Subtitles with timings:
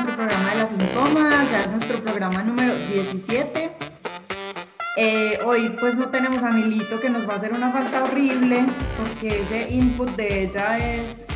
[0.00, 3.72] otro programa de Las Incómodas, ya es nuestro programa número 17.
[4.98, 8.66] Eh, hoy pues no tenemos a Milito que nos va a hacer una falta horrible
[8.98, 11.26] porque ese input de ella es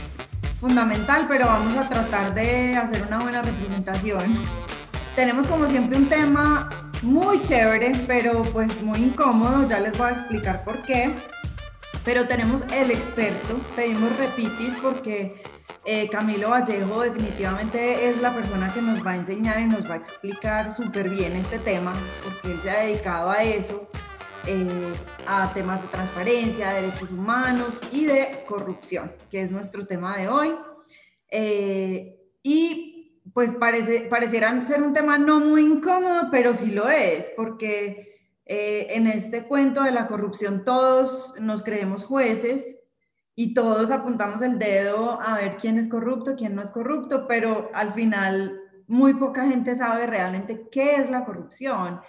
[0.60, 4.42] fundamental, pero vamos a tratar de hacer una buena representación.
[5.16, 6.68] Tenemos como siempre un tema
[7.02, 11.14] muy chévere, pero pues muy incómodo, ya les voy a explicar por qué.
[12.04, 15.42] Pero tenemos el experto, pedimos repitis porque
[15.84, 19.94] eh, Camilo Vallejo definitivamente es la persona que nos va a enseñar y nos va
[19.94, 23.88] a explicar súper bien este tema, porque él se ha dedicado a eso,
[24.46, 24.92] eh,
[25.26, 30.54] a temas de transparencia, derechos humanos y de corrupción, que es nuestro tema de hoy.
[31.30, 34.10] Eh, y pues parece,
[34.66, 38.08] ser un tema no muy incómodo, pero sí lo es, porque
[38.52, 42.79] en este cuento de la corrupción todos nos creemos jueces
[43.40, 47.70] y todos apuntamos el dedo a ver quién es corrupto, quién no es corrupto, pero
[47.72, 52.02] al final muy poca gente sabe realmente qué es la corrupción.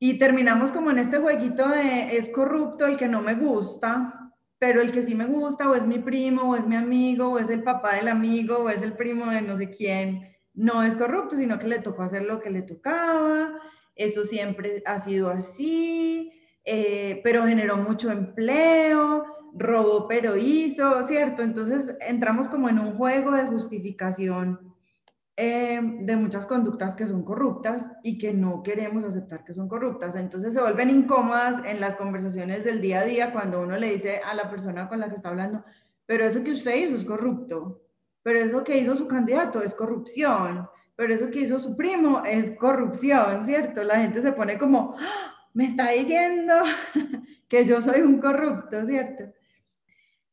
[0.00, 4.80] Y terminamos como en este jueguito de es corrupto el que no me gusta, pero
[4.80, 7.48] el que sí me gusta o es mi primo o es mi amigo o es
[7.50, 11.36] el papá del amigo o es el primo de no sé quién, no es corrupto,
[11.36, 13.60] sino que le tocó hacer lo que le tocaba,
[13.94, 16.32] eso siempre ha sido así,
[16.64, 21.42] eh, pero generó mucho empleo robó pero hizo, ¿cierto?
[21.42, 24.74] Entonces entramos como en un juego de justificación
[25.40, 30.16] eh, de muchas conductas que son corruptas y que no queremos aceptar que son corruptas.
[30.16, 34.18] Entonces se vuelven incómodas en las conversaciones del día a día cuando uno le dice
[34.18, 35.64] a la persona con la que está hablando,
[36.06, 37.82] pero eso que usted hizo es corrupto,
[38.24, 42.50] pero eso que hizo su candidato es corrupción, pero eso que hizo su primo es
[42.58, 43.84] corrupción, ¿cierto?
[43.84, 45.50] La gente se pone como, ¡Ah!
[45.54, 46.54] me está diciendo
[47.48, 49.37] que yo soy un corrupto, ¿cierto?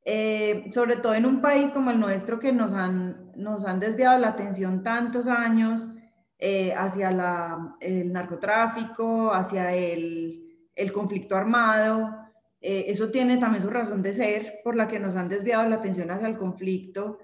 [0.07, 4.19] Eh, sobre todo en un país como el nuestro que nos han, nos han desviado
[4.19, 5.89] la atención tantos años
[6.37, 12.15] eh, hacia la, el narcotráfico, hacia el, el conflicto armado.
[12.61, 15.77] Eh, eso tiene también su razón de ser por la que nos han desviado la
[15.77, 17.17] atención hacia el conflicto.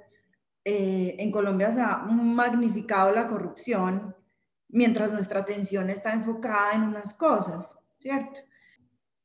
[0.64, 4.16] en Colombia se ha magnificado la corrupción
[4.70, 8.40] mientras nuestra atención está enfocada en unas cosas, ¿cierto?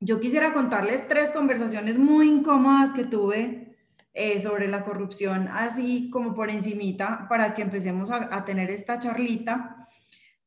[0.00, 3.76] Yo quisiera contarles tres conversaciones muy incómodas que tuve
[4.12, 9.88] eh, sobre la corrupción, así como por encimita, para que empecemos a, tener esta charlita.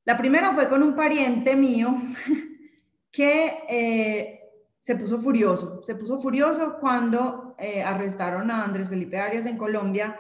[0.05, 1.95] La primera fue con un pariente mío
[3.11, 4.39] que eh,
[4.79, 10.15] se puso furioso, se puso furioso cuando eh, arrestaron a Andrés Felipe Arias en Colombia.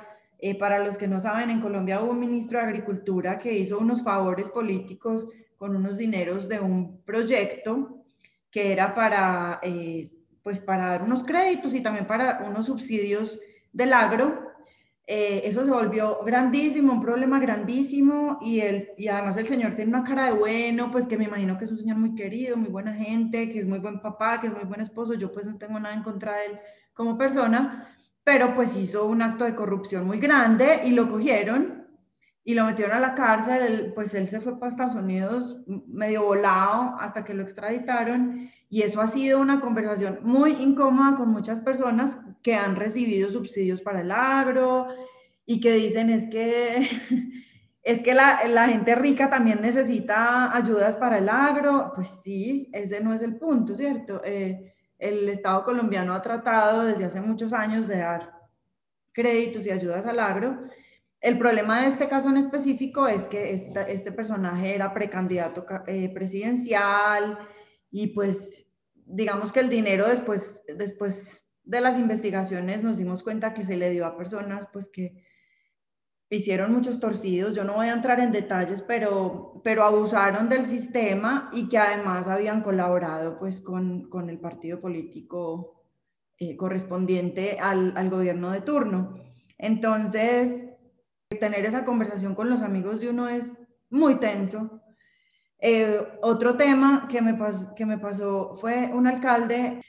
[0.57, 4.03] para los que no saben, en Colombia hubo un ministro de Agricultura que hizo unos
[4.03, 7.98] favores políticos con unos dineros de un proyecto
[8.51, 10.07] que era para, eh,
[10.43, 13.39] pues para dar unos créditos y también para unos subsidios
[13.71, 14.47] del agro.
[15.11, 19.89] Eh, eso se volvió grandísimo, un problema grandísimo y, el, y además el señor tiene
[19.89, 22.69] una cara de bueno, pues que me imagino que es un señor muy querido, muy
[22.69, 25.57] buena gente, que es muy buen papá, que es muy buen esposo, yo pues no
[25.57, 26.59] tengo nada en contra de él
[26.93, 27.87] como persona,
[28.23, 31.78] pero pues hizo un acto de corrupción muy grande y lo cogieron
[32.43, 35.57] y lo metieron a la cárcel, pues él se fue para Estados Unidos
[35.87, 41.29] medio volado hasta que lo extraditaron y eso ha sido una conversación muy incómoda con
[41.29, 44.87] muchas personas que han recibido subsidios para el agro
[45.45, 46.87] y que dicen es que
[47.83, 52.99] es que la, la gente rica también necesita ayudas para el agro, pues sí, ese
[53.01, 54.21] no es el punto, ¿cierto?
[54.23, 58.33] Eh, el Estado colombiano ha tratado desde hace muchos años de dar
[59.11, 60.67] créditos y ayudas al agro
[61.21, 67.37] el problema de este caso en específico es que este personaje era precandidato eh, presidencial
[67.91, 73.63] y pues digamos que el dinero después, después de las investigaciones nos dimos cuenta que
[73.63, 75.25] se le dio a personas pues que
[76.29, 81.49] hicieron muchos torcidos, yo no voy a entrar en detalles, pero, pero abusaron del sistema
[81.51, 85.83] y que además habían colaborado pues con, con el partido político
[86.37, 89.15] eh, correspondiente al, al gobierno de turno.
[89.57, 90.68] Entonces,
[91.37, 93.53] tener esa conversación con los amigos de uno es
[93.91, 94.81] muy tenso.
[95.59, 99.81] Eh, otro tema que me, pasó fue un alcalde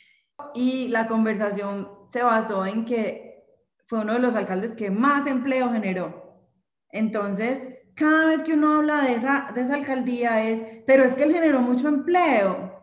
[0.54, 3.44] y la conversación se basó en que
[3.87, 6.44] fue uno de los alcaldes que más empleo generó.
[6.90, 11.22] Entonces, cada vez que uno habla de esa, de esa alcaldía es, pero es que
[11.22, 12.82] él generó mucho empleo.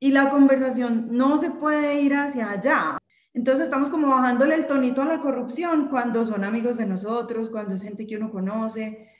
[0.00, 2.98] Y la conversación no se puede ir hacia allá.
[3.36, 7.74] Entonces estamos como bajándole el tonito a la corrupción cuando son amigos de nosotros, cuando
[7.74, 9.10] es gente que uno conoce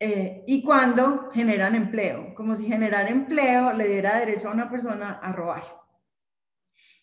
[0.00, 5.20] eh, y cuando generan empleo, como si generar empleo le diera derecho a una persona
[5.22, 5.62] a robar.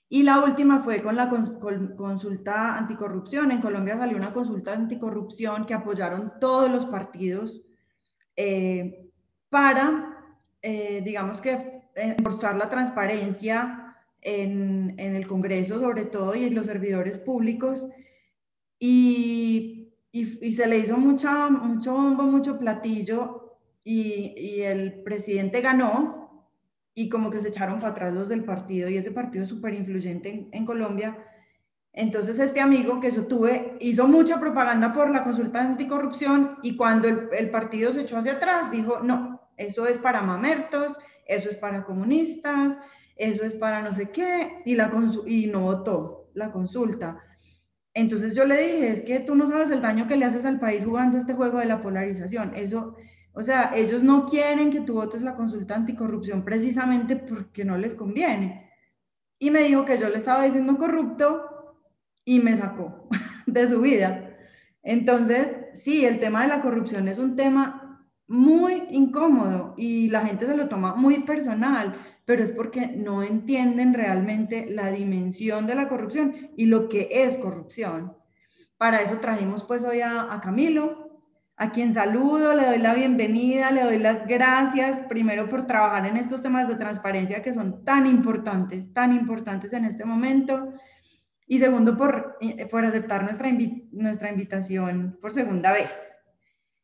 [0.09, 3.51] Y la última fue con la consulta anticorrupción.
[3.51, 7.61] En Colombia salió una consulta anticorrupción que apoyaron todos los partidos
[8.35, 9.09] eh,
[9.49, 10.17] para,
[10.61, 11.79] eh, digamos que,
[12.21, 13.80] forzar la transparencia
[14.21, 17.85] en, el Congreso sobre todo y en los servidores públicos.
[18.79, 26.21] Y, y, se le hizo mucha, mucho bombo, mucho platillo y, y el presidente ganó
[26.93, 29.73] y como que se echaron para atrás los del partido y ese partido es súper
[29.73, 31.17] influyente en, Colombia.
[31.93, 37.07] Entonces este amigo que yo tuve hizo mucha propaganda por la consulta anticorrupción y cuando
[37.07, 41.83] el, partido se echó hacia atrás dijo, no, eso es para mamertos, eso es para
[41.83, 42.79] comunistas,
[43.21, 44.91] eso es para no sé qué, y, la
[45.27, 47.23] y no votó la consulta.
[47.93, 50.59] Entonces yo le dije, es que tú no sabes el daño que le haces al
[50.59, 52.53] país jugando este juego de la polarización.
[52.55, 52.95] Eso,
[53.33, 57.93] o sea, ellos no quieren que tú votes la consulta anticorrupción precisamente porque no les
[57.93, 58.71] conviene.
[59.37, 61.77] Y me dijo que yo le estaba diciendo corrupto
[62.25, 63.07] y me sacó
[63.45, 64.35] de su vida.
[64.81, 67.80] Entonces, sí, el tema de la corrupción es un tema
[68.31, 73.93] muy incómodo y la gente se lo toma muy personal, pero es porque no entienden
[73.93, 78.15] realmente la dimensión de la corrupción y lo que es corrupción.
[78.77, 81.11] Para eso trajimos pues hoy a, a Camilo,
[81.57, 86.15] a quien saludo, le doy la bienvenida, le doy las gracias, primero por trabajar en
[86.15, 90.73] estos temas de transparencia que son tan importantes, tan importantes en este momento,
[91.45, 93.49] y segundo por, eh, por aceptar nuestra,
[93.91, 95.91] nuestra invitación por segunda vez.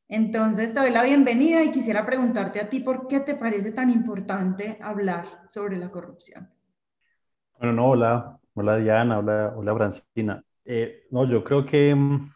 [0.09, 3.89] Entonces, te doy la bienvenida y quisiera preguntarte a ti por qué te parece tan
[3.89, 6.49] importante hablar sobre la corrupción.
[7.59, 10.43] Bueno, no, hola, hola Diana, hola, hola Brancina.
[10.63, 12.31] Eh, no, yo creo que mm,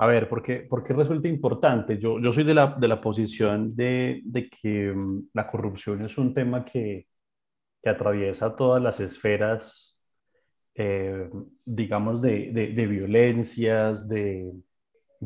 [0.00, 1.98] a ver, ¿por qué, resulta importante?
[1.98, 6.16] Yo, yo soy de la, de la posición de, de que um, la corrupción es
[6.16, 7.06] un tema que,
[7.82, 9.98] que atraviesa todas las esferas,
[10.74, 11.28] eh,
[11.66, 14.50] digamos, de, de, violencias, de,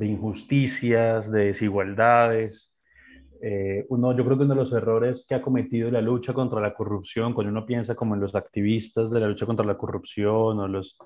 [0.02, 2.74] injusticias, de desigualdades.
[3.42, 6.60] Eh, uno, yo creo que uno de los errores que ha cometido la lucha contra
[6.60, 10.58] la corrupción, cuando uno piensa como en los activistas de la lucha contra la corrupción
[10.58, 10.98] o los,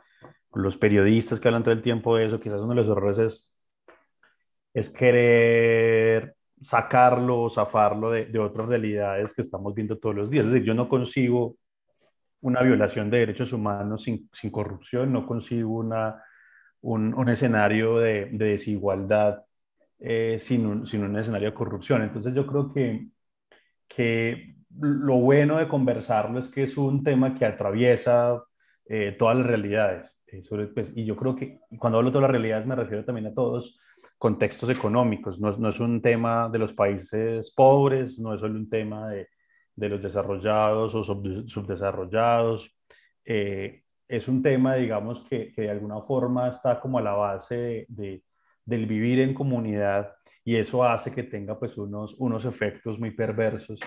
[0.55, 3.59] los periodistas que hablan todo el tiempo de eso, quizás uno de los errores es
[4.75, 10.47] es querer sacarlo o zafarlo de, de, otras realidades que estamos viendo todos los días.
[10.47, 11.57] Es decir, yo no consigo
[12.41, 16.23] una violación de derechos humanos sin, sin corrupción, no consigo una,
[16.83, 19.45] un, escenario de, de desigualdad
[20.01, 22.03] eh, sin, un, sin, un, escenario de corrupción.
[22.03, 23.09] Entonces yo creo que,
[23.89, 28.43] que lo bueno de conversarlo es que es un tema que atraviesa
[28.87, 30.21] eh, todas las realidades.
[30.27, 33.05] Eh, sobre, pues, y yo creo que cuando hablo de todas las realidades me refiero
[33.05, 33.79] también a todos
[34.19, 35.41] contextos económicos.
[35.41, 39.29] No, no, es un tema de los países pobres, no es solo un tema de,
[39.75, 42.73] de los desarrollados o subdesarrollados.
[44.09, 48.23] Es un tema, digamos, que, que, de alguna forma está como a la base de,
[48.65, 50.15] del vivir en comunidad
[50.45, 53.81] y eso hace que tenga pues unos, unos efectos muy perversos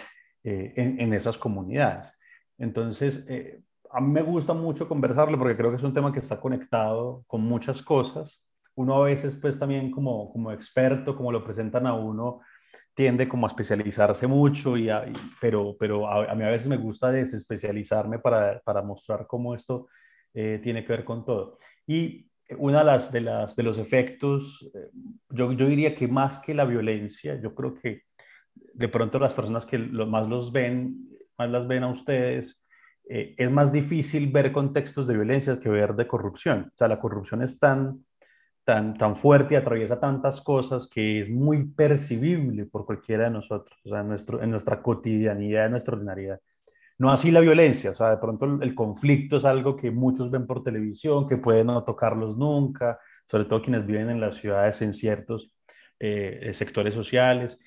[0.44, 2.13] eh, en, en, esas comunidades.
[2.57, 6.19] Entonces, eh, a mí me gusta mucho conversarlo porque creo que es un tema que
[6.19, 11.44] está conectado con muchas cosas uno a veces pues también como, como experto, como lo
[11.44, 12.41] presentan a uno,
[12.94, 14.89] tiende como a especializarse mucho, y,
[15.39, 19.88] pero, pero a, mí a veces me gusta desespecializarme para, para mostrar cómo esto
[20.33, 21.58] eh, tiene que ver con todo.
[21.88, 22.27] Y
[22.58, 24.89] una de las de, las, de los efectos, eh,
[25.29, 28.03] yo, diría que más que la violencia, yo creo que
[28.53, 32.65] de pronto las personas que más los ven, más las ven a ustedes,
[33.10, 36.72] eh, es más difícil ver contextos de violencia que ver de corrupción.
[36.74, 38.05] O sea, la corrupción es tan
[38.63, 43.79] tan, tan fuerte y atraviesa tantas cosas que es muy percibible por cualquiera de nosotros,
[43.86, 46.39] o sea, en, nuestro, en nuestra cotidianidad, en nuestra ordinariedad.
[47.01, 50.46] No así la violencia, o sea, de pronto el, conflicto es algo que muchos ven
[50.46, 54.93] por televisión, que pueden no tocarlos nunca, sobre todo quienes viven en las ciudades en
[54.93, 55.51] ciertos
[56.00, 57.60] eh, sectores sociales,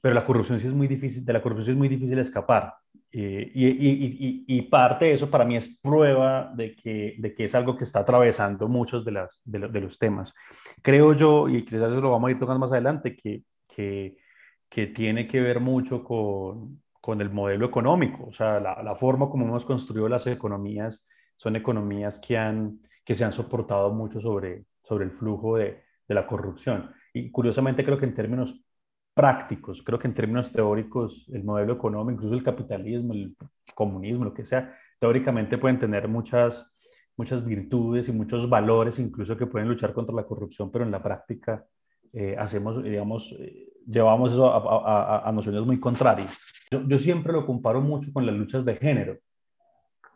[0.00, 2.72] pero la corrupción sí es muy difícil, de la corrupción es muy difícil escapar.
[3.12, 7.44] Eh, y, y, y, parte de eso para mí es prueba de que, de que
[7.44, 10.34] es algo que está atravesando muchos de, las, de, los temas.
[10.80, 14.16] Creo yo, y quizás eso lo vamos a ir tocando más adelante, que, que,
[14.70, 19.44] que tiene que ver mucho con, con, el modelo económico, o sea, la, forma como
[19.46, 21.06] hemos construido las economías
[21.36, 26.14] son economías que, han, que se han soportado mucho sobre, sobre el flujo de, de
[26.14, 26.90] la corrupción.
[27.12, 28.64] Y curiosamente creo que en términos
[29.14, 29.82] prácticos.
[29.82, 33.34] Creo que en términos teóricos, el modelo económico, incluso el capitalismo, el
[33.74, 36.74] comunismo, lo que sea, teóricamente pueden tener muchas,
[37.16, 41.02] muchas virtudes y muchos valores, incluso que pueden luchar contra la corrupción, pero en la
[41.02, 41.64] práctica
[42.14, 46.38] eh, hacemos, digamos, eh, llevamos eso a, a, nociones muy contrarias.
[46.70, 49.18] Yo, yo, siempre lo comparo mucho con las luchas de género.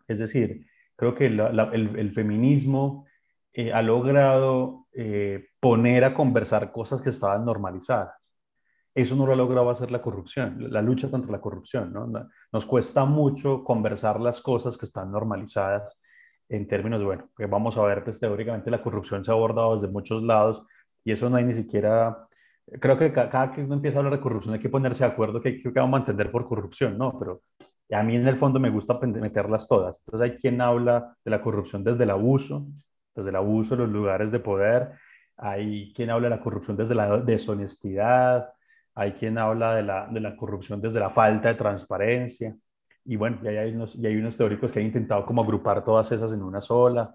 [0.06, 0.66] Es decir,
[0.98, 3.06] creo que el, feminismo
[3.52, 8.32] eh, ha logrado eh, poner a conversar cosas que estaban normalizadas.
[8.94, 11.92] Eso no lo ha logrado hacer la corrupción, la lucha contra la corrupción.
[11.92, 12.10] ¿no?
[12.52, 16.02] Nos cuesta mucho conversar las cosas que están normalizadas
[16.48, 19.92] en términos, bueno, que vamos a ver, pues teóricamente la corrupción se ha abordado desde
[19.92, 20.64] muchos lados
[21.04, 22.26] y eso no hay ni siquiera,
[22.80, 25.40] creo que cada, que uno empieza a hablar de corrupción hay que ponerse de acuerdo
[25.40, 27.18] que, que vamos a entender por corrupción, ¿no?
[27.18, 27.42] Pero
[27.90, 30.00] a mí en el fondo me gusta meterlas todas.
[30.00, 32.66] Entonces hay quien habla de la corrupción desde el abuso,
[33.14, 34.92] desde el abuso de los lugares de poder,
[35.36, 38.50] hay quien habla de la corrupción desde la deshonestidad,
[38.94, 42.56] hay quien habla de la, de la corrupción desde la falta de transparencia.
[43.04, 46.10] Y bueno, y hay, unos, y hay unos teóricos que han intentado como agrupar todas
[46.12, 47.14] esas en una sola,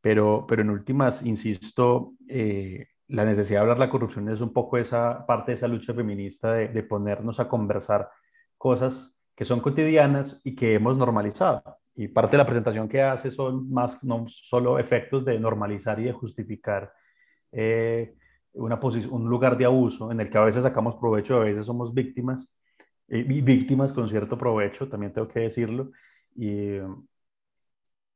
[0.00, 4.52] pero, pero en últimas, insisto, eh, la necesidad de hablar de la corrupción es un
[4.52, 8.08] poco esa parte de esa lucha feminista de, ponernos a conversar
[8.58, 11.62] cosas que son cotidianas y que hemos normalizado.
[11.94, 16.04] Y parte de la presentación que hace son más, no solo efectos de normalizar y
[16.04, 16.92] de justificar
[17.52, 18.14] eh,
[18.54, 21.94] una un lugar de abuso en el que a veces sacamos provecho, a veces somos
[21.94, 22.52] víctimas,
[23.08, 25.90] eh, víctimas con cierto provecho, también tengo que decirlo,
[26.34, 26.78] y,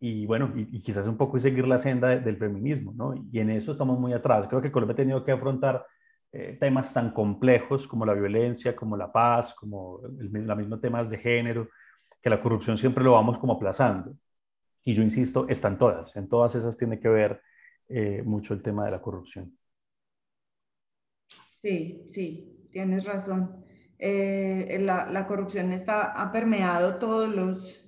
[0.01, 3.15] y bueno, y, quizás un poco seguir la senda del feminismo, ¿no?
[3.31, 4.49] Y en eso estamos muy atrás.
[4.49, 5.87] Creo que Colombia ha tenido que afrontar
[6.33, 11.11] eh, temas tan complejos como la violencia, como la paz, como el, la misma temas
[11.11, 11.69] de género,
[12.23, 14.17] que la corrupción siempre lo vamos como aplazando.
[14.85, 17.43] Y yo insisto, están todas, en todas esas tiene que ver
[17.89, 19.55] eh, mucho el tema de la corrupción.
[21.53, 23.65] Sí, sí, tienes razón.
[23.99, 27.80] Eh, la, la, corrupción está, ha permeado todos los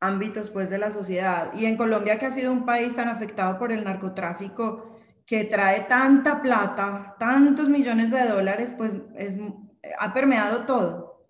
[0.00, 1.52] ámbitos pues, de la sociedad.
[1.54, 5.82] Y en Colombia, que ha sido un país tan afectado por el narcotráfico, que trae
[5.82, 9.36] tanta plata, tantos millones de dólares, pues es,
[9.98, 11.28] ha permeado todo.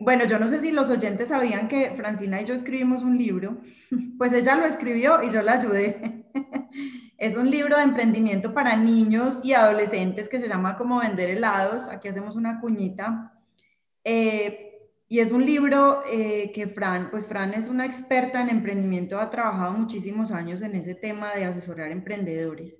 [0.00, 3.58] Bueno, yo no sé si los oyentes sabían que Francina y yo escribimos un libro,
[4.18, 6.24] pues ella lo escribió y yo la ayudé.
[7.18, 11.88] Es un libro de emprendimiento para niños y adolescentes que se llama como vender helados.
[11.88, 13.32] Aquí hacemos una cuñita.
[14.04, 14.67] Eh,
[15.08, 19.30] y es un libro eh, que Fran, pues Fran es una experta en emprendimiento, ha
[19.30, 22.78] trabajado muchísimos años en ese tema de asesorar emprendedores.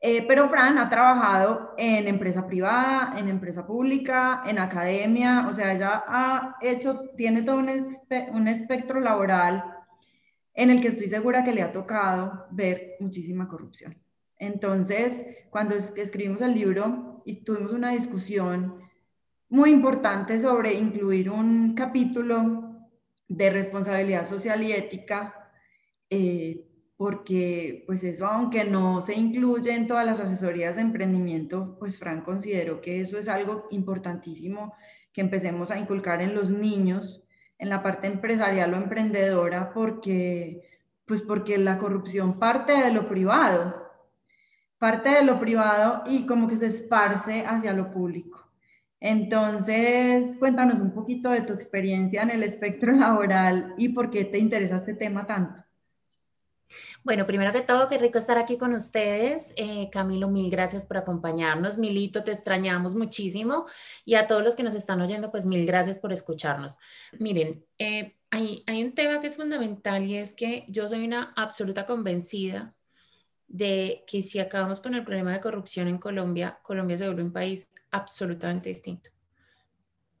[0.00, 5.72] Eh, pero Fran ha trabajado en empresa privada, en empresa pública, en academia, o sea,
[5.72, 7.88] ella ha hecho, tiene todo un,
[8.32, 9.62] un espectro laboral
[10.54, 13.96] en el que estoy segura que le ha tocado ver muchísima corrupción.
[14.36, 18.81] Entonces, cuando escribimos el libro y tuvimos una discusión
[19.52, 22.72] muy importante sobre incluir un capítulo
[23.28, 25.50] de responsabilidad social y ética,
[26.08, 26.66] eh,
[26.96, 32.22] porque pues eso, aunque no se incluye en todas las asesorías de emprendimiento, pues Fran
[32.22, 34.74] consideró que eso es algo importantísimo
[35.12, 37.22] que empecemos a inculcar en los niños
[37.58, 40.62] en la parte empresarial o emprendedora porque,
[41.04, 43.74] pues porque la corrupción parte de lo privado,
[44.78, 48.41] parte de lo privado y como que se esparce hacia lo público.
[49.04, 54.38] Entonces, cuéntanos un poquito de tu experiencia en el espectro laboral y por qué te
[54.38, 55.60] interesa este tema tanto.
[57.02, 59.54] Bueno, primero que todo, qué rico estar aquí con ustedes.
[59.56, 61.78] Eh, Camilo, mil gracias por acompañarnos.
[61.78, 63.66] Milito, te extrañamos muchísimo.
[64.04, 66.78] Y a todos los que nos están oyendo, pues mil gracias por escucharnos.
[67.18, 71.32] Miren, eh, hay, hay un tema que es fundamental y es que yo soy una
[71.34, 72.72] absoluta convencida
[73.52, 77.32] de que si acabamos con el problema de corrupción en Colombia, Colombia se vuelve un
[77.32, 79.10] país absolutamente distinto.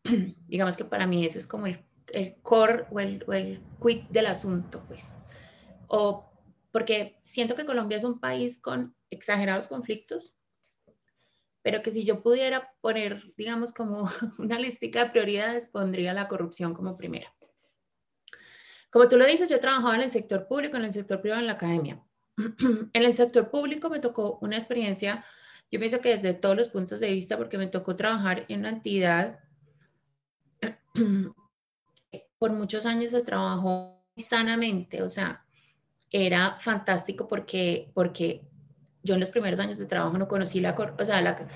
[0.46, 3.62] Digamos que para mí ese es como el, el core o el, o el
[4.10, 5.14] del asunto, pues.
[5.88, 6.30] O
[6.72, 10.38] porque siento que Colombia es un país con exagerados conflictos,
[11.62, 16.74] pero que si yo pudiera poner, digamos, como una lista de prioridades, pondría la corrupción
[16.74, 17.34] como primera.
[18.90, 21.40] Como tú lo dices, yo he trabajado en el sector público, en el sector privado,
[21.40, 22.04] en la academia.
[22.92, 25.24] En el sector público me tocó una experiencia,
[25.70, 28.70] yo pienso que desde todos los puntos de vista, porque me tocó trabajar en una
[28.70, 29.40] entidad,
[32.38, 35.44] por muchos años se trabajó sanamente, o sea,
[36.10, 38.42] era fantástico porque, porque
[39.02, 41.46] yo en los primeros años de trabajo no conocí la, o sea, la,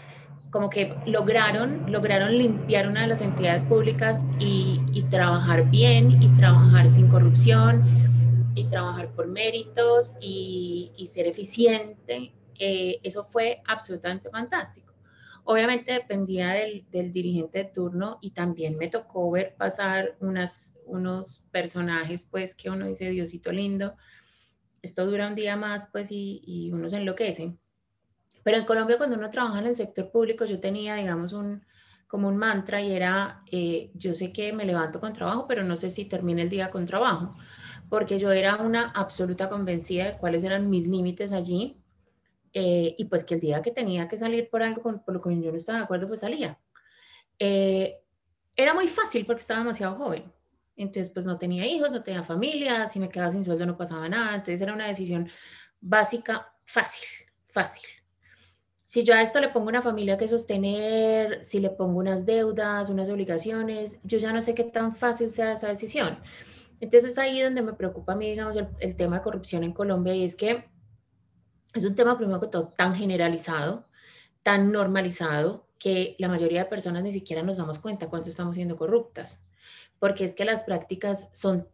[0.51, 6.29] como que lograron, lograron limpiar una de las entidades públicas y, y trabajar bien y
[6.31, 7.85] trabajar sin corrupción
[8.57, 12.35] y trabajar por méritos y, y ser eficiente.
[12.59, 14.95] Eh, eso fue absolutamente fantástico.
[15.45, 22.27] Obviamente dependía del, del, dirigente de turno y también me tocó ver pasar unos personajes
[22.29, 23.95] pues que uno dice, Diosito lindo,
[24.87, 27.57] esto dura un día más, pues, y, uno se enloquece.
[28.43, 31.65] Pero en Colombia, cuando uno trabaja en el sector público, yo tenía, digamos, un,
[32.07, 35.77] como un mantra y era, eh, yo sé que me levanto con trabajo, pero no
[35.77, 37.37] sé si termine el día con trabajo,
[37.89, 41.77] porque yo era una absoluta convencida de cuáles eran mis límites allí
[42.53, 45.41] eh, y pues que el día que tenía que salir por algo por lo que
[45.41, 46.59] yo no estaba de acuerdo, pues salía.
[47.39, 48.01] Eh,
[48.57, 50.33] era muy fácil porque estaba demasiado joven.
[50.77, 54.09] Entonces, pues no tenía hijos, no tenía familia, si me quedaba sin sueldo no pasaba
[54.09, 54.35] nada.
[54.35, 55.29] Entonces era una decisión
[55.81, 57.07] básica, fácil,
[57.47, 57.89] fácil.
[58.85, 62.89] Si yo a esto le pongo una familia que sostener, si le pongo unas deudas,
[62.89, 66.19] unas obligaciones, yo ya no sé qué tan fácil sea esa decisión.
[66.81, 70.15] Entonces es ahí donde me preocupa a mí, digamos, el, tema de corrupción en Colombia
[70.15, 70.65] y es que
[71.75, 73.87] es un tema, primero que todo, tan generalizado,
[74.43, 78.77] tan normalizado, que la mayoría de personas ni siquiera nos damos cuenta cuánto estamos siendo
[78.77, 79.45] corruptas,
[79.99, 81.69] porque es que las prácticas son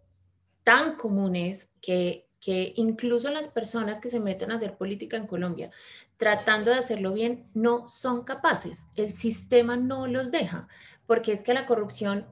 [0.65, 5.71] tan comunes que, que incluso las personas que se meten a hacer política en Colombia,
[6.17, 8.89] tratando de hacerlo bien, no son capaces.
[8.97, 10.67] El sistema no los deja,
[11.07, 12.27] porque es que la corrupción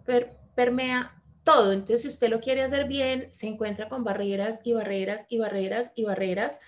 [0.54, 1.19] permea
[1.50, 1.72] todo.
[1.72, 5.92] Entonces, si usted lo quiere hacer bien, se encuentra con barreras y barreras y barreras
[5.94, 6.60] y barreras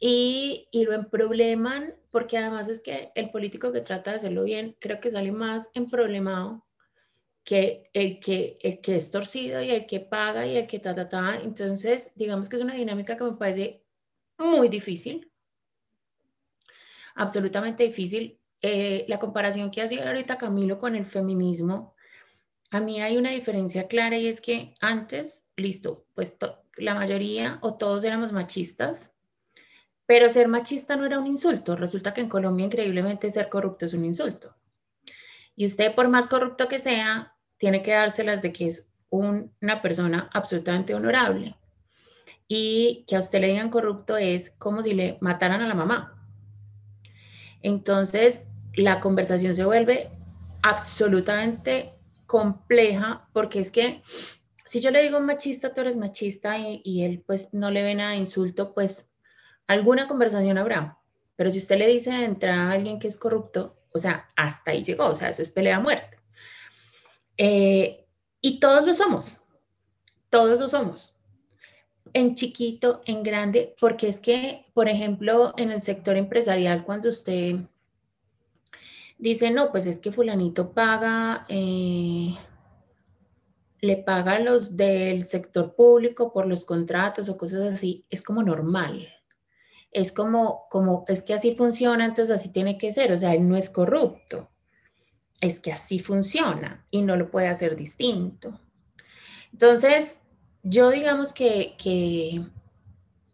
[0.00, 4.76] y, y lo emprobleman, porque además es que el político que trata de hacerlo bien,
[4.80, 6.64] creo que sale más emproblemado
[7.44, 10.94] que el que, el que es torcido y el que paga y el que ta,
[10.94, 11.40] ta, ta.
[11.42, 13.82] Entonces, digamos que es una dinámica que me parece
[14.38, 15.32] muy difícil,
[17.14, 18.38] absolutamente difícil.
[18.60, 21.94] Eh, la comparación que hacía ahorita Camilo con el feminismo,
[22.70, 26.36] a mí hay una diferencia clara y es que antes, listo, pues
[26.76, 29.14] la mayoría o todos éramos machistas,
[30.06, 31.76] pero ser machista no era un insulto.
[31.76, 34.54] Resulta que en Colombia increíblemente ser corrupto es un insulto.
[35.54, 40.30] Y usted, por más corrupto que sea, tiene que dárselas de que es una persona
[40.32, 41.56] absolutamente honorable.
[42.46, 46.26] Y que a usted le digan corrupto es como si le mataran a la mamá.
[47.60, 48.42] Entonces,
[48.74, 50.10] la conversación se vuelve
[50.62, 51.97] absolutamente
[52.28, 54.02] compleja porque es que
[54.66, 58.10] si yo le digo machista, tú eres machista y, él pues no le ve nada
[58.10, 59.08] de insulto, pues
[59.66, 60.98] alguna conversación habrá.
[61.36, 64.72] Pero si usted le dice de entrada a alguien que es corrupto, o sea, hasta
[64.72, 66.18] ahí llegó, o sea, eso es pelea a muerte.
[67.38, 68.06] Eh,
[68.42, 69.40] y todos lo somos,
[70.28, 71.18] todos lo somos,
[72.12, 77.56] en chiquito, en grande, porque es que, por ejemplo, en el sector empresarial, cuando usted
[79.18, 82.36] dice, no, pues es que fulanito paga, eh,
[83.80, 88.42] le paga a los del sector público por los contratos o cosas así, es como
[88.42, 89.08] normal.
[89.90, 93.48] Es como, como, es que así funciona, entonces así tiene que ser, o sea, él
[93.48, 94.50] no es corrupto,
[95.40, 98.60] es que así funciona y no lo puede hacer distinto.
[99.52, 100.20] Entonces,
[100.62, 102.44] yo digamos que, que,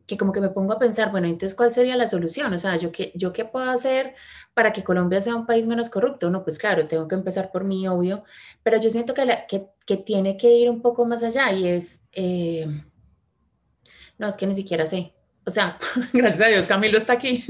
[0.07, 2.53] que como que me pongo a pensar, bueno, entonces, ¿cuál sería la solución?
[2.53, 4.15] O sea, ¿yo qué, yo qué puedo hacer
[4.53, 6.31] para que Colombia sea un país menos corrupto?
[6.31, 8.25] No, pues claro, tengo que empezar por mí, obvio,
[8.63, 12.07] pero yo siento que, que, que, tiene que ir un poco más allá y es,
[12.13, 12.67] eh,
[14.19, 15.13] no, es que ni siquiera sé.
[15.47, 15.79] O sea,
[16.13, 17.43] gracias a Dios, Camilo está aquí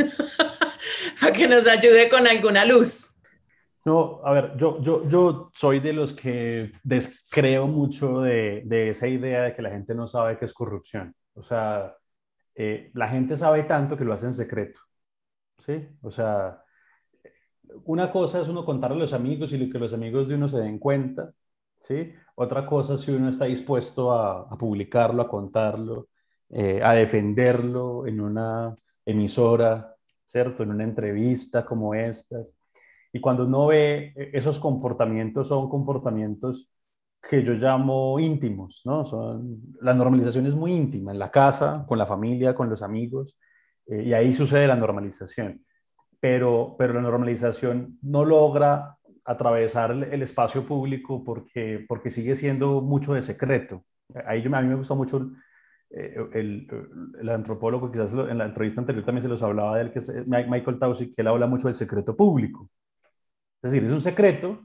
[1.20, 3.10] para que nos ayude con alguna luz.
[3.84, 9.06] No, a ver, yo, yo, yo soy de los que descreo mucho de, de esa
[9.08, 11.14] idea de que la gente no sabe qué es corrupción.
[11.34, 11.94] O sea,
[12.54, 14.80] eh, la gente sabe tanto que lo hace en secreto.
[15.58, 15.88] ¿Sí?
[16.02, 16.62] O sea,
[17.84, 20.58] una cosa es uno contarle a los amigos y que los amigos de uno se
[20.58, 21.32] den cuenta.
[21.82, 22.12] ¿Sí?
[22.36, 26.08] Otra cosa es si uno está dispuesto a, publicarlo, a contarlo,
[26.48, 30.62] eh, a defenderlo en una emisora, ¿cierto?
[30.62, 32.52] En una entrevista como estas.
[33.12, 36.70] Y cuando uno ve eh, esos comportamientos, son comportamientos
[37.28, 39.04] que yo llamo íntimos, ¿no?
[39.04, 43.38] Son, la normalización es muy íntima, en la casa, con la familia, con los amigos,
[43.86, 45.64] eh, y ahí sucede la normalización.
[46.20, 53.14] Pero, pero la normalización no logra atravesar el, espacio público porque, porque sigue siendo mucho
[53.14, 53.84] de secreto.
[54.26, 55.30] Ahí yo, a mí me gusta mucho
[55.90, 56.68] eh, el,
[57.20, 60.08] el, antropólogo, quizás en la entrevista anterior también se los hablaba de él, que es
[60.08, 62.68] eh, Michael Taussig, que él habla mucho del secreto público.
[63.62, 64.60] Es decir, es un secreto,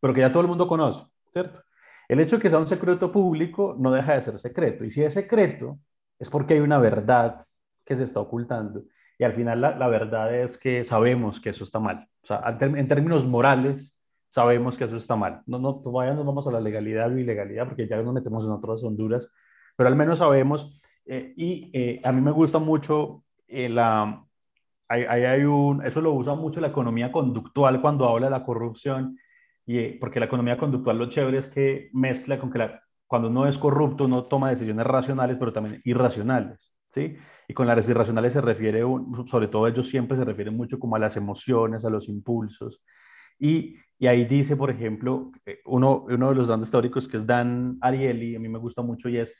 [0.00, 1.04] pero que ya todo el mundo conoce.
[1.32, 1.62] ¿Cierto?
[2.08, 4.84] El hecho de que sea un secreto público no deja de ser secreto.
[4.84, 5.78] Y si es secreto,
[6.18, 7.44] es porque hay una verdad
[7.84, 8.84] que se está ocultando.
[9.18, 12.08] Y al final la, verdad es que sabemos que eso está mal.
[12.22, 15.42] O sea, en términos morales, sabemos que eso está mal.
[15.46, 18.52] No, no, todavía no vamos a la legalidad o ilegalidad porque ya nos metemos en
[18.52, 19.28] otras Honduras,
[19.76, 20.80] pero al menos sabemos.
[21.04, 24.24] Eh, y eh, a mí me gusta mucho eh, la...
[24.90, 29.18] Hay, hay, un, eso lo usa mucho la economía conductual cuando habla de la corrupción
[29.68, 33.28] y, eh, porque la economía conductual lo chévere es que mezcla con que la, cuando
[33.28, 37.18] uno es corrupto uno toma decisiones racionales, pero también irracionales, ¿sí?
[37.46, 38.80] Y con las irracionales se refiere,
[39.26, 42.82] sobre todo ellos siempre se refieren mucho como a las emociones, a los impulsos.
[43.38, 47.26] Y, y ahí dice, por ejemplo, eh, uno, uno de los grandes teóricos que es
[47.26, 49.38] Dan Ariely, a mí me gusta mucho, y es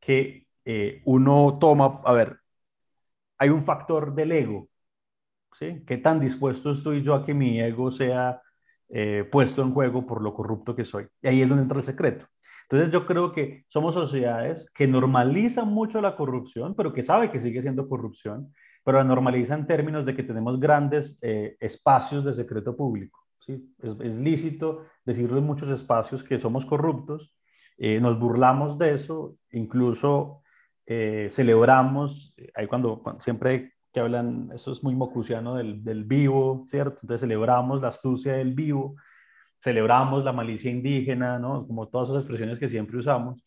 [0.00, 2.38] que eh, uno toma, a ver,
[3.38, 4.70] hay un factor del ego,
[5.58, 5.82] ¿sí?
[5.86, 8.40] ¿Qué tan dispuesto estoy yo a que mi ego sea
[8.88, 11.06] eh, puesto en juego por lo corrupto que soy?
[11.22, 12.26] Y ahí es donde entra el secreto.
[12.62, 17.40] Entonces yo creo que somos sociedades que normalizan mucho la corrupción, pero que sabe que
[17.40, 18.52] sigue siendo corrupción,
[18.84, 23.20] pero la normalizan en términos de que tenemos grandes eh, espacios de secreto público.
[23.40, 23.72] ¿sí?
[23.82, 27.34] Es, lícito decirlo en muchos espacios que somos corruptos,
[27.78, 30.42] eh, nos burlamos de eso, incluso
[31.30, 36.98] celebramos, ahí cuando, cuando, siempre que hablan, eso es muy mocusiano del, del vivo, ¿cierto?
[37.00, 38.96] Entonces celebramos la astucia del vivo,
[39.58, 41.66] celebramos la malicia indígena, ¿no?
[41.66, 43.42] Como todas esas expresiones que siempre usamos.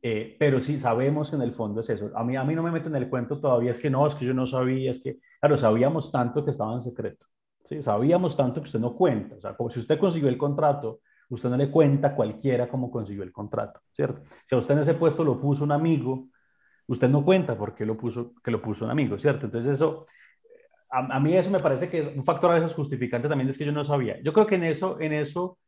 [0.00, 2.12] Eh, pero sí sabemos que en el fondo es eso.
[2.14, 4.14] A mí, a mí no me meten en el cuento todavía, es que no, es
[4.14, 7.26] que yo no sabía, es que, claro, sabíamos tanto que estaba en secreto.
[7.64, 7.82] ¿sí?
[7.82, 9.34] Sabíamos tanto que usted no cuenta.
[9.34, 12.88] O sea, como si usted consiguió el contrato, usted no le cuenta a cualquiera cómo
[12.88, 14.22] consiguió el contrato, ¿cierto?
[14.46, 16.28] Si a usted en ese puesto lo puso un amigo,
[16.86, 19.46] usted no cuenta por qué lo puso, que lo puso un amigo, ¿cierto?
[19.46, 20.06] Entonces eso,
[20.90, 23.64] a, mí eso me parece que es un factor a veces justificante también es que
[23.64, 24.20] yo no sabía.
[24.22, 25.58] Yo creo que en eso, en eso,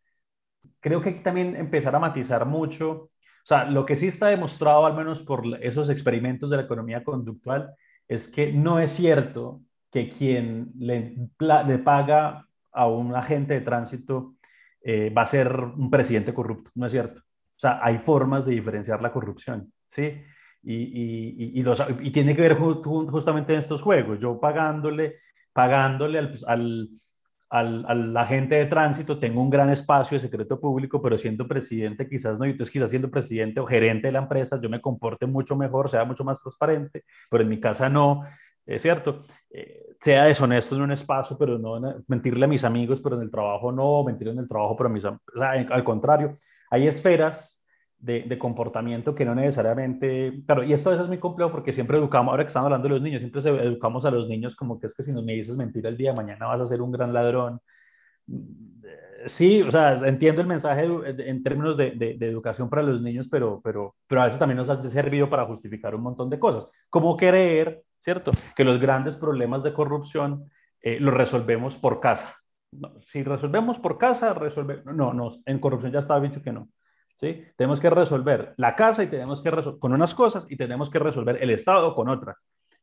[0.80, 2.90] creo que hay que también empezar a matizar mucho.
[2.90, 7.04] O sea, lo que sí está demostrado, al menos por esos experimentos de la economía
[7.04, 7.74] conductual,
[8.08, 11.16] es que no es cierto que quien le,
[11.66, 14.34] le paga a un agente de tránsito
[14.82, 16.70] eh, va a ser un presidente corrupto.
[16.74, 17.20] No es cierto.
[17.20, 20.20] O sea, hay formas de diferenciar la corrupción, ¿sí?
[20.64, 24.18] Y, y, los, y, tiene que ver justamente en estos juegos.
[24.18, 25.16] Yo pagándole,
[25.52, 26.88] pagándole al, al,
[27.50, 32.08] al, al, agente de tránsito, tengo un gran espacio de secreto público, pero siendo presidente
[32.08, 35.26] quizás no, y entonces quizás siendo presidente o gerente de la empresa, yo me comporte
[35.26, 38.22] mucho mejor, sea mucho más transparente, pero en mi casa no,
[38.64, 43.16] es cierto, eh, sea deshonesto en un espacio, pero no mentirle a mis amigos, pero
[43.16, 46.34] en el trabajo no, mentir en el trabajo, pero a mis, o sea, al contrario,
[46.70, 47.62] hay esferas
[48.04, 51.96] de, comportamiento que no necesariamente, claro, y esto a veces es muy complejo porque siempre
[51.96, 54.86] educamos, ahora que estamos hablando de los niños, siempre educamos a los niños como que
[54.88, 56.92] es que si no me dices mentira el día de mañana vas a ser un
[56.92, 57.60] gran ladrón.
[59.26, 63.60] Sí, o sea, entiendo el mensaje en términos de, de, educación para los niños, pero,
[63.64, 67.16] pero, pero a veces también nos ha servido para justificar un montón de cosas, como
[67.16, 68.32] creer, ¿cierto?
[68.54, 70.50] Que los grandes problemas de corrupción
[70.82, 72.36] eh, los resolvemos por casa.
[73.06, 74.84] si resolvemos por casa, resolvemos...
[74.94, 76.68] No, no, en corrupción ya estaba dicho que no.
[77.14, 77.44] ¿Sí?
[77.56, 81.42] Tenemos que resolver la casa y tenemos que con unas cosas y tenemos que resolver
[81.42, 82.36] el Estado con otras.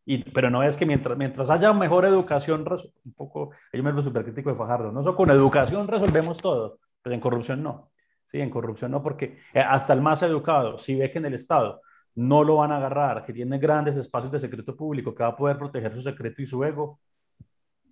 [0.06, 2.65] Y, pero no es que mientras, mientras haya mejor educación,
[3.06, 7.13] un poco, yo me lo súper crítico de Fajardo, no, con educación resolvemos todo, pero
[7.13, 7.91] en corrupción no.
[8.26, 11.34] Sí, en corrupción no, porque eh, hasta el más educado, si ve que en el
[11.34, 11.82] Estado
[12.15, 15.38] no lo van a agarrar, que tiene grandes espacios de secreto público, que va a
[15.38, 17.00] poder proteger su secreto y su ego,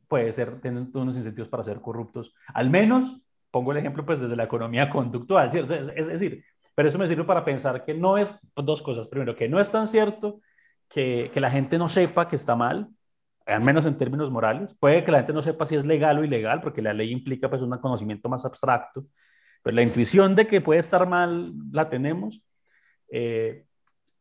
[0.08, 4.36] puede ser, tienen unos incentivos para ser corruptos, al menos pongo el ejemplo pues desde
[4.36, 5.50] la economía conductual,
[5.96, 6.44] Es, decir,
[6.76, 9.60] pero eso me sirve para pensar que no es, pues, dos cosas, primero, que no
[9.60, 10.42] es tan cierto
[10.90, 12.90] que, que la gente no sepa que está mal,
[13.46, 16.24] al menos en términos morales, puede que la gente no sepa si es legal o
[16.24, 19.06] ilegal, porque la ley implica pues un conocimiento más abstracto,
[19.64, 22.42] pero la intuición de que puede estar mal la tenemos.
[23.12, 23.66] Eh,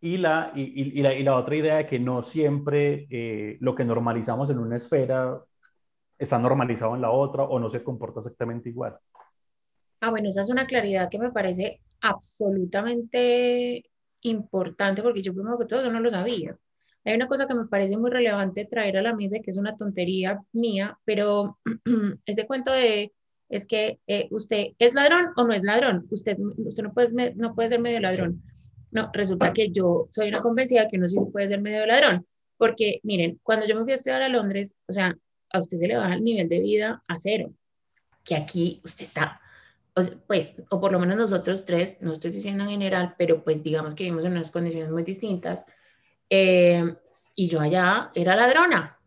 [0.00, 3.84] y la, y, la, y, la, otra idea de que no siempre eh, lo que
[3.84, 5.40] normalizamos en una esfera
[6.16, 8.96] está normalizado en la otra o no se comporta exactamente igual.
[10.00, 13.84] Ah, bueno, esa es una claridad que me parece absolutamente
[14.22, 16.56] importante porque yo primero que todo yo no lo sabía.
[17.04, 19.76] Hay una cosa que me parece muy relevante traer a la mesa que es una
[19.76, 21.58] tontería mía, pero
[22.26, 23.12] ese cuento de
[23.48, 27.54] es que eh, usted es ladrón o no es ladrón, usted, usted no, puede, no
[27.54, 28.42] puede ser medio ladrón.
[28.90, 33.00] No, resulta que yo soy una convencida que uno sí puede ser medio ladrón, porque
[33.02, 35.16] miren, cuando yo me fui a estudiar a Londres, o sea,
[35.50, 37.52] a usted se le baja el nivel de vida a cero,
[38.24, 39.40] que aquí usted está
[40.26, 43.94] pues, o por lo menos nosotros tres, no estoy diciendo en general, pero pues digamos
[43.94, 45.64] que vivimos en unas condiciones muy distintas.
[46.30, 46.94] Eh,
[47.34, 48.98] y yo allá era ladrona.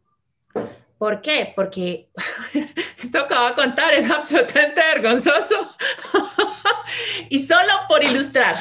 [0.97, 1.51] ¿Por qué?
[1.56, 2.12] Porque
[3.01, 5.75] esto acabo de contar, es absolutamente vergonzoso.
[7.30, 8.58] y solo por ilustrar.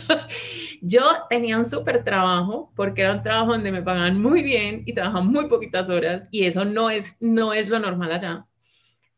[0.82, 4.92] yo tenía un súper trabajo porque era un trabajo donde me pagaban muy bien y
[4.92, 8.46] trabajaban muy poquitas horas y eso no es, no es lo normal allá.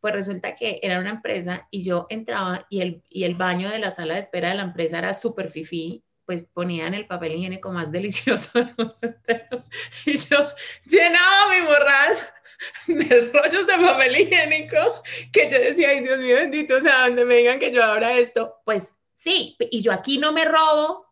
[0.01, 3.79] Pues resulta que era una empresa y yo entraba y el, y el baño de
[3.79, 7.73] la sala de espera de la empresa era súper fifí, pues ponían el papel higiénico
[7.73, 8.61] más delicioso.
[10.05, 10.49] y yo
[10.87, 12.17] llenaba mi morral
[12.87, 17.25] de rollos de papel higiénico que yo decía, ay Dios mío bendito, o sea, donde
[17.25, 21.09] me digan que yo abra esto, pues sí, y yo aquí no me robo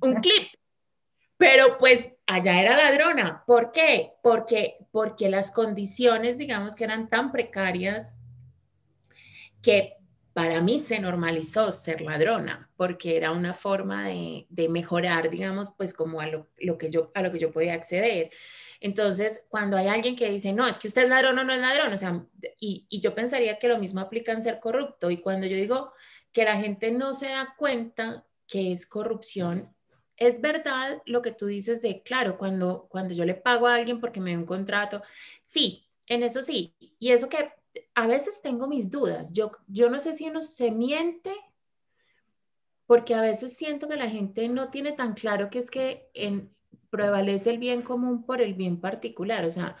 [0.00, 0.48] un clip,
[1.36, 3.44] pero pues allá era ladrona.
[3.46, 4.14] ¿Por qué?
[4.22, 8.15] Porque, porque las condiciones, digamos, que eran tan precarias
[9.66, 9.96] que
[10.32, 16.20] para mí se normalizó ser ladrona, porque era una forma de, mejorar, digamos, pues como
[16.20, 18.30] a lo, que yo, a lo que yo podía acceder.
[18.78, 21.58] Entonces, cuando hay alguien que dice, no, es que usted es ladrón o no es
[21.58, 22.24] ladrón, o sea,
[22.60, 25.10] y, y yo pensaría que lo mismo aplica en ser corrupto.
[25.10, 25.92] Y cuando yo digo
[26.30, 29.74] que la gente no se da cuenta que es corrupción,
[30.16, 33.98] es verdad lo que tú dices de, claro, cuando, cuando yo le pago a alguien
[33.98, 35.02] porque me da un contrato,
[35.42, 36.76] sí, en eso sí.
[37.00, 37.50] Y eso que
[37.96, 39.32] a veces tengo mis dudas.
[39.32, 41.32] Yo, yo no sé si uno se miente
[42.86, 46.54] porque a veces siento que la gente no tiene tan claro que es que en,
[46.90, 49.46] prevalece el bien común por el bien particular.
[49.46, 49.76] O sea,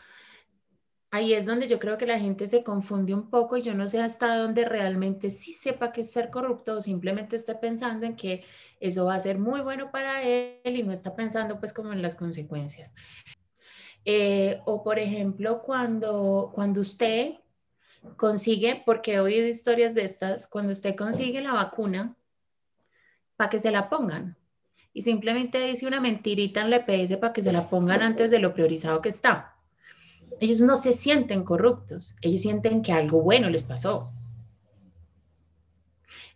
[1.10, 3.86] ahí es donde yo creo que la gente se confunde un poco y yo no
[3.86, 8.16] sé hasta dónde realmente sí sepa que es ser corrupto o simplemente está pensando en
[8.16, 8.44] que
[8.80, 12.00] eso va a ser muy bueno para él y no está pensando pues como en
[12.00, 12.94] las consecuencias.
[14.06, 17.34] Eh, o por ejemplo, cuando, cuando usted
[18.16, 22.16] consigue, porque he oído historias de estas, cuando usted consigue la vacuna
[23.36, 24.36] para que se la pongan
[24.92, 28.38] y simplemente dice una mentirita en la EPS para que se la pongan antes de
[28.38, 29.54] lo priorizado que está.
[30.40, 34.10] Ellos no se sienten corruptos, ellos sienten que algo bueno les pasó.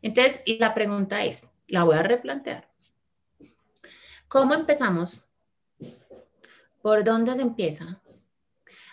[0.03, 2.69] Entonces, la pregunta es, la voy a replantear.
[4.29, 5.31] ¿Cómo empezamos?
[6.83, 8.01] ¿Por dónde se empieza?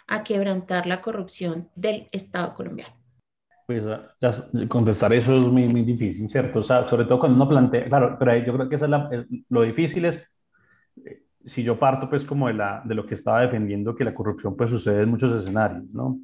[0.08, 2.96] A quebrantar la corrupción del Estado colombiano?
[3.66, 4.16] Pues ah,
[4.70, 6.60] contestar eso es muy, muy difícil, ¿cierto?
[6.60, 8.82] O sea, sobre todo cuando uno plantea, claro, pero yo creo que es
[9.50, 10.26] lo difícil es,
[11.06, 14.16] eh, si yo parto pues como de, la, de lo que estaba defendiendo, que la
[14.16, 16.18] corrupción pues sucede en muchos escenarios, ¿no?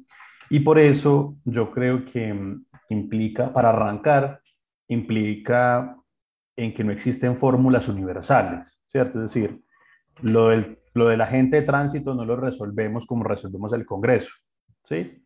[0.48, 4.40] Y por eso yo creo que mm, implica, para arrancar,
[4.88, 5.96] implica
[6.56, 9.22] en que no existen fórmulas universales, ¿cierto?
[9.22, 9.60] Es decir,
[10.22, 14.32] lo del lo de la gente de tránsito no lo resolvemos como resolvemos el Congreso,
[14.82, 15.20] ¿sí?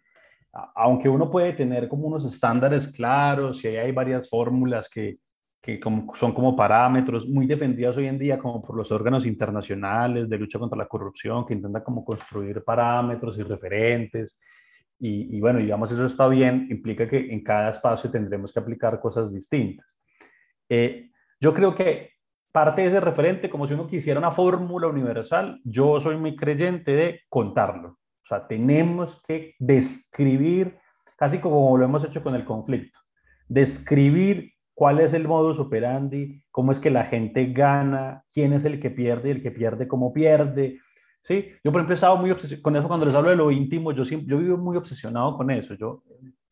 [0.75, 5.19] Aunque uno puede tener como unos estándares claros y hay varias fórmulas que,
[5.61, 5.79] que
[6.15, 10.59] son como parámetros muy defendidas hoy en día como por los órganos internacionales de lucha
[10.59, 14.41] contra la corrupción que intentan como construir parámetros y referentes
[14.99, 18.99] y, y, bueno, digamos, eso está bien, implica que en cada espacio tendremos que aplicar
[18.99, 19.87] cosas distintas.
[20.69, 22.18] Eh, yo creo que
[22.53, 26.93] parte de ese referente, como si uno quisiera una fórmula universal, yo soy muy creyente
[26.93, 27.91] de contarlo.
[27.91, 30.79] O sea, tenemos que describir,
[31.17, 32.99] casi como lo hemos hecho con el conflicto,
[33.49, 38.79] describir cuál es el modus operandi, cómo es que la gente gana, quién es el
[38.79, 40.79] que pierde y el que pierde cómo pierde.
[41.23, 41.49] ¿sí?
[41.65, 43.93] Yo, por ejemplo, he estado muy obsesionado con eso cuando les hablo de lo íntimo,
[43.93, 45.75] yo, siempre, yo vivo muy obsesionado con eso.
[45.75, 46.03] Yo,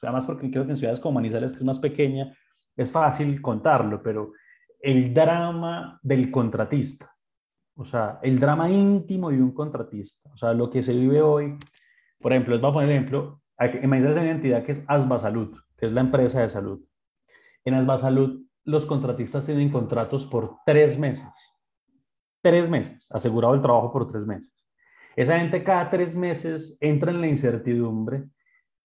[0.03, 2.37] además, porque creo que en ciudades como Manizales, que es más pequeña,
[2.77, 4.33] es fácil contarlo, pero
[4.81, 7.15] el drama del contratista,
[7.77, 11.57] o sea, el drama íntimo de un contratista, o sea, lo que se vive hoy,
[12.19, 13.43] por ejemplo, les voy a poner el ejemplo,
[13.83, 16.83] imagínense una entidad que es Asba Salud, que es la empresa de salud.
[17.65, 21.29] En Asba Salud, los contratistas tienen contratos por tres meses,
[22.43, 24.67] tres meses, asegurado el trabajo por tres meses.
[25.15, 28.29] Esa gente cada tres meses entra en la incertidumbre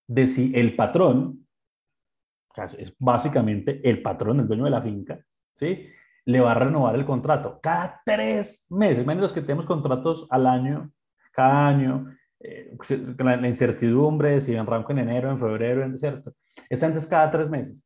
[0.08, 1.48] de si el patrón,
[2.50, 5.24] o sea, es básicamente el patrón, el dueño de la finca,
[5.56, 5.88] ¿sí?
[6.26, 9.04] Le va a renovar el contrato cada tres meses.
[9.04, 10.92] Imagínense los que tenemos contratos al año,
[11.32, 12.76] cada año, eh,
[13.20, 16.34] la, incertidumbre, si arranco en enero, en febrero, ¿cierto?
[16.70, 17.86] Esa gente es cada tres meses.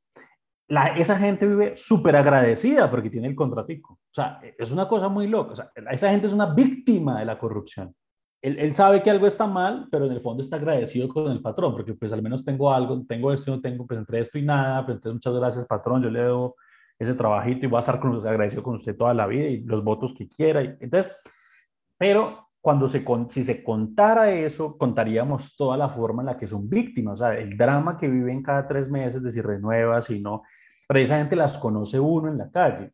[0.68, 3.94] La, esa gente vive súper agradecida porque tiene el contratico.
[3.94, 5.54] O sea, es una cosa muy loca.
[5.54, 7.94] O sea, esa gente es una víctima de la corrupción.
[8.42, 11.42] Él, él, sabe que algo está mal, pero en el fondo está agradecido con el
[11.42, 14.44] patrón, porque pues al menos tengo algo, tengo esto, no tengo, pues entre esto y
[14.44, 16.56] nada, pues entonces muchas gracias patrón, yo le debo
[16.98, 19.84] ese trabajito y voy a estar con, agradecido con usted toda la vida y los
[19.84, 20.62] votos que quiera.
[20.62, 21.16] entonces,
[21.98, 26.68] pero cuando se, si se contara eso, contaríamos toda la forma en la que son
[26.68, 30.42] víctimas, el drama que viven cada tres meses de si renueva, si no,
[30.88, 32.92] precisamente las conoce uno en la calle.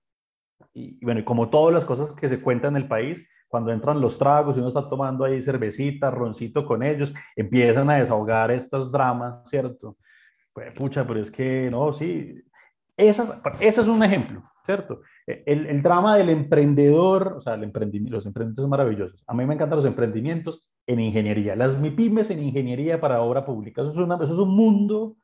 [0.73, 3.71] Y, y bueno, y como todas las cosas que se cuentan en el país, cuando
[3.71, 8.49] entran los tragos y uno está tomando ahí cervecita, roncito con ellos, empiezan a desahogar
[8.51, 9.97] estos dramas, ¿cierto?
[10.53, 12.41] Pues, pucha, pero es que, no, sí,
[12.97, 13.23] ese
[13.59, 15.01] es un ejemplo, ¿cierto?
[15.25, 19.23] El, el, drama del emprendedor, o sea, el emprendimiento, los emprendimientos son maravillosos.
[19.27, 23.81] A mí me encantan los emprendimientos en ingeniería, las MIPIMES en ingeniería para obra pública.
[23.81, 25.17] Eso es, una, eso es un mundo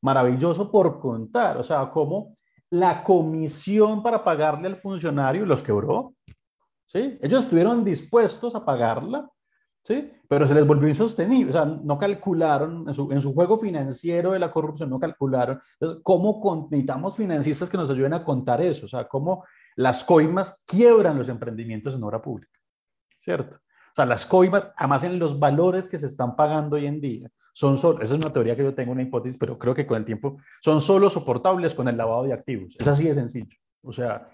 [0.00, 2.36] maravilloso por contar, o sea, como
[2.70, 6.14] la comisión para pagarle al funcionario los quebró,
[6.86, 7.18] ¿sí?
[7.20, 9.28] Ellos estuvieron dispuestos a pagarla
[9.82, 10.12] ¿sí?
[10.28, 14.32] Pero se les volvió insostenible, o sea, no calcularon, en su, en su juego financiero
[14.32, 15.60] de la corrupción, no calcularon.
[15.74, 18.86] Entonces, ¿cómo necesitamos financistas que nos ayuden a contar eso?
[18.86, 19.44] O sea, ¿cómo
[19.76, 22.58] las coimas quiebran los emprendimientos en obra pública?
[23.20, 23.56] ¿Cierto?
[23.56, 27.28] O sea, las coimas, además en los valores que se están pagando hoy en día,
[27.52, 29.98] son solo, esa es una teoría que yo tengo, una hipótesis, pero creo que con
[29.98, 32.74] el tiempo son solo soportables con el lavado de activos.
[32.78, 33.54] Es así de sencillo.
[33.82, 34.30] O sea,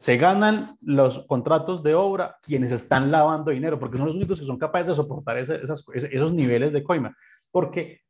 [0.00, 4.46] se ganan los contratos de obra quienes están lavando dinero, porque son los únicos que
[4.46, 7.14] son capaces de soportar esos niveles de coima.
[7.52, 8.00] Porque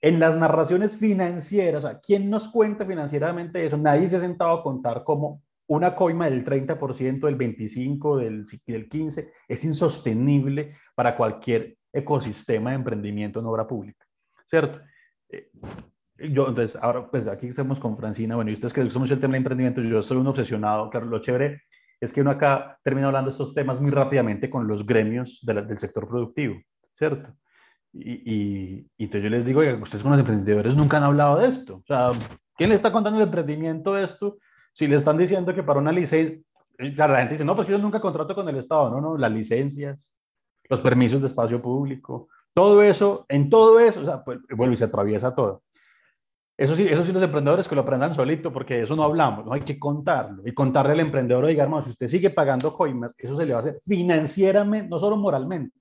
[0.00, 3.76] en las narraciones financieras, ¿quién nos cuenta financieramente eso?
[3.76, 8.88] Nadie se ha sentado a contar cómo una coima del 30%, del 25%, del, del
[8.88, 14.06] 15% es insostenible para cualquier ecosistema de emprendimiento en obra pública,
[14.46, 14.80] ¿cierto?
[16.30, 19.32] Yo, entonces, ahora, pues aquí estamos con Francina, bueno, y ustedes que somos el tema
[19.32, 21.62] del emprendimiento, yo soy un obsesionado, claro, lo chévere
[22.02, 25.78] es que uno acá termina hablando de estos temas muy rápidamente con los gremios del
[25.78, 26.56] sector productivo,
[26.94, 27.32] ¿cierto?
[27.92, 31.38] Y, y, y, entonces yo les digo, oiga, ustedes con los emprendedores nunca han hablado
[31.38, 31.76] de esto.
[31.76, 32.10] O sea,
[32.56, 34.38] ¿quién le está contando el emprendimiento de esto?
[34.72, 36.42] Si le están diciendo que para una licencia,
[36.76, 40.12] la gente dice, no, pues yo nunca contrato con el Estado, no, no, las licencias,
[40.68, 44.78] los permisos de espacio público, todo eso, en todo eso, o sea, pues, vuelve y
[44.78, 45.62] se atraviesa todo.
[46.62, 49.52] Eso sí, eso sí los emprendedores que lo aprendan solito, porque eso no hablamos, no
[49.52, 50.44] hay que contarlo.
[50.46, 53.58] Y contarle al emprendedor, oiga, hermano, si usted sigue pagando coimas, eso se le va
[53.58, 55.76] a hacer financieramente, no solo moralmente,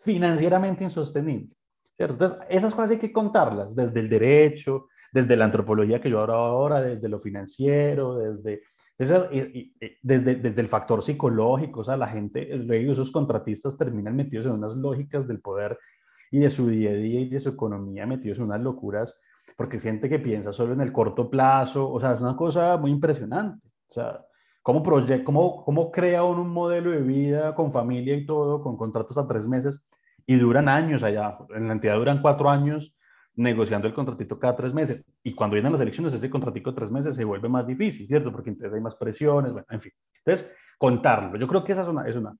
[0.00, 1.54] financieramente insostenible.
[1.96, 2.14] ¿cierto?
[2.14, 6.34] Entonces, esas cosas hay que contarlas desde el derecho, desde la antropología que yo hablo
[6.34, 8.62] ahora, desde lo financiero, desde,
[8.98, 11.82] desde, desde, el factor psicológico.
[11.82, 15.78] O sea, la gente, esos contratistas terminan metidos en unas lógicas del poder
[16.32, 19.16] y de su día a día y de su economía, metidos en unas locuras,
[19.60, 21.92] porque siente que piensa solo en el corto plazo.
[21.92, 23.68] O sea, es una cosa muy impresionante.
[23.90, 24.24] O sea,
[24.62, 29.18] ¿Cómo, cómo, cómo crea uno un modelo de vida con familia y todo, con contratos
[29.18, 29.84] a tres meses
[30.24, 31.36] y duran años allá?
[31.54, 32.94] En la entidad duran cuatro años
[33.34, 35.04] negociando el contratito cada tres meses.
[35.22, 38.32] Y cuando vienen las elecciones, ese contratito de tres meses se vuelve más difícil, ¿cierto?
[38.32, 39.92] Porque entonces hay más presiones, bueno, en fin.
[40.24, 41.38] Entonces, contarlo.
[41.38, 42.08] Yo creo que esa es una...
[42.08, 42.34] Es una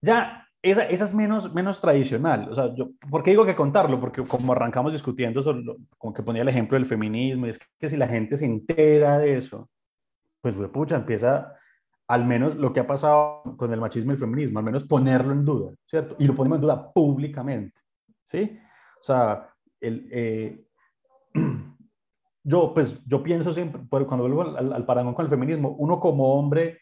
[0.00, 2.48] ya, esa, esa es menos, menos tradicional.
[2.50, 4.00] O sea, yo, ¿por qué digo que contarlo?
[4.00, 5.64] Porque como arrancamos discutiendo, sobre
[5.98, 9.36] como que ponía el ejemplo del feminismo, es que si la gente se entera de
[9.36, 9.68] eso,
[10.40, 11.54] pues, pucha, empieza
[12.08, 15.32] al menos lo que ha pasado con el machismo y el feminismo, al menos ponerlo
[15.32, 16.16] en duda, ¿cierto?
[16.18, 17.80] Y lo ponemos en duda públicamente,
[18.24, 18.58] ¿sí?
[19.00, 19.48] O sea,
[19.80, 20.64] el, eh,
[22.44, 26.78] yo, pues, yo pienso siempre, cuando vuelvo al, al con el feminismo, uno como hombre,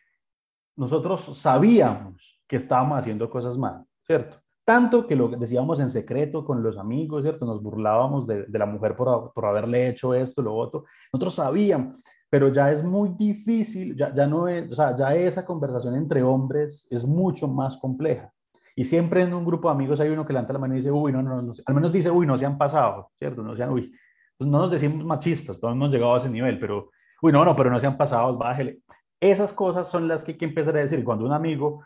[0.76, 4.38] nosotros sabíamos que estábamos haciendo cosas mal, ¿cierto?
[4.64, 7.44] Tanto que lo decíamos en secreto con los amigos, ¿cierto?
[7.44, 10.84] Nos burlábamos de, de la mujer por, por haberle hecho esto, lo otro.
[11.12, 15.44] Nosotros sabíamos, pero ya es muy difícil, ya, ya no es, o sea, ya esa
[15.44, 18.32] conversación entre hombres es mucho más compleja.
[18.74, 20.90] Y siempre en un grupo de amigos hay uno que levanta la mano y dice,
[20.90, 23.42] uy, no, no, no, al menos dice, uy, no se han pasado, ¿cierto?
[23.42, 23.92] No sean, uy,
[24.36, 26.90] pues no nos decimos machistas, todos hemos llegado a ese nivel, pero,
[27.22, 28.78] uy, no, no, pero no se han pasado, bájele.
[29.20, 31.04] Esas cosas son las que hay que empezar a decir.
[31.04, 31.84] Cuando un amigo,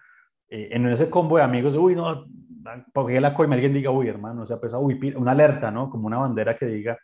[0.49, 2.27] eh, en ese combo de amigos, uy, no,
[2.93, 5.91] porque la coima, alguien diga, uy, hermano, se ha pesado, uy, una alerta, ¿no?
[5.91, 6.99] Como una bandera que diga.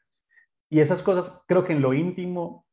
[0.68, 2.64] Y esas cosas, creo que en lo íntimo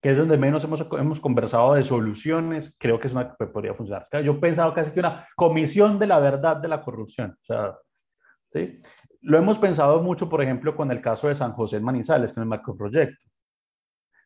[0.00, 3.74] que es donde menos hemos, hemos conversado de soluciones, creo que es una que podría
[3.74, 4.06] funcionar.
[4.24, 7.36] Yo he pensado casi que una comisión de la verdad de la corrupción.
[7.42, 7.76] O sea,
[8.46, 8.80] ¿sí?
[9.22, 12.48] Lo hemos pensado mucho, por ejemplo, con el caso de San José Manizales, con el
[12.48, 13.26] macroproyecto.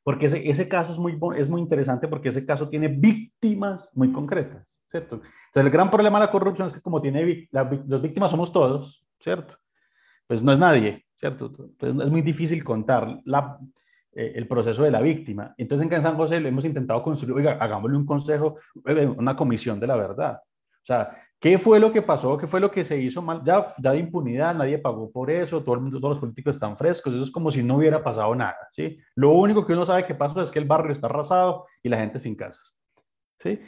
[0.03, 4.11] Porque ese, ese caso es muy, es muy interesante porque ese caso tiene víctimas muy
[4.12, 5.17] concretas, ¿cierto?
[5.17, 9.07] Entonces, el gran problema de la corrupción es que como tiene las víctimas somos todos,
[9.21, 9.57] ¿cierto?
[10.27, 11.53] Pues no es nadie, ¿cierto?
[11.59, 13.21] Entonces, es muy difícil contar.
[13.25, 13.59] La,
[14.15, 15.55] eh, el proceso de la víctima.
[15.57, 19.81] Entonces en San José le hemos intentado construir, oiga, hagámosle un consejo, eh, una comisión
[19.81, 20.35] de la verdad.
[20.35, 22.38] O sea, ¿qué fue lo que pasó?
[22.38, 23.42] ¿Qué fue lo que se hizo mal?
[23.44, 26.78] Ya, ya de impunidad, nadie pagó por eso, todo el mundo, todos los políticos están
[26.78, 28.96] frescos, eso es como si no hubiera pasado nada, ¿sí?
[29.16, 31.98] Lo único que uno sabe que pasó es que el barrio está arrasado y la
[31.98, 32.78] gente sin casas,
[33.40, 33.61] ¿sí?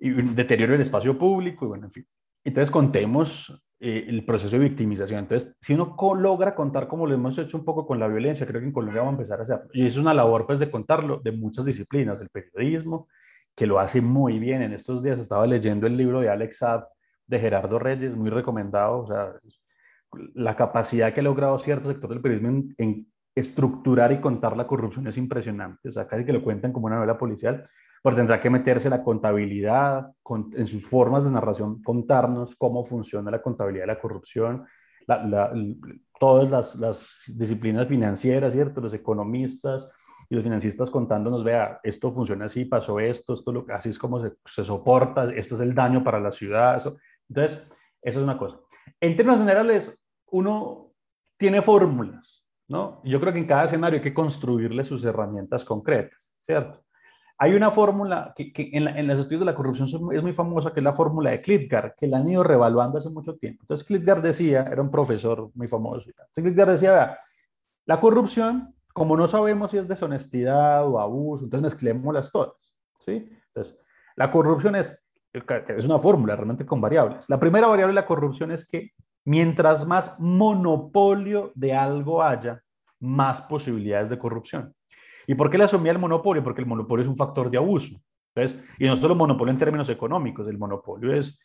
[0.00, 2.06] Y deterioro del espacio público, y bueno, en fin.
[2.44, 5.20] Entonces contemos eh, el proceso de victimización.
[5.20, 8.60] Entonces, si uno logra contar como lo hemos hecho un poco con la violencia, creo
[8.60, 9.70] que en Colombia vamos a empezar a hacerlo.
[9.72, 13.06] Y es una labor pues de contarlo de muchas disciplinas, del periodismo,
[13.54, 14.62] que lo hace muy bien.
[14.62, 16.86] En estos días estaba leyendo el libro de Alex Saab
[17.26, 19.00] de Gerardo Reyes, muy recomendado.
[19.00, 19.32] O sea,
[20.34, 25.06] la capacidad que ha logrado cierto sector del periodismo en, estructurar y contar la corrupción
[25.06, 25.88] es impresionante.
[25.88, 27.64] O sea, casi que lo cuentan como una novela policial
[28.02, 30.10] pues tendrá que meterse la contabilidad,
[30.56, 34.66] en sus formas de narración, contarnos cómo funciona la contabilidad de la corrupción,
[36.18, 38.80] todas las, las, disciplinas financieras, ¿cierto?
[38.80, 39.88] Los economistas
[40.32, 44.18] y los financistas contándonos, vea, esto funciona así, pasó esto, esto lo, así es como
[44.18, 46.74] se, soporta, esto es el daño para la ciudad.
[46.74, 46.96] Eso.
[47.28, 47.62] Entonces,
[48.00, 48.58] eso es una cosa.
[48.98, 50.94] En términos generales, uno
[51.36, 53.02] tiene fórmulas, ¿no?
[53.04, 56.82] Yo creo que en cada escenario hay que construirle sus herramientas concretas, ¿cierto?
[57.36, 60.80] hay una fórmula que, en, en, los estudios de la corrupción es muy famosa, que
[60.80, 63.64] es la fórmula de Klitgar, que la han ido revaluando hace mucho tiempo.
[63.64, 66.08] Entonces, Klitgar decía, era un profesor muy famoso.
[66.32, 67.18] Klitgar decía, vea,
[67.84, 72.74] la corrupción, como no sabemos si es deshonestidad o abuso, entonces mezclémoslas todas.
[72.98, 73.28] ¿sí?
[73.48, 73.78] Entonces,
[74.16, 74.98] la corrupción es,
[75.32, 77.28] es una fórmula realmente con variables.
[77.28, 78.92] La primera variable de la corrupción es que
[79.24, 82.62] mientras más monopolio de algo haya,
[83.00, 84.74] más posibilidades de corrupción.
[85.26, 86.42] ¿Y por qué le asumía el monopolio?
[86.42, 87.96] Porque el monopolio es un factor de abuso.
[88.34, 91.38] Entonces, y no solo monopolio en términos económicos, el monopolio es,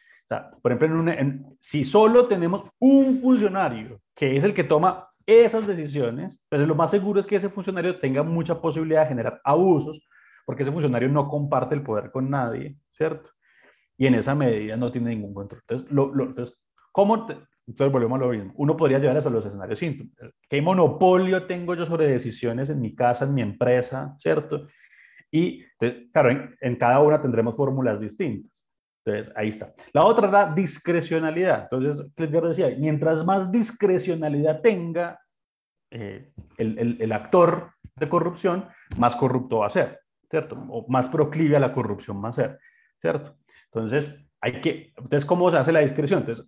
[0.62, 1.14] por ejemplo,
[1.60, 6.90] si solo tenemos un funcionario que es el que toma esas decisiones, pues lo más
[6.90, 10.02] seguro es que ese funcionario tenga mucha posibilidad de generar abusos,
[10.46, 13.30] porque ese funcionario no comparte el poder con nadie, ¿cierto?
[13.98, 15.62] Y en esa medida no tiene ningún control.
[15.68, 16.58] Entonces, lo, entonces
[16.92, 17.28] ¿cómo,
[17.68, 18.54] entonces volvemos a lo mismo.
[18.56, 20.14] Uno podría llevar eso a los escenarios síntomas.
[20.50, 24.68] ¿Qué monopolio tengo yo sobre decisiones en mi casa, en mi empresa, cierto?
[25.30, 25.66] Y
[26.14, 28.57] claro, en, cada una tendremos fórmulas distintas.
[29.08, 29.74] Entonces, ahí está.
[29.94, 31.64] La otra la discrecionalidad.
[31.64, 35.20] Entonces, yo decía, mientras más discrecionalidad tenga
[35.90, 38.66] eh, el, actor de corrupción,
[39.00, 40.58] más corrupto va a ser, ¿cierto?
[40.70, 42.60] O más proclive a la corrupción va a ser,
[43.00, 43.38] ¿cierto?
[43.72, 46.20] Entonces, hay que, entonces, ¿cómo se hace la discreción?
[46.20, 46.46] Entonces,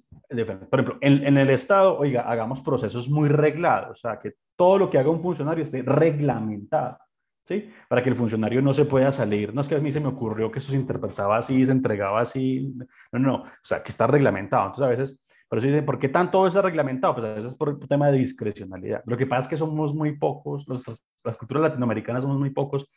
[0.70, 4.78] por ejemplo, en, en, el Estado, oiga, hagamos procesos muy reglados, o sea, que todo
[4.78, 6.98] lo que haga un funcionario esté reglamentado,
[7.44, 7.72] ¿sí?
[7.88, 9.54] Para que el funcionario no se pueda salir.
[9.54, 12.22] No es que a mí se me ocurrió que eso se interpretaba así, se entregaba
[12.22, 12.74] así.
[13.12, 14.68] No, no, o sea, que está reglamentado.
[14.68, 17.16] Entonces, a veces, por eso dicen, ¿por qué tanto es reglamentado?
[17.16, 19.04] Pues a veces por el tema de discrecionalidad.
[19.06, 20.66] Lo que pasa es que somos muy pocos,
[21.24, 22.90] las culturas latinoamericanas somos muy pocos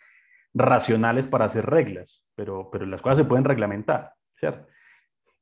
[0.55, 4.66] racionales para hacer reglas, pero, pero las cosas se pueden reglamentar, ¿cierto?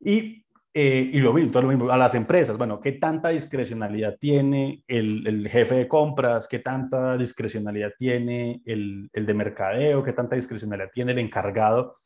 [0.00, 0.39] Y,
[0.72, 4.84] eh, y lo, mismo, todo lo mismo, a las empresas, bueno, ¿qué tanta discrecionalidad tiene
[4.86, 6.46] el, el jefe de compras?
[6.46, 10.04] ¿Qué tanta discrecionalidad tiene el, el, de mercadeo?
[10.04, 11.96] ¿Qué tanta discrecionalidad tiene el encargado?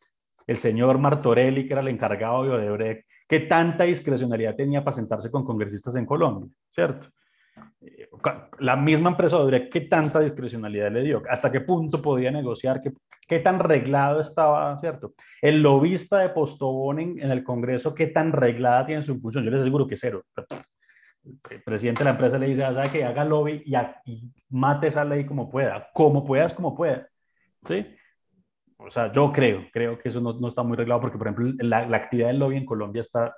[0.47, 5.31] El señor Martorelli, que era el encargado de Odebrecht, ¿qué tanta discrecionalidad tenía para sentarse
[5.31, 6.51] con congresistas en Colombia?
[6.71, 7.09] ¿Cierto?
[8.59, 11.23] La misma empresa Odebrecht, ¿qué tanta discrecionalidad le dio?
[11.29, 12.81] ¿Hasta qué punto podía negociar?
[12.81, 12.93] ¿Qué,
[13.29, 15.15] qué tan reglado estaba, cierto?
[15.41, 19.45] El lobista de Postobón en, en, el Congreso, ¿qué tan reglada tiene su función?
[19.45, 20.23] Yo les aseguro que cero.
[21.51, 23.75] El presidente de la empresa le dice, ah, ¿sabe que haga lobby y,
[24.11, 25.89] y, mate esa ley como pueda?
[25.95, 27.09] Como puedas, como pueda.
[27.65, 27.87] ¿Sí?
[28.77, 31.53] O sea, yo creo, creo que eso no, no está muy reglado porque, por ejemplo,
[31.61, 33.35] la, la actividad del lobby en Colombia está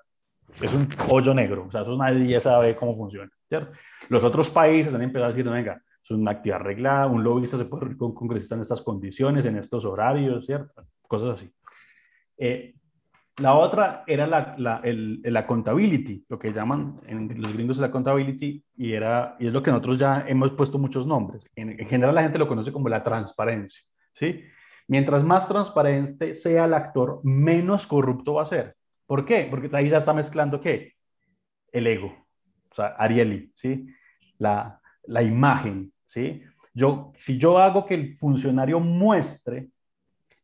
[0.62, 3.72] es un hoyo negro, o sea, eso nadie sabe cómo funciona, ¿cierto?
[4.08, 7.64] Los otros países han empezado a decir, venga, es una actividad arreglada, un lobbyista se
[7.64, 10.72] puede reunir con un congresista en estas condiciones, en estos horarios, ¿cierto?
[11.02, 11.52] Cosas así.
[12.38, 12.74] Eh,
[13.42, 17.88] la otra era la, la, el, la, accountability, lo que llaman en los gringos la
[17.88, 21.44] accountability, y, era, y es lo que nosotros ya hemos puesto muchos nombres.
[21.54, 23.82] En, en, general la gente lo conoce como la transparencia,
[24.12, 24.42] ¿sí?
[24.88, 28.76] Mientras más transparente sea el actor, menos corrupto va a ser.
[29.06, 29.48] ¿Por qué?
[29.50, 30.94] Porque ahí ya está mezclando qué?
[31.72, 32.25] El ego,
[32.76, 33.88] o sea, Arieli, ¿sí?
[34.38, 36.42] La, la imagen, ¿sí?
[36.74, 39.68] Yo, si yo hago que el funcionario muestre,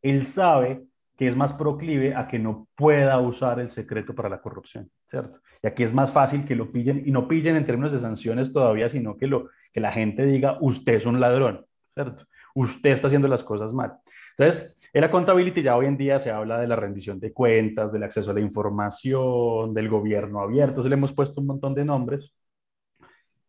[0.01, 0.83] él sabe
[1.19, 5.41] que es más proclive a que no pueda usar el secreto para la corrupción, ¿cierto?
[5.63, 8.51] Y aquí es más fácil que lo pillen, y no pillen en términos de sanciones
[8.51, 12.25] todavía, sino que, lo, que la gente diga, usted es un ladrón, ¿cierto?
[12.55, 13.99] Usted está haciendo las cosas mal.
[14.37, 17.93] Entonces, en la accountability ya hoy en día se habla de la rendición de cuentas,
[17.93, 21.85] del acceso a la información, del gobierno abierto, se le hemos puesto un montón de
[21.85, 22.33] nombres.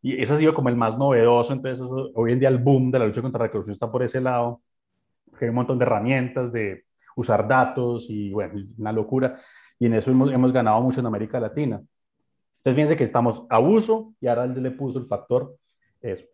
[0.01, 2.99] Y ese ha sido como el más novedoso, entonces hoy en día el boom de
[2.99, 4.61] la lucha contra la corrupción está por ese lado.
[5.39, 9.39] Hay un montón de herramientas de usar datos y bueno, una locura.
[9.79, 11.81] Y en eso hemos, hemos ganado mucho en América Latina.
[12.57, 15.55] Entonces, fíjense que estamos a uso y ahora le puso el factor
[16.01, 16.25] eso.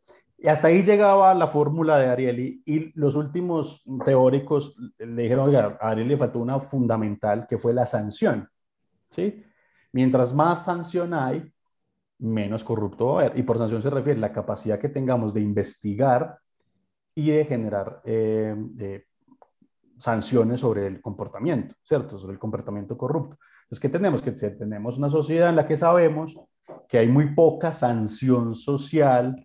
[0.42, 5.78] Y hasta ahí llegaba la fórmula de Ariely y los últimos teóricos le dijeron, oiga,
[5.82, 8.48] a Ariely faltó una fundamental que fue la sanción.
[9.10, 9.44] ¿sí?
[9.92, 11.52] Mientras más sanción hay,
[12.20, 13.38] menos corrupto va a haber.
[13.38, 16.40] Y por sanción se refiere la capacidad que tengamos de investigar
[17.14, 19.06] y de generar eh,
[19.98, 22.18] sanciones sobre el comportamiento, ¿cierto?
[22.18, 23.38] Sobre el comportamiento corrupto.
[23.64, 24.22] Entonces, ¿qué tenemos?
[24.22, 26.40] Que tenemos una sociedad en la que sabemos
[26.88, 29.36] que hay muy poca sanción social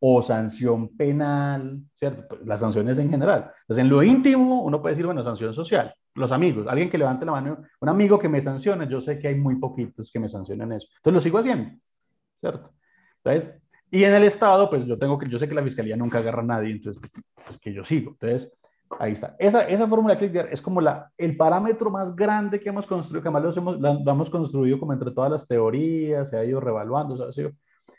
[0.00, 2.24] o sanción penal, ¿cierto?
[2.28, 3.50] Pues, las sanciones en general.
[3.62, 5.92] Entonces, en lo íntimo, uno puede decir, bueno, sanción social.
[6.14, 9.28] Los amigos, alguien que levante la mano, un amigo que me sancione, yo sé que
[9.28, 10.88] hay muy poquitos que me sancionan eso.
[10.96, 11.70] Entonces, lo sigo haciendo,
[12.38, 12.72] ¿cierto?
[13.24, 16.18] Entonces, y en el Estado, pues yo tengo que, yo sé que la Fiscalía nunca
[16.18, 18.12] agarra a nadie, entonces, pues, pues que yo sigo.
[18.12, 18.56] Entonces,
[18.98, 19.34] ahí está.
[19.38, 23.22] Esa, esa fórmula de Clickdear es como la, el parámetro más grande que hemos construido,
[23.22, 27.30] que además lo hemos, construido como entre todas las teorías, se ha ido revaluando, o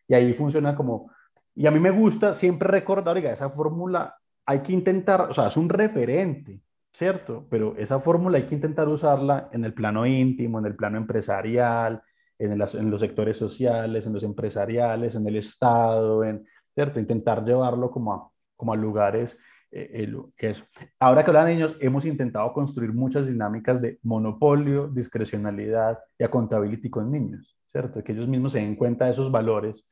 [0.08, 1.12] y ahí funciona como
[1.60, 5.48] y a mí me gusta siempre recordar, oiga, esa fórmula hay que intentar, o sea,
[5.48, 6.62] es un referente,
[6.94, 7.48] ¿cierto?
[7.50, 12.02] Pero esa fórmula hay que intentar usarla en el plano íntimo, en el plano empresarial,
[12.38, 16.98] en, los sectores sociales, en los empresariales, en el Estado, en, ¿cierto?
[16.98, 19.38] Intentar llevarlo como a, como a lugares
[19.70, 20.64] eh, eso.
[20.98, 27.12] Ahora que hablan niños, hemos intentado construir muchas dinámicas de monopolio, discrecionalidad y accountability con
[27.12, 28.02] niños, ¿cierto?
[28.02, 29.86] Que ellos mismos se den cuenta de esos valores,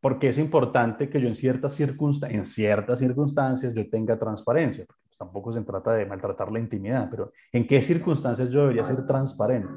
[0.00, 5.18] porque es importante que yo en ciertas, circunstancias, en ciertas circunstancias yo tenga transparencia, pues
[5.18, 9.72] tampoco se trata de maltratar la intimidad, pero en qué circunstancias yo debería ser transparente.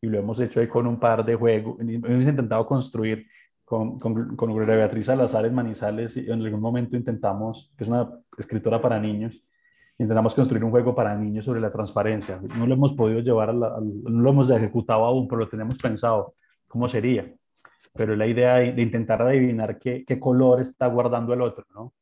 [0.00, 3.26] Y lo hemos hecho ahí con un par de juegos, hemos intentado construir
[3.64, 7.90] con, con, con Gloria Beatriz Salazar en Manizales y en algún momento intentamos, que es
[7.90, 8.08] una
[8.38, 9.42] escritora para niños,
[9.98, 12.40] intentamos construir un juego para niños sobre la transparencia.
[12.56, 15.76] No lo hemos podido llevar, a la, no lo hemos ejecutado aún, pero lo tenemos
[15.76, 16.34] pensado
[16.68, 17.34] cómo sería.
[17.94, 21.94] Pero la idea de, intentar adivinar qué, qué, color está guardando el otro, ¿no?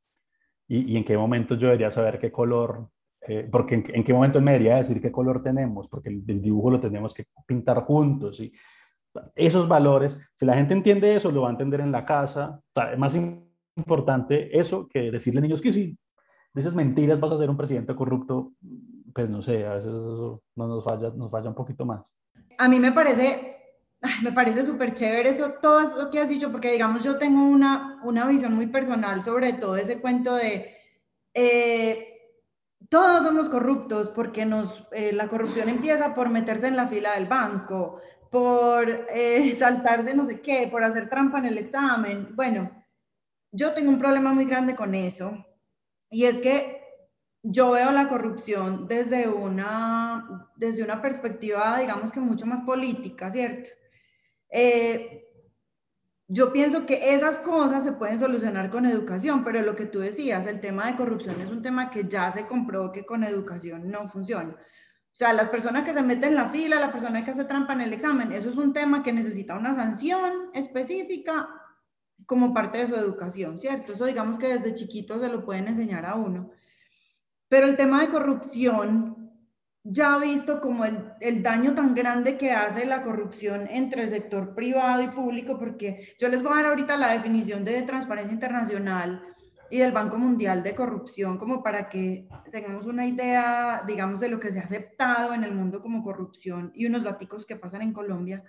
[0.68, 2.89] Y, y, en qué momento yo debería saber qué color,
[3.22, 6.43] eh, porque en, en, qué momento me debería decir qué color tenemos, porque el, el
[6.43, 8.41] dibujo lo tenemos que pintar juntos.
[8.41, 8.53] Y,
[9.34, 12.61] esos valores, si la gente entiende eso, lo va a entender en la casa.
[12.93, 13.14] Es más
[13.76, 15.99] importante eso que decirle a niños que si
[16.55, 18.53] dices mentiras vas a ser un presidente corrupto,
[19.14, 22.14] pues no sé, a veces eso no nos falla, nos falla un poquito más.
[22.59, 23.56] A mí me parece,
[24.22, 28.01] me parece súper chévere eso, todo eso que has dicho, porque digamos yo tengo una,
[28.05, 30.74] una visión muy personal sobre todo ese cuento de...
[31.34, 32.12] Eh,
[32.88, 37.26] todos somos corruptos porque nos, eh, la corrupción empieza por meterse en la fila del
[37.26, 42.28] banco, por eh, saltarse no sé qué, por hacer trampa en el examen.
[42.36, 42.70] Bueno,
[43.53, 45.44] yo tengo un problema muy grande con eso
[46.11, 46.82] y es que
[47.42, 53.70] yo veo la corrupción desde una, desde una perspectiva, digamos que mucho más política, ¿cierto?
[54.51, 55.26] Eh,
[56.28, 60.47] yo pienso que esas cosas se pueden solucionar con educación, pero lo que tú decías,
[60.47, 64.09] el tema de corrupción es un tema que ya se comprobó que con educación no
[64.09, 64.51] funciona.
[64.53, 67.72] O sea, las personas que se meten en la fila, la persona que hace trampa
[67.72, 71.49] en el examen, eso es un tema que necesita una sanción específica
[72.26, 73.92] como parte de su educación, ¿cierto?
[73.92, 76.51] Eso digamos que desde chiquito se lo pueden enseñar a uno.
[77.49, 79.26] Pero el tema de corrupción,
[79.89, 84.55] ya visto como el, el, daño tan grande que hace la corrupción entre el sector
[84.55, 89.22] privado y público, porque yo les voy a dar ahorita la definición de transparencia internacional
[89.70, 94.41] y del Banco Mundial de Corrupción, como para que tengamos una idea, digamos, de lo
[94.41, 97.93] que se ha aceptado en el mundo como corrupción y unos datos que pasan en
[97.93, 98.45] Colombia.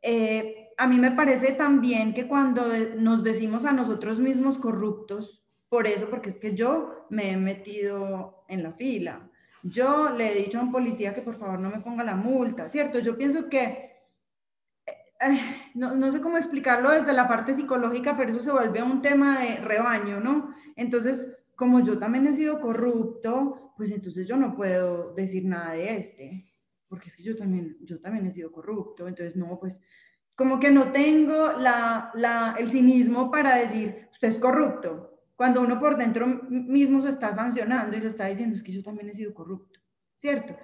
[0.00, 2.66] Eh, a mí me parece también que cuando
[2.96, 8.44] nos decimos a nosotros mismos corruptos, por eso, porque es que yo me he metido
[8.48, 9.28] en la fila,
[9.62, 12.68] yo le he dicho a un policía que por favor no me ponga la multa,
[12.68, 12.98] ¿cierto?
[12.98, 13.88] Yo pienso que
[15.74, 19.40] no, no, sé cómo explicarlo desde la parte psicológica, pero eso se vuelve un tema
[19.40, 20.54] de rebaño, ¿no?
[20.76, 25.96] Entonces, como yo también he sido corrupto, pues entonces yo no puedo decir nada de
[25.96, 26.52] este,
[26.88, 29.80] porque es que yo también, yo también he sido corrupto, entonces no, pues
[30.36, 35.07] como que no tengo la, la, el cinismo para decir, usted es corrupto,
[35.38, 38.82] cuando uno por dentro mismo se está sancionando y se está diciendo, es que yo
[38.82, 39.78] también he sido corrupto,
[40.16, 40.56] ¿cierto?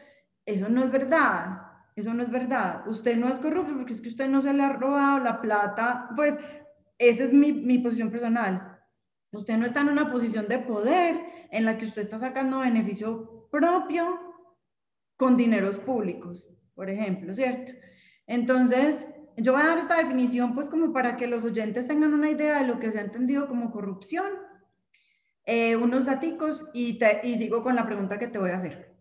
[0.44, 1.60] Eso no es verdad.
[1.94, 2.82] Eso no es verdad.
[2.88, 6.08] Usted no es corrupto porque es que usted no se le ha robado la plata.
[6.16, 6.34] Pues
[6.98, 8.80] esa es mi, mi posición personal.
[9.30, 11.20] Usted no está en una posición de poder
[11.52, 14.18] en la que usted está sacando beneficio propio
[15.16, 17.70] con dineros públicos, por ejemplo, ¿cierto?
[18.26, 19.06] Entonces,
[19.36, 22.58] yo voy a dar esta definición pues como para que los oyentes tengan una idea
[22.58, 24.26] de lo que se ha entendido como corrupción,
[25.47, 28.95] eh, unos daticos y, y sigo con la pregunta que te voy a hacer.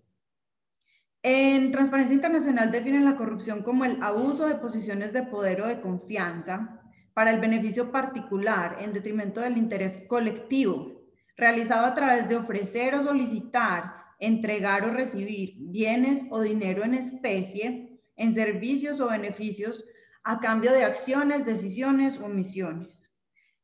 [1.25, 5.79] En Transparencia Internacional definen la corrupción como el abuso de posiciones de poder o de
[5.79, 6.81] confianza
[7.13, 11.01] para el beneficio particular en detrimento del interés colectivo,
[11.37, 17.99] realizado a través de ofrecer o solicitar, entregar o recibir bienes o dinero en especie,
[18.17, 19.85] en servicios o beneficios
[20.23, 23.12] a cambio de acciones, decisiones o misiones.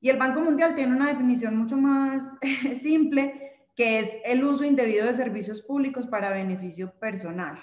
[0.01, 2.23] Y el Banco Mundial tiene una definición mucho más
[2.81, 7.57] simple que es el uso indebido de servicios públicos para beneficio personal.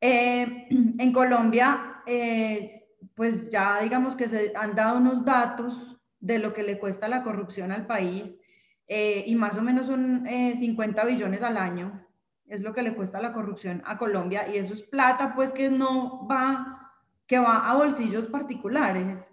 [0.00, 0.68] Eh,
[0.98, 2.70] en Colombia, eh,
[3.16, 7.24] pues ya digamos que se han dado unos datos de lo que le cuesta la
[7.24, 8.38] corrupción al país
[8.86, 12.06] eh, y más o menos son 50 billones al año,
[12.46, 15.68] es lo que le cuesta la corrupción a Colombia y eso es plata pues que
[15.68, 16.92] no va,
[17.26, 19.31] que va a bolsillos particulares,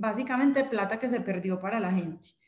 [0.00, 2.38] básicamente plata que se perdió para la gente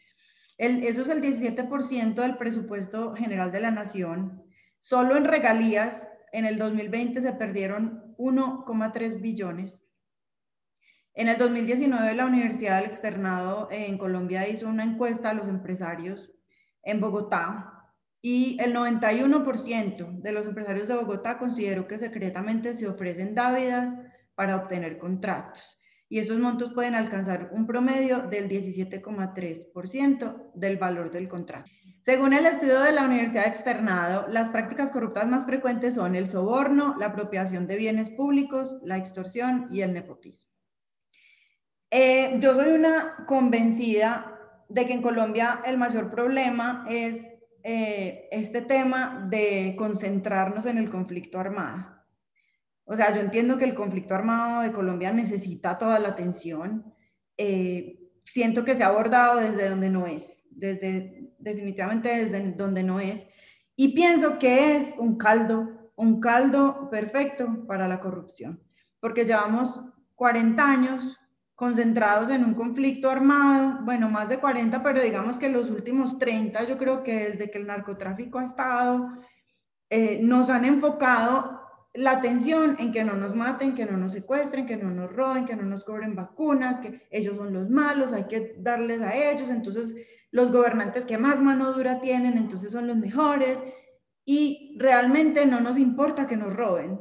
[0.61, 4.43] eso es el 17% del presupuesto general de la nación.
[4.79, 9.83] Solo en regalías, en el 2020 se perdieron 1,3 billones.
[11.15, 16.31] En el 2019 la Universidad del Externado en Colombia hizo una encuesta a los empresarios
[16.83, 23.35] en Bogotá y el 91% de los empresarios de Bogotá consideró que secretamente se ofrecen
[23.35, 23.97] dávidas
[24.35, 25.80] para obtener contratos
[26.11, 31.71] y esos montos pueden alcanzar un promedio del 17,3% del valor del contrato.
[32.05, 36.97] Según el estudio de la Universidad Externado, las prácticas corruptas más frecuentes son el soborno,
[36.99, 40.51] la apropiación de bienes públicos, la extorsión y el nepotismo.
[41.93, 44.37] Eh, yo soy una convencida
[44.69, 47.25] de que en Colombia el mayor problema es
[47.63, 52.00] eh, este tema de concentrarnos en el conflicto armado.
[52.91, 56.93] O sea, yo entiendo que el conflicto armado de Colombia necesita toda la atención.
[57.37, 62.99] Eh, siento que se ha abordado desde donde no es, desde definitivamente desde donde no
[62.99, 63.29] es.
[63.77, 68.61] Y pienso que es un caldo, un caldo perfecto para la corrupción,
[68.99, 69.81] porque llevamos
[70.17, 71.17] 40 años
[71.55, 76.65] concentrados en un conflicto armado, bueno, más de 40, pero digamos que los últimos 30,
[76.65, 79.11] yo creo que desde que el narcotráfico ha estado,
[79.91, 81.60] eh, nos han enfocado
[81.95, 85.45] la atención en que no nos maten, que no nos secuestren, que no nos roben,
[85.45, 89.49] que no nos cobren vacunas, que ellos son los malos, hay que darles a ellos,
[89.49, 89.95] entonces
[90.31, 93.59] los gobernantes que más mano dura tienen, entonces son los mejores,
[94.25, 96.99] y realmente no nos importa que nos roben.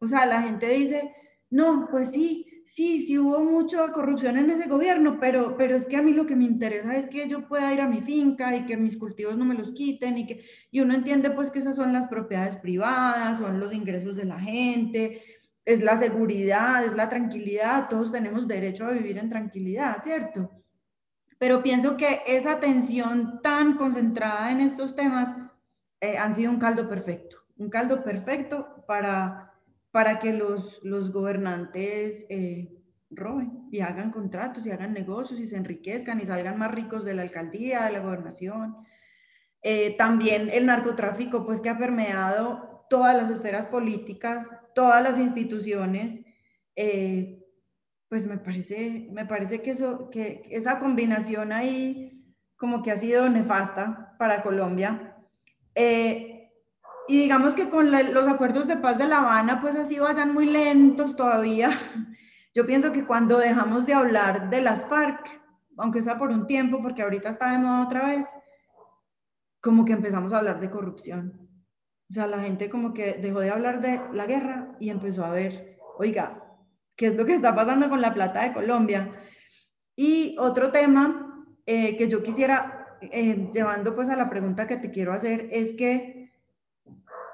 [0.00, 1.14] O sea, la gente dice,
[1.50, 5.96] no, pues sí, sí, sí hubo mucha corrupción en ese gobierno, pero, pero es que
[5.96, 8.66] a mí lo que me interesa es que yo pueda ir a mi finca y
[8.66, 11.76] que mis cultivos no me los quiten y que y uno entiende pues que esas
[11.76, 15.22] son las propiedades privadas, son los ingresos de la gente,
[15.64, 20.50] es la seguridad, es la tranquilidad, todos tenemos derecho a vivir en tranquilidad, ¿cierto?
[21.38, 25.34] Pero pienso que esa atención tan concentrada en estos temas
[26.00, 29.47] eh, han sido un caldo perfecto, un caldo perfecto para
[29.90, 32.78] para que los, los gobernantes eh,
[33.10, 37.14] roben y hagan contratos y hagan negocios y se enriquezcan y salgan más ricos de
[37.14, 38.76] la alcaldía, de la gobernación.
[39.62, 46.20] Eh, también el narcotráfico, pues que ha permeado todas las esferas políticas, todas las instituciones,
[46.76, 47.44] eh,
[48.08, 53.28] pues me parece, me parece que, eso, que esa combinación ahí como que ha sido
[53.28, 55.16] nefasta para Colombia.
[57.08, 60.44] Y digamos que con los acuerdos de paz de La Habana, pues así vayan muy
[60.44, 61.70] lentos todavía.
[62.54, 65.26] Yo pienso que cuando dejamos de hablar de las FARC,
[65.78, 68.26] aunque sea por un tiempo, porque ahorita está de moda otra vez,
[69.62, 71.48] como que empezamos a hablar de corrupción.
[72.10, 75.30] O sea, la gente como que dejó de hablar de la guerra y empezó a
[75.30, 76.44] ver, oiga,
[76.94, 79.14] ¿qué es lo que está pasando con la plata de Colombia?
[79.96, 84.90] Y otro tema eh, que yo quisiera, eh, llevando pues a la pregunta que te
[84.90, 86.17] quiero hacer, es que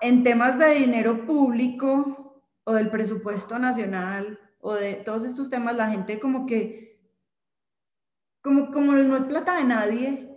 [0.01, 5.90] en temas de dinero público o del presupuesto nacional o de todos estos temas, la
[5.90, 6.99] gente como que,
[8.42, 10.30] como, como no es plata de nadie,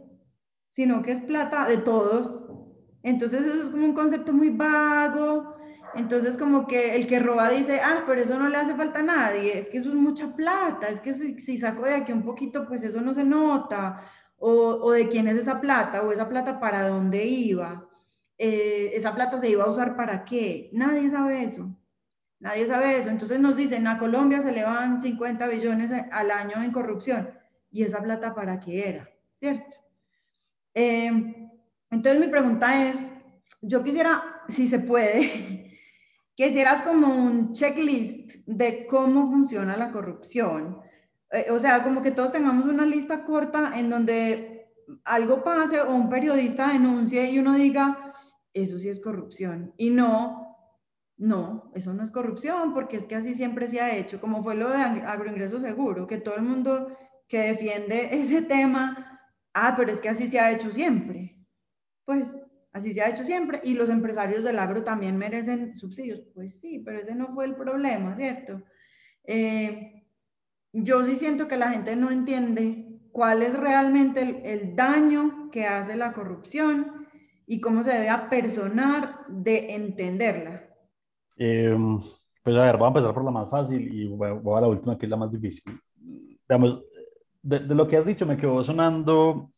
[0.72, 2.44] sino que es plata de todos.
[3.04, 5.56] Entonces eso es como un concepto muy vago.
[5.96, 9.04] Entonces como que el que roba dice, ah, pero eso no le hace falta a
[9.04, 12.24] nadie, es que eso es mucha plata, es que si, si saco de aquí un
[12.24, 14.02] poquito, pues eso no se nota.
[14.38, 17.87] O, o de quién es esa plata, o esa plata para dónde iba.
[18.38, 20.70] Eh, esa plata se iba a usar para qué.
[20.74, 21.76] Nadie sabe eso.
[22.40, 23.10] Nadie sabe eso.
[23.10, 27.30] Entonces nos dicen, a Colombia se le van 50 billones al año en corrupción.
[27.72, 29.10] ¿Y esa plata para qué era?
[29.34, 29.78] ¿Cierto?
[30.74, 31.12] Eh,
[31.90, 32.98] entonces mi pregunta es,
[33.62, 35.80] yo quisiera, si se puede,
[36.36, 40.80] que hicieras como un checklist de cómo funciona la corrupción.
[41.32, 44.68] Eh, o sea, como que todos tengamos una lista corta en donde
[45.04, 48.07] algo pase o un periodista denuncie y uno diga,
[48.62, 49.74] eso sí es corrupción.
[49.78, 50.48] Y no,
[51.18, 54.56] no, eso no es corrupción, porque es que así siempre se ha hecho, como fue
[54.56, 56.96] lo de agroingreso seguro, que todo el mundo
[57.28, 59.20] que defiende ese tema,
[59.54, 61.36] ah, pero es que así se ha hecho siempre.
[62.06, 62.42] Pues
[62.72, 63.62] así se ha hecho siempre.
[63.64, 66.22] Y los empresarios del agro también merecen subsidios.
[66.34, 68.64] Pues sí, pero ese no fue el problema, ¿cierto?
[69.24, 70.04] Eh,
[70.72, 75.66] yo sí siento que la gente no entiende cuál es realmente el, el daño que
[75.66, 76.97] hace la corrupción
[77.48, 80.68] y cómo se debe apersonar de entenderla?
[81.38, 82.00] Em,
[82.44, 84.98] pues a ver, voy a empezar por la más fácil y voy a, la última
[84.98, 85.64] que es la más difícil.
[85.96, 86.84] Digamos,
[87.42, 89.52] de, lo que has dicho me quedó sonando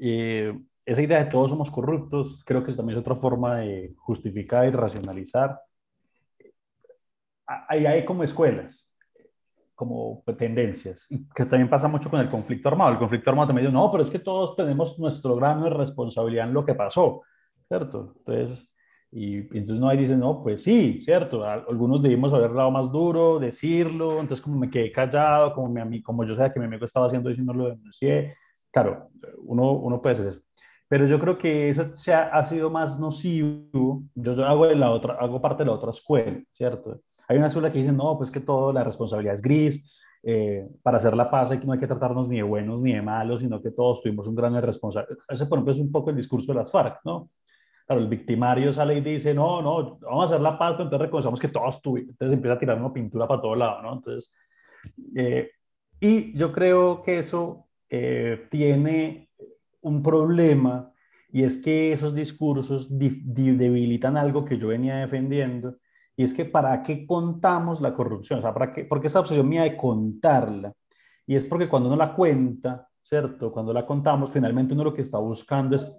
[0.00, 4.66] eh, esa idea de todos somos corruptos, creo que también es otra forma de justificar
[4.66, 5.60] y racionalizar.
[7.46, 8.91] Ahí hay como escuelas,
[9.82, 12.92] como tendencias, que también pasa mucho con el conflicto armado.
[12.92, 16.46] El conflicto armado también dice, no, pero es que todos tenemos nuestro grano de responsabilidad
[16.46, 17.22] en lo que pasó,
[17.66, 18.14] ¿cierto?
[18.16, 18.70] Entonces,
[19.10, 21.44] y, entonces no ahí dicen, no, pues sí, ¿cierto?
[21.44, 26.24] Algunos debimos haber dado más duro, decirlo, entonces como me quedé callado, como, mi como
[26.24, 28.34] yo sabía que mi amigo estaba haciendo y no lo denuncié.
[28.70, 29.08] Claro,
[29.38, 30.42] uno, uno puede hacer eso.
[30.86, 34.04] pero yo creo que eso se ha, ha sido más nocivo.
[34.14, 37.00] Yo, hago, la otra, hago parte de la otra escuela, ¿cierto?
[37.32, 39.90] Hay una escuela que dice, no, pues que todo, la responsabilidad es gris,
[40.22, 42.92] eh, para hacer la paz hay que no hay que tratarnos ni de buenos ni
[42.92, 45.16] de malos, sino que todos tuvimos un gran responsable.
[45.26, 47.26] Ese, por ejemplo, es un poco el discurso de las FARC, ¿no?
[47.86, 51.06] Claro, el victimario sale y dice, no, no, vamos a hacer la paz, pero entonces
[51.06, 53.94] reconocemos que todos tuvimos, entonces empieza a tirar una pintura para todo lado, ¿no?
[53.94, 54.34] Entonces,
[55.16, 55.50] eh,
[55.98, 59.30] y yo creo que eso eh, tiene
[59.80, 60.92] un problema
[61.32, 65.78] y es que esos discursos debilitan algo que yo venía defendiendo
[66.16, 68.38] y es que ¿para qué contamos la corrupción?
[68.38, 68.84] O sea, ¿para qué?
[68.84, 70.72] Porque esta obsesión mía de contarla.
[71.26, 73.52] Y es porque cuando uno la cuenta, ¿cierto?
[73.52, 75.90] Cuando la contamos, finalmente uno lo que está buscando es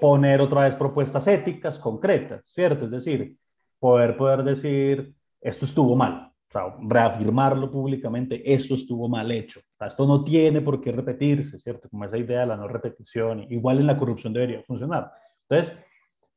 [0.00, 2.86] poner otra vez propuestas éticas concretas, ¿cierto?
[2.86, 3.36] Es decir,
[3.78, 6.32] poder, poder decir, esto estuvo mal.
[6.48, 9.60] O sea, reafirmarlo públicamente, esto estuvo mal hecho.
[9.80, 11.88] Esto no tiene por qué repetirse, ¿cierto?
[11.88, 13.46] Como esa idea de la no repetición.
[13.50, 15.10] Igual en la corrupción debería funcionar.
[15.48, 15.82] Entonces,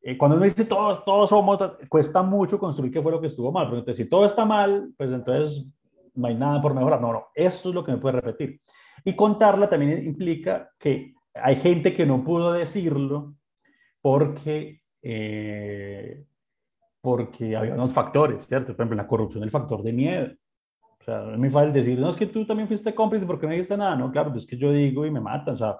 [0.08, 3.52] eh, cuando uno dice todos, todos somos, cuesta mucho construir qué fue lo que estuvo
[3.52, 3.66] mal.
[3.66, 5.66] Pero entonces, si todo está mal, pues entonces
[6.14, 7.02] no hay nada por mejorar.
[7.02, 8.62] No, no, eso es lo que me puede repetir.
[9.04, 13.34] Y contarla también implica que hay gente que no pudo decirlo
[14.00, 16.24] porque, eh,
[17.02, 18.76] porque había unos factores, ¿cierto?
[18.76, 20.28] Por ejemplo, la corrupción, el factor de miedo.
[21.00, 23.54] O sea, es muy fácil decir, no, es que tú también fuiste cómplice porque no
[23.54, 23.96] dijiste nada.
[23.96, 25.56] No, claro, pues es que yo digo y me matan.
[25.56, 25.78] O sea,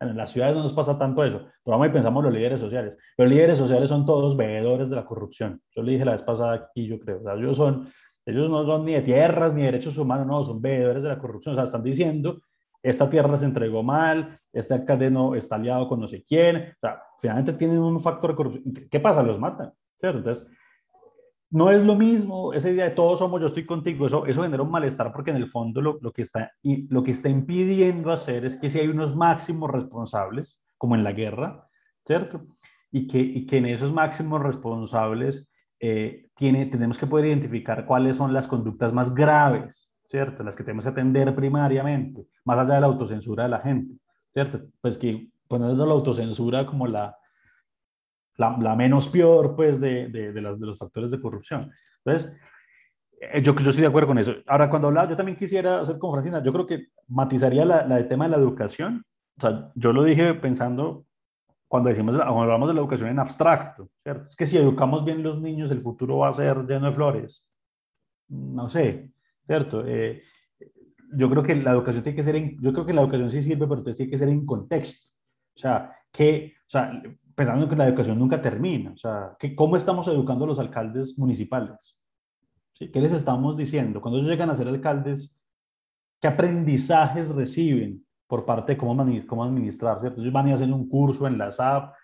[0.00, 2.96] en las ciudades no nos pasa tanto eso, pero vamos y pensamos los líderes sociales.
[3.16, 5.60] Los líderes sociales son todos veedores de la corrupción.
[5.74, 7.20] Yo le dije la vez pasada aquí, yo creo.
[7.20, 7.88] O sea, ellos, son,
[8.26, 11.18] ellos no son ni de tierras ni de derechos humanos, no, son veedores de la
[11.18, 11.54] corrupción.
[11.54, 12.42] O sea, están diciendo,
[12.82, 16.56] esta tierra se entregó mal, este alcalde no está aliado con no sé quién.
[16.56, 18.74] O sea, finalmente tienen un factor de corrupción.
[18.90, 19.22] ¿Qué pasa?
[19.22, 19.72] Los matan.
[19.98, 20.18] ¿cierto?
[20.18, 20.46] Entonces,
[21.50, 24.62] no es lo mismo esa idea de todos somos, yo estoy contigo, eso, eso genera
[24.62, 28.44] un malestar porque en el fondo lo, lo, que está, lo que está impidiendo hacer
[28.44, 31.68] es que si hay unos máximos responsables, como en la guerra,
[32.04, 32.42] ¿cierto?
[32.90, 35.48] Y que, y que en esos máximos responsables
[35.80, 40.42] eh, tiene, tenemos que poder identificar cuáles son las conductas más graves, ¿cierto?
[40.42, 43.94] Las que tenemos que atender primariamente, más allá de la autocensura de la gente,
[44.32, 44.60] ¿cierto?
[44.80, 47.16] Pues que poniendo la autocensura como la,
[48.36, 51.60] la, menos peor pues, de, de, de, los factores de corrupción.
[52.04, 52.36] Entonces,
[53.20, 54.34] eh, yo, yo estoy de acuerdo con eso.
[54.46, 58.06] Ahora, cuando hablaba, yo también quisiera hacer con Francina, yo creo que matizaría la, la
[58.06, 59.04] tema de la educación.
[59.38, 61.06] O sea, yo lo dije pensando
[61.68, 64.26] cuando decimos, cuando hablamos de la educación en abstracto, ¿cierto?
[64.28, 67.46] Es que si educamos bien los niños, el futuro va a ser lleno de flores.
[68.28, 69.10] No sé,
[69.46, 69.84] ¿cierto?
[69.86, 70.22] Eh,
[71.12, 73.42] yo creo que la educación tiene que ser, en, yo creo que la educación sí
[73.42, 75.10] sirve, pero tiene que ser en contexto.
[75.56, 77.02] O sea, que, o sea,
[77.36, 78.90] pensando que la educación nunca termina.
[78.92, 81.96] O sea, que ¿cómo estamos educando a los alcaldes municipales?
[82.72, 82.90] ¿Sí?
[82.90, 84.00] ¿Qué les estamos diciendo?
[84.00, 85.38] Cuando ellos llegan a ser alcaldes,
[86.20, 90.00] ¿qué aprendizajes reciben por parte de cómo, cómo administrar?
[90.00, 90.20] ¿cierto?
[90.20, 91.94] Ellos van y hacen un curso en la SAP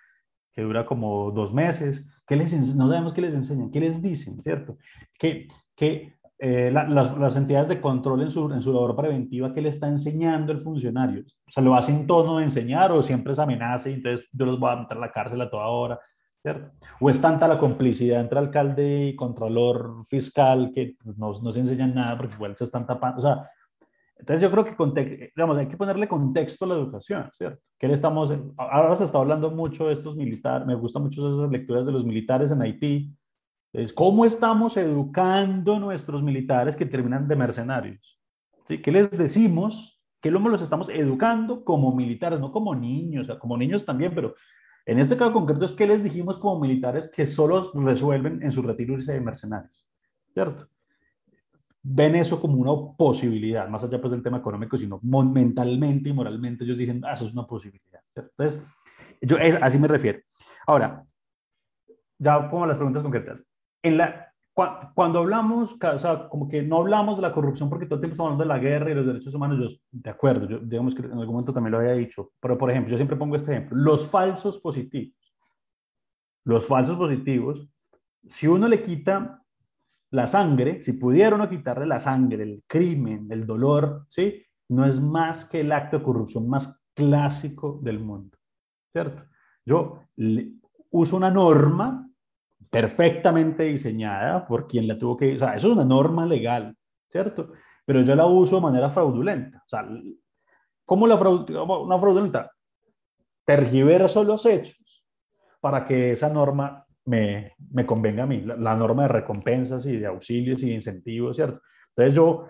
[0.53, 2.07] que dura como dos meses.
[2.27, 4.77] ¿Qué les, no sabemos qué les enseñan, qué les dicen, ¿cierto?
[5.19, 6.15] ¿Qué, qué,
[6.45, 11.23] eh, las, entidades de control en su, labor preventiva, ¿qué le está enseñando el funcionario?
[11.47, 14.45] O sea, ¿lo hace en tono de enseñar o siempre es amenaza y entonces yo
[14.47, 16.01] los voy a meter a la cárcel a toda hora?
[16.43, 16.73] ¿cierto?
[17.01, 21.95] ¿O es tanta la complicidad entre alcalde y controlor fiscal que pues, no, se enseñan
[21.95, 23.19] nada porque igual se están tapando?
[23.19, 23.49] O sea,
[24.19, 27.63] entonces yo creo que hay que ponerle contexto a la educación, ¿cierto?
[27.79, 31.53] ¿Qué le estamos, ahora se está hablando mucho de estos militares, me gustan mucho esas
[31.53, 33.15] lecturas de los militares en Haití,
[33.73, 38.21] es ¿cómo estamos educando nuestros militares que terminan de mercenarios?
[38.67, 38.79] ¿Sí?
[38.79, 40.01] ¿Qué les decimos?
[40.21, 43.25] ¿Qué los estamos educando como militares, no como niños?
[43.25, 44.35] O sea, como niños también, pero
[44.87, 48.63] en este caso concreto es que les dijimos como militares que solo resuelven en su
[48.63, 49.85] retiro irse de mercenarios,
[50.33, 50.69] ¿cierto?
[51.83, 56.63] Ven eso como una posibilidad, más allá pues del tema económico, sino mentalmente y moralmente
[56.63, 58.01] ellos dicen, ah, eso es una posibilidad.
[58.15, 58.63] Entonces,
[59.21, 60.21] yo así me refiero.
[60.67, 61.05] Ahora,
[62.19, 63.45] ya como las preguntas concretas
[63.83, 67.97] en la, cuando hablamos, o sea, como que no hablamos de la corrupción porque todo
[67.97, 70.59] el tiempo estamos hablando de la guerra y los derechos humanos, yo de acuerdo, yo
[70.59, 73.35] digamos que en algún momento también lo había dicho, pero por ejemplo, yo siempre pongo
[73.35, 75.17] este ejemplo, los falsos positivos.
[76.45, 77.69] Los falsos positivos,
[78.29, 79.43] si uno le quita
[80.11, 84.45] la sangre, si pudiera uno quitarle la sangre, el crimen, el dolor, ¿sí?
[84.69, 88.37] No es más que el acto de corrupción más clásico del mundo,
[88.93, 89.25] ¿cierto?
[89.65, 90.01] Yo
[90.91, 92.12] uso una norma
[92.73, 96.75] perfectamente diseñada por quien la tuvo que, o sea, eso es una norma legal,
[97.07, 97.53] ¿cierto?
[97.85, 99.63] Pero yo la uso de manera fraudulenta.
[99.67, 99.87] O sea,
[100.87, 102.51] ¿cómo la una fraudulenta?
[103.45, 105.05] Tergiverso los hechos
[105.61, 110.07] para que esa norma me, me convenga a mí, la, norma de recompensas y de
[110.07, 111.61] auxilios y de incentivos, ¿cierto?
[111.95, 112.49] Entonces yo,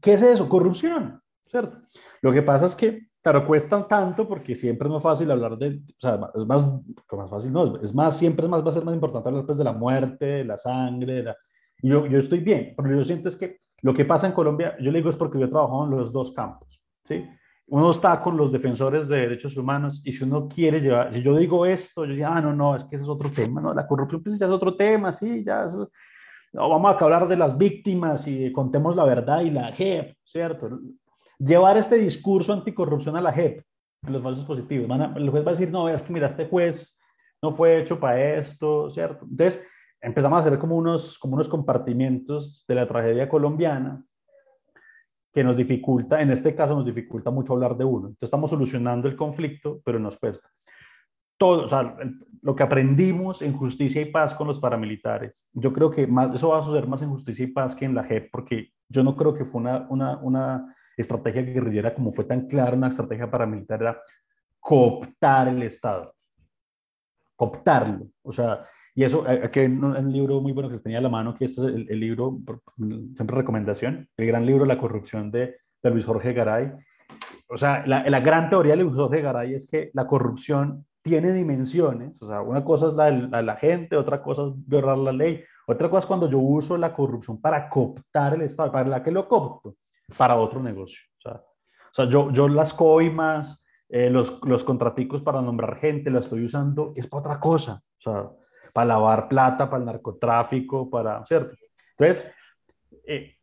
[0.00, 0.48] ¿qué es eso?
[0.48, 1.76] Corrupción, ¿cierto?
[2.22, 5.80] Lo que pasa es que Claro, cuesta tanto porque siempre es más fácil hablar de,
[5.80, 6.64] o sea, es más,
[7.10, 9.58] más fácil, no, es más, siempre es más, va a ser más importante hablar pues,
[9.58, 11.36] de la muerte, de la sangre, de la,
[11.82, 14.92] yo, yo estoy bien, pero yo siento es que lo que pasa en Colombia, yo
[14.92, 17.28] le digo es porque yo he trabajado en los dos campos, ¿sí?
[17.66, 21.36] Uno está con los defensores de derechos humanos y si uno quiere llevar, si yo
[21.36, 23.88] digo esto, yo digo, ah, no, no, es que ese es otro tema, no, la
[23.88, 25.88] corrupción pues ya es otro tema, sí, ya es, no,
[26.68, 30.78] vamos a hablar de las víctimas y contemos la verdad y la JEP, ¿cierto?
[31.38, 33.62] Llevar este discurso anticorrupción a la JEP,
[34.08, 34.88] los falsos positivos.
[35.16, 36.98] el juez va a decir, no, es que mira, este juez
[37.42, 39.26] no fue hecho para esto, ¿cierto?
[39.28, 39.66] Entonces,
[40.00, 44.04] empezamos a hacer como unos, como unos compartimientos de la tragedia colombiana
[45.32, 48.08] que nos dificulta, en este caso nos dificulta mucho hablar de uno.
[48.08, 50.48] Entonces, estamos solucionando el conflicto, pero nos cuesta.
[51.38, 51.98] Todo, o sea,
[52.40, 56.48] lo que aprendimos en justicia y paz con los paramilitares, yo creo que más, eso
[56.48, 59.14] va a suceder más en justicia y paz que en la JEP, porque yo no
[59.14, 63.80] creo que fue una, una, una estrategia guerrillera, como fue tan clara una estrategia paramilitar,
[63.82, 64.02] era
[64.60, 66.12] cooptar el Estado.
[67.36, 68.08] Cooptarlo.
[68.22, 71.34] O sea, y eso, aquí hay un, libro muy bueno que tenía a la mano,
[71.34, 72.40] que es el, libro,
[72.76, 76.72] siempre recomendación, el gran libro La corrupción de, de Luis Jorge Garay.
[77.48, 81.32] O sea, la, la, gran teoría de Luis Jorge Garay es que la corrupción tiene
[81.32, 82.20] dimensiones.
[82.20, 85.40] O sea, una cosa es la de la, gente, otra cosa es violar la ley,
[85.68, 88.72] otra cosa es cuando yo uso la corrupción para cooptar el Estado.
[88.72, 89.76] ¿Para la que lo coopto?
[90.16, 91.00] Para otro negocio.
[91.24, 96.44] O sea, yo, yo las coimas, eh, los, los contraticos para nombrar gente, las estoy
[96.44, 97.82] usando, es para otra cosa.
[97.98, 98.30] O sea,
[98.74, 101.56] para lavar plata, para el narcotráfico, para, ¿cierto?
[101.96, 102.30] Entonces,
[103.06, 103.36] eh,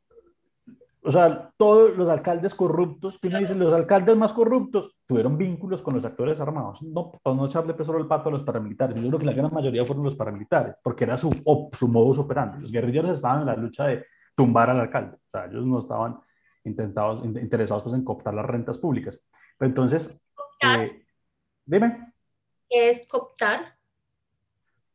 [1.05, 5.82] o sea, todos los alcaldes corruptos, que uno dice, los alcaldes más corruptos tuvieron vínculos
[5.82, 6.82] con los actores armados.
[6.84, 8.95] No, para no echarle peso al pato a los paramilitares.
[9.01, 11.30] Yo creo que la gran mayoría fueron los paramilitares, porque era su,
[11.74, 12.61] su modus operandi.
[12.61, 14.05] Los guerrilleros estaban en la lucha de
[14.36, 15.18] tumbar al alcalde.
[15.18, 16.20] O sea, ellos no estaban
[16.64, 19.20] intentados, interesados pues, en cooptar las rentas públicas.
[19.57, 20.16] Pero entonces,
[20.61, 21.05] eh,
[21.66, 22.14] dime.
[22.70, 23.74] ¿Qué es cooptar?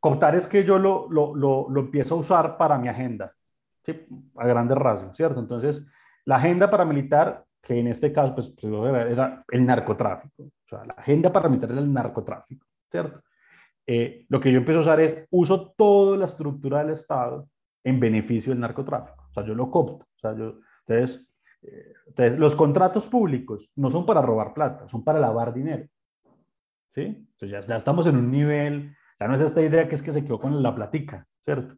[0.01, 3.35] Cooptar es que yo lo, lo, lo, lo empiezo a usar para mi agenda,
[3.85, 4.07] ¿sí?
[4.37, 5.41] a grandes rasgos, ¿cierto?
[5.41, 5.87] Entonces,
[6.25, 8.73] la agenda paramilitar, que en este caso pues, pues
[9.11, 13.23] era el narcotráfico, o sea, la agenda paramilitar era el narcotráfico, ¿cierto?
[13.87, 17.49] Eh, lo que yo empiezo a usar es, uso toda la estructura del Estado
[17.83, 21.28] en beneficio del narcotráfico, o sea, yo lo coopto, o sea, yo, entonces,
[21.63, 25.87] entonces, los contratos públicos no son para robar plata, son para lavar dinero.
[26.89, 27.03] ¿Sí?
[27.03, 30.13] Entonces ya, ya, estamos en un nivel, ya no es esta idea que es que
[30.13, 31.77] se quedó con la platica, ¿cierto?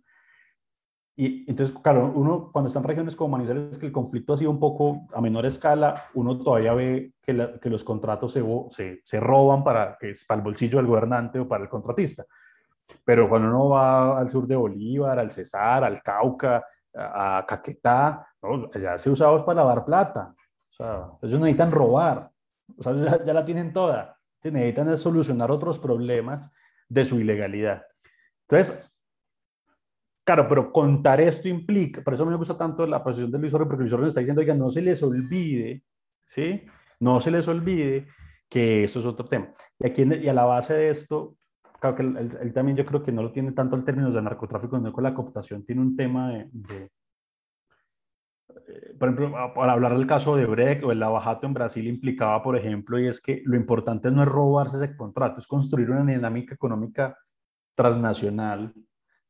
[1.16, 4.50] Y entonces, claro, uno cuando está en regiones como Manizales, que el conflicto ha sido
[4.50, 9.62] un poco a menor escala, uno todavía ve que, los contratos se, se, se, roban
[9.62, 12.24] para, que es para el bolsillo del gobernante o para el contratista.
[13.04, 16.64] Pero cuando uno va al sur de Bolívar, al Cesar, al Cauca,
[16.94, 18.26] a Caquetá,
[18.80, 20.34] ya se usaban para lavar plata.
[20.70, 22.30] O sea, ellos necesitan robar.
[22.76, 24.16] O sea, ya, la tienen toda.
[24.40, 26.50] Se necesitan solucionar otros problemas
[26.88, 27.82] de su ilegalidad.
[28.48, 28.90] Entonces,
[30.24, 33.66] claro, pero contar esto implica, por eso me gusta tanto la posición de Luis Orbe,
[33.66, 35.82] porque Luis Orbe está diciendo, que no se les olvide,
[36.26, 36.64] ¿sí?
[36.98, 38.08] No se les olvide
[38.48, 39.52] que eso es otro tema.
[39.78, 41.36] Y, aquí, y a la base de esto,
[41.80, 44.76] claro que él, también yo creo que no lo tiene tanto en términos de narcotráfico,
[44.76, 46.48] sino con la cooptación tiene un tema de,
[48.68, 52.42] eh, por ejemplo, para hablar del caso de Brecht o el lavajato en Brasil implicaba,
[52.42, 56.10] por ejemplo, y es que lo importante no es robarse ese contrato, es construir una
[56.12, 57.16] dinámica económica
[57.74, 58.72] transnacional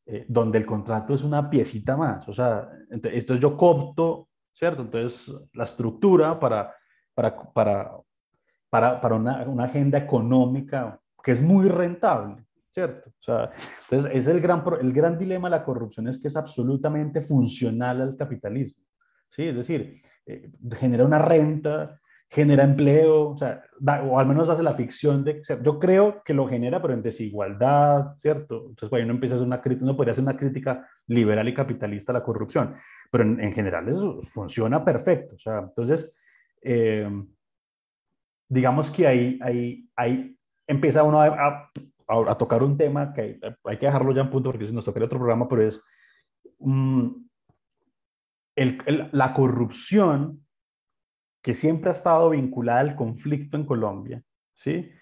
[0.07, 2.29] eh, donde el contrato es una piecita más.
[2.29, 4.83] O sea, entonces yo coopto, ¿cierto?
[4.83, 6.75] Entonces la estructura para,
[7.15, 7.93] para, para,
[8.69, 13.11] para, para una, una agenda económica que es muy rentable, ¿cierto?
[13.11, 13.51] O sea,
[13.85, 18.01] entonces es el gran, el gran dilema de la corrupción es que es absolutamente funcional
[18.01, 18.85] al capitalismo,
[19.31, 19.49] ¿sí?
[19.49, 23.63] Es decir, eh, genera una renta, genera empleo, o, sea,
[24.05, 28.17] o al menos hace la ficción de, yo creo que lo genera, pero en desigualdad,
[28.19, 28.67] ¿cierto?
[28.69, 31.55] Entonces, cuando uno empieza a hacer una crítica, uno podría hacer una crítica liberal y
[31.55, 32.77] capitalista a la corrupción,
[33.11, 36.15] pero en, en general eso funciona perfecto, o sea, entonces,
[36.63, 37.11] eh,
[38.49, 40.37] digamos que hay, hay, hay
[40.71, 41.71] empieza uno a,
[42.07, 45.07] a, tocar un tema que hay, que dejarlo ya en punto porque si nos tocaría
[45.07, 45.83] otro programa, pero es
[46.61, 47.09] mm,
[48.55, 50.47] el, la corrupción
[51.43, 54.23] que siempre ha estado vinculada al conflicto en Colombia,
[54.55, 54.93] ¿sí?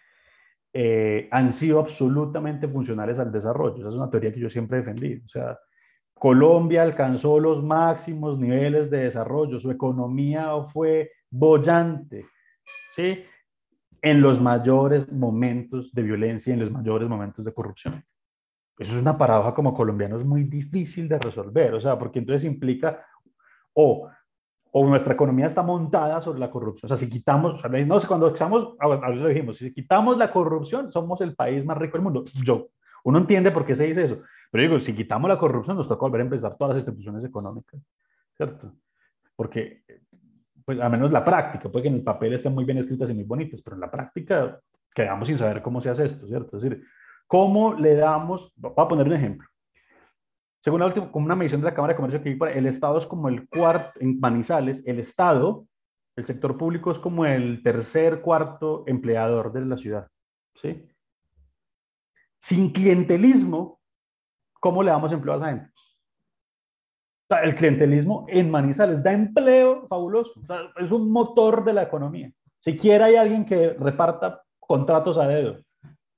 [0.73, 3.79] Eh, han sido absolutamente funcionales al desarrollo.
[3.79, 5.25] Esa es una teoría que yo siempre he defendido.
[5.25, 5.59] O sea,
[6.15, 12.25] Colombia alcanzó los máximos niveles de desarrollo, su economía fue bollante,
[12.95, 13.25] ¿sí?
[14.03, 18.05] En los mayores momentos de violencia y en los mayores momentos de corrupción.
[18.79, 22.45] Eso es una paradoja como colombiano, es muy difícil de resolver, o sea, porque entonces
[22.45, 23.05] implica
[23.75, 24.09] o
[24.71, 26.87] o nuestra economía está montada sobre la corrupción.
[26.87, 30.31] O sea, si quitamos, no sé, cuando estamos, a ver, lo dijimos, si quitamos la
[30.31, 32.25] corrupción, somos el país más rico del mundo.
[32.45, 32.69] Yo,
[33.05, 34.21] uno entiende por qué se dice eso,
[34.51, 37.81] pero digo, si quitamos la corrupción, nos toca volver a empezar todas las instituciones económicas,
[38.37, 38.73] ¿cierto?
[39.35, 39.85] Porque,
[40.69, 43.15] pues, a menos la práctica, puede que en el papel estén muy bien escritas y
[43.15, 44.61] muy bonitas, pero en la práctica
[44.95, 46.59] quedamos sin saber cómo se hace esto, ¿cierto?
[46.59, 46.85] Es decir,
[47.27, 49.49] ¿cómo le damos, voy a poner un ejemplo,
[50.63, 52.99] según la última, como una medición de la Cámara de Comercio que vi, el Estado
[52.99, 55.67] es como el cuarto, en Manizales, el Estado,
[56.17, 60.07] el sector público es como el tercer, cuarto empleador de la ciudad.
[60.55, 60.87] ¿sí?
[62.37, 63.81] Sin clientelismo,
[64.61, 65.71] ¿cómo le damos empleo a esa gente?
[67.31, 70.41] El clientelismo en Manizales da empleo fabuloso.
[70.77, 72.33] es un motor de la economía.
[72.59, 75.59] Siquiera hay alguien que reparta contratos a dedo,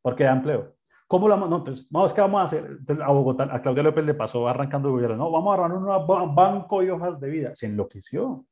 [0.02, 0.74] porque da empleo.
[1.06, 1.50] ¿Cómo lo vamos?
[1.50, 4.14] No, entonces, no, es que vamos a hacer, entonces, a Bogotá, a Claudia López le
[4.14, 7.50] pasó arrancando el gobierno, no, vamos a armar un banco de hojas de vida.
[7.54, 8.44] Se enloqueció.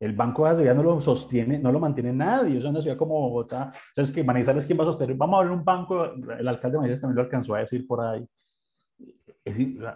[0.00, 2.58] El banco de hojas de vida no lo sostiene, no lo mantiene nadie.
[2.58, 3.70] Es una ciudad como Bogotá.
[3.88, 5.14] Entonces, que Manizales, ¿quién va a sostener?
[5.16, 6.02] Vamos a abrir un banco.
[6.02, 8.26] El alcalde de Manizales también lo alcanzó a decir por ahí.
[9.44, 9.94] Es, pues,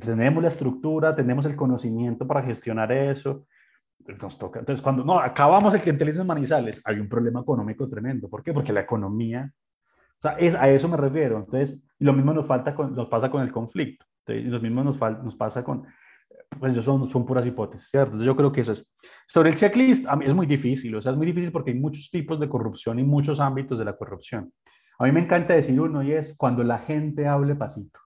[0.00, 3.46] tenemos la estructura, tenemos el conocimiento para gestionar eso.
[4.20, 4.60] Nos toca.
[4.60, 8.28] Entonces, cuando no, acabamos el clientelismo en Manizales, hay un problema económico tremendo.
[8.28, 8.52] ¿Por qué?
[8.52, 9.52] Porque la economía
[10.18, 11.38] o sea, es, a eso me refiero.
[11.38, 14.04] Entonces, lo mismo nos, falta con, nos pasa con el conflicto.
[14.26, 15.84] Entonces, lo mismo nos, nos pasa con,
[16.58, 18.22] pues eso son, son puras hipótesis, ¿cierto?
[18.22, 18.84] yo creo que eso es.
[19.26, 21.78] Sobre el checklist, a mí es muy difícil, o sea, es muy difícil porque hay
[21.78, 24.52] muchos tipos de corrupción y muchos ámbitos de la corrupción.
[24.98, 28.00] A mí me encanta decir uno y es cuando la gente hable pasito.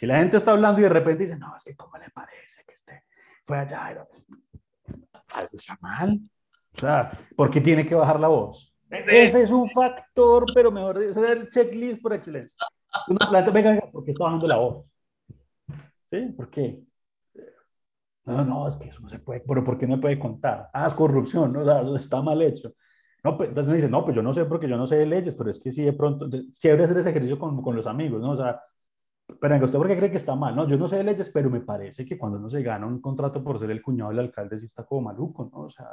[0.00, 2.64] Si la gente está hablando y de repente dice, no, es que cómo le parece
[2.66, 3.04] que este
[3.44, 4.08] fue allá, algo
[5.52, 6.18] está mal.
[6.74, 8.74] O sea, ¿por qué tiene que bajar la voz?
[8.88, 12.56] Ese es un factor, pero mejor, ese es el checklist por excelencia.
[13.08, 14.86] Una planta, venga, porque está bajando la voz.
[16.10, 16.32] ¿Sí?
[16.34, 16.82] ¿Por qué?
[18.24, 20.70] No, no, es que eso no se puede, pero ¿por qué no puede contar?
[20.72, 21.60] Ah, es corrupción, ¿no?
[21.60, 22.72] o sea, eso está mal hecho.
[23.22, 25.04] No, pues, entonces me dice, no, pues yo no sé porque yo no sé de
[25.04, 28.22] leyes, pero es que sí de pronto, chévere hacer ese ejercicio con, con los amigos,
[28.22, 28.30] ¿no?
[28.30, 28.62] O sea,
[29.40, 30.56] pero ¿usted por qué cree que está mal?
[30.56, 33.00] No, yo no sé de leyes, pero me parece que cuando uno se gana un
[33.00, 35.62] contrato por ser el cuñado del alcalde, sí está como maluco, ¿no?
[35.62, 35.86] O sea,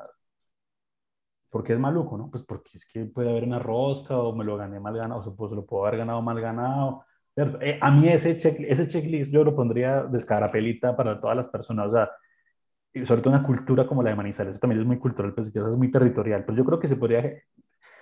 [1.49, 2.17] ¿Por qué es maluco?
[2.17, 2.29] No?
[2.29, 5.35] Pues porque es que puede haber una rosca o me lo gané mal ganado, o
[5.35, 7.05] pues lo puedo haber ganado mal ganado.
[7.35, 11.47] Eh, a mí ese, check, ese checklist yo lo pondría de escarapelita para todas las
[11.47, 12.09] personas, o sea,
[13.05, 15.91] sobre todo una cultura como la de Manizales, también es muy cultural, pues es muy
[15.91, 17.31] territorial, pero yo creo que se podría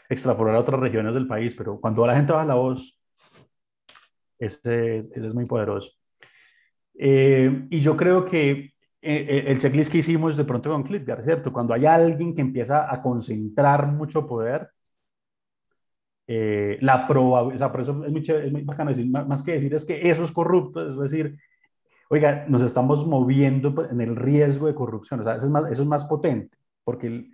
[0.10, 3.00] extrapolar a otras regiones del país, pero cuando la gente baja la voz,
[4.40, 5.92] ese, es muy poderoso.
[6.98, 8.72] Eh, y yo creo que eh,
[9.02, 11.52] eh, el checklist que hicimos de pronto con Clipgar, ¿cierto?
[11.52, 14.70] Cuando hay alguien que empieza a concentrar mucho poder,
[16.28, 19.76] la probabilidad, o sea, por eso es muy, es muy bacano decir, más, que decir
[19.76, 21.38] es que eso es corrupto, es decir,
[22.10, 25.72] oiga, nos estamos moviendo pues, en el riesgo de corrupción, o sea, eso es más,
[25.72, 27.30] eso es más potente, porque,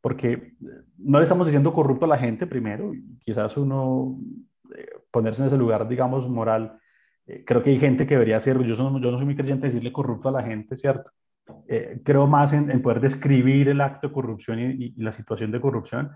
[0.00, 0.54] porque
[0.96, 2.92] no le estamos diciendo corrupto a la gente primero,
[3.22, 4.16] quizás uno
[5.10, 6.78] ponerse en ese lugar, digamos, moral,
[7.26, 9.68] eh, creo que hay gente que debería ser, yo, yo no soy muy creyente de
[9.68, 11.10] decirle corrupto a la gente, ¿cierto?
[11.68, 16.10] Eh, creo más en, poder describir el acto de corrupción y, la situación de corrupción.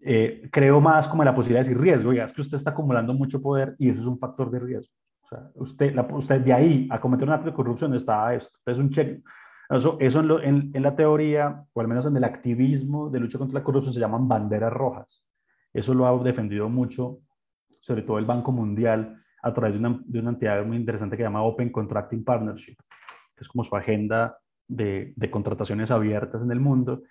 [0.00, 2.70] Eh, creo más como en la posibilidad de decir riesgo, oiga, es que usted está
[2.70, 4.94] acumulando mucho poder y eso es un factor de riesgo.
[5.22, 8.58] O sea, usted, la, usted de ahí a cometer un acto de corrupción está esto.
[8.66, 9.22] Es un check.
[9.68, 13.64] Eso, eso en, la teoría, o al menos en el activismo de lucha contra la
[13.64, 15.24] corrupción, se llaman banderas rojas.
[15.72, 17.20] Eso lo ha defendido mucho,
[17.82, 21.22] sobre todo el Banco Mundial, a través de una, de una entidad muy interesante que
[21.22, 22.76] se llama Open Contracting Partnership,
[23.34, 27.02] que es como su agenda de, de contrataciones abiertas en el mundo,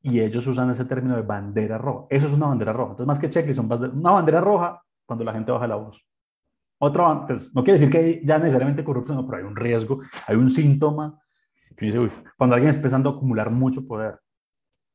[0.00, 2.06] y ellos usan ese término de bandera roja.
[2.08, 2.92] Eso es una bandera roja.
[2.92, 6.02] Entonces, más que checklist, son una bandera roja cuando la gente baja la voz.
[6.78, 10.48] Otro, pues, no quiere decir que ya necesariamente corrupción, pero hay un riesgo, hay un
[10.48, 11.20] síntoma.
[12.38, 14.18] Cuando alguien está empezando a acumular mucho poder,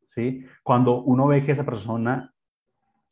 [0.06, 0.46] ¿sí?
[0.64, 2.34] Cuando uno ve que esa persona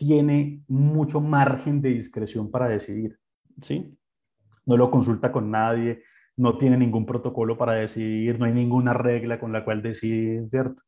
[0.06, 3.18] tiene mucho margen de discreción para decidir.
[3.62, 3.98] ¿sí?
[4.66, 6.04] No lo consulta con nadie,
[6.36, 10.82] no tiene ningún protocolo para decidir, no hay ninguna regla con la cual decidir, ¿cierto?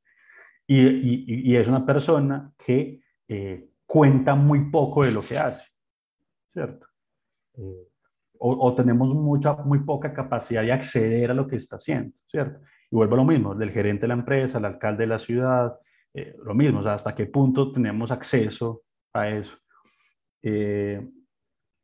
[0.67, 5.63] Y, y, es una persona que eh, cuenta muy poco de lo que hace,
[6.51, 6.87] ¿cierto?
[7.53, 7.87] Eh,
[8.39, 12.61] o, tenemos mucha, muy poca capacidad de acceder a lo que está haciendo, ¿cierto?
[12.91, 15.75] Y vuelvo a lo mismo, del gerente de la empresa, el alcalde de la ciudad,
[16.13, 18.84] eh, lo mismo, o sea, hasta qué punto tenemos acceso
[19.21, 19.57] a eso.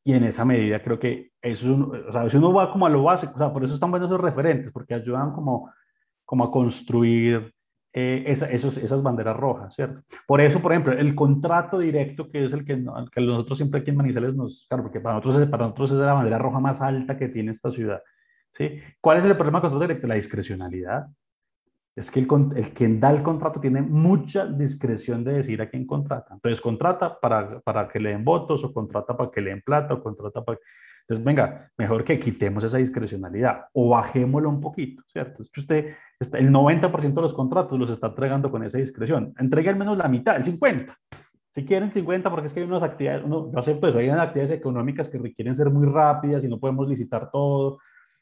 [0.03, 2.89] Y en esa medida creo que eso es o sea, si uno va como a
[2.89, 5.71] lo básico, o sea, por eso están buenos esos referentes, porque ayudan como,
[6.25, 7.53] como a construir
[7.93, 10.01] eh, esos, esas banderas rojas, ¿cierto?
[10.25, 13.91] Por eso, por ejemplo, el contrato directo, que es el que, que nosotros siempre aquí
[13.91, 17.17] en Manizales nos, claro, porque para nosotros, para nosotros es la bandera roja más alta
[17.17, 18.01] que tiene esta ciudad,
[18.53, 18.79] ¿sí?
[18.99, 20.07] ¿Cuál es el problema con el contrato directo?
[20.07, 21.07] La discrecionalidad.
[21.95, 25.85] Es que el, el, quien da el contrato tiene mucha discreción de decir a quién
[25.85, 26.33] contrata.
[26.33, 29.93] Entonces, contrata para, para que le den votos, o contrata para que le den plata,
[29.93, 30.57] o contrata para...
[31.01, 35.41] Entonces, venga, mejor que quitemos esa discrecionalidad o bajémoslo un poquito, ¿cierto?
[35.41, 39.33] Usted, el 90% de los contratos los está entregando con esa discreción.
[39.37, 40.95] Entregue al menos la mitad, el 50%.
[41.53, 44.27] Si quieren 50, porque es que hay unas actividades, no, yo acepto eso, hay unas
[44.27, 47.79] actividades económicas que requieren ser muy rápidas y no podemos licitar todo,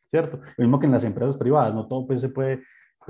[0.08, 0.40] ¿cierto?
[0.58, 2.64] Lo mismo que en las empresas privadas, no todo pues se puede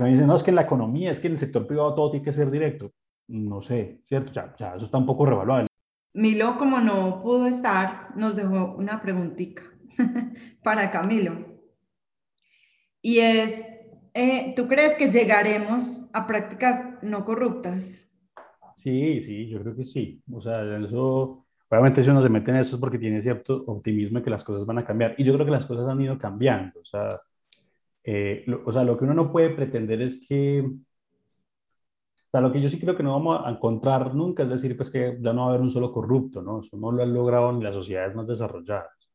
[0.04, 2.10] me dicen, no, es que en la economía, es que en el sector privado todo
[2.10, 2.92] tiene que ser directo.
[3.28, 4.32] No sé, ¿cierto?
[4.32, 5.66] Ya, ya eso está un poco revaluado.
[6.12, 9.62] Milo, como no pudo estar, nos dejó una preguntita
[10.64, 11.46] para Camilo.
[13.02, 13.62] Y es,
[14.14, 18.06] eh, ¿tú crees que llegaremos a prácticas no corruptas?
[18.74, 20.22] Sí, sí, yo creo que sí.
[20.32, 21.38] O sea, eso,
[21.68, 24.44] obviamente si uno se mete en eso es porque tiene cierto optimismo de que las
[24.44, 25.14] cosas van a cambiar.
[25.18, 26.80] Y yo creo que las cosas han ido cambiando.
[26.80, 27.08] O sea,
[28.04, 32.60] eh, o sea, lo que uno no puede pretender es que, o sea, lo que
[32.60, 35.42] yo sí creo que no vamos a encontrar nunca es decir, pues que ya no
[35.42, 36.60] va a haber un solo corrupto, ¿no?
[36.60, 39.10] Eso no lo han logrado ni las sociedades más desarrolladas.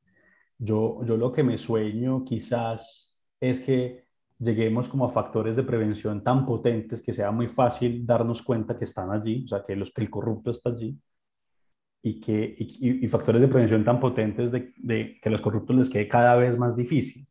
[0.57, 4.05] Yo, yo lo que me sueño quizás es que
[4.39, 8.85] lleguemos como a factores de prevención tan potentes que sea muy fácil darnos cuenta que
[8.85, 10.97] están allí, o sea, que, los, que el corrupto está allí,
[12.01, 16.07] y, que, y, factores de prevención tan potentes de, de, que los corruptos les quede
[16.07, 17.27] cada vez más difícil,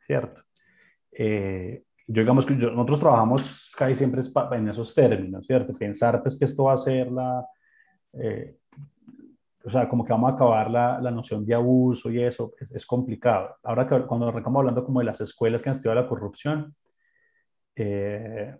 [0.00, 0.42] ¿cierto?
[1.20, 5.72] Eh, yo digamos que nosotros trabajamos casi siempre en esos términos, ¿cierto?
[5.74, 7.44] Pensar pues que esto va a ser la,
[8.12, 8.56] eh,
[9.64, 12.86] o sea, como que vamos a acabar la, la noción de abuso y eso, es,
[12.86, 13.56] complicado.
[13.64, 16.74] Ahora que cuando estamos hablando como de las escuelas que han estudiado la corrupción,
[17.74, 18.56] eh,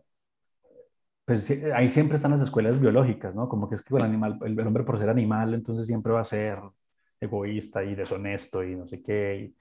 [1.25, 3.49] pues ahí siempre están las escuelas biológicas, ¿no?
[3.49, 6.25] Como que es que el, animal, el, hombre por ser animal, entonces siempre va a
[6.25, 6.59] ser
[7.21, 9.37] egoísta y deshonesto y no sé qué.
[9.37, 9.57] Y,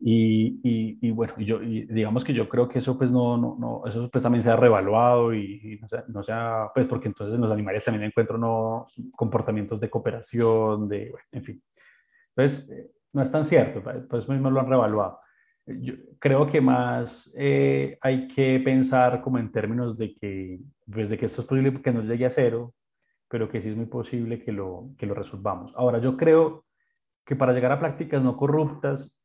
[0.00, 4.22] y, bueno, yo, digamos que yo creo que eso pues no, no, no eso pues
[4.22, 7.84] también se ha revaluado y, no, sea, no sea, pues porque entonces en los animales
[7.84, 8.86] también encuentro no,
[9.16, 11.62] comportamientos de cooperación, de, bueno, en fin.
[12.36, 15.20] Entonces, eh, no es tan cierto, pues mismo lo han revaluado.
[15.66, 21.18] Yo creo que más eh, hay que pensar como en términos de que, pues de
[21.18, 22.74] que esto es posible que no llegue a cero,
[23.28, 25.72] pero que sí es muy posible que lo, que lo resolvamos.
[25.76, 26.64] Ahora, yo creo
[27.26, 29.17] que para llegar a prácticas no corruptas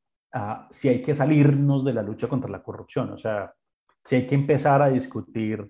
[0.72, 3.54] si hay que salirnos de la lucha contra la corrupción, o sea,
[4.04, 5.70] si hay que empezar a discutir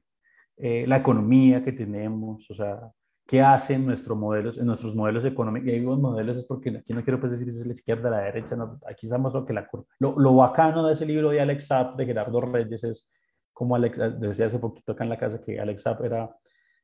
[0.58, 2.92] eh, la economía que tenemos, o sea,
[3.28, 7.20] qué hacen nuestros modelos, nuestros modelos económicos, y digo modelos es porque aquí no quiero
[7.20, 9.68] pues decir si es la izquierda la derecha, no, aquí estamos lo que la
[10.00, 13.12] lo, lo bacano de ese libro de Alex Zapp, de Gerardo Reyes, es
[13.52, 16.36] como Alex, decía hace poquito acá en la casa que Alex Zapp era,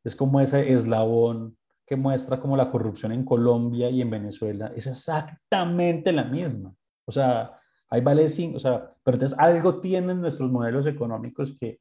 [0.04, 4.86] es como ese eslabón que muestra como la corrupción en Colombia y en Venezuela es
[4.86, 6.74] exactamente la misma.
[7.06, 7.59] O sea,
[7.90, 11.80] hay vale o sea, pero entonces algo tienen nuestros modelos económicos que,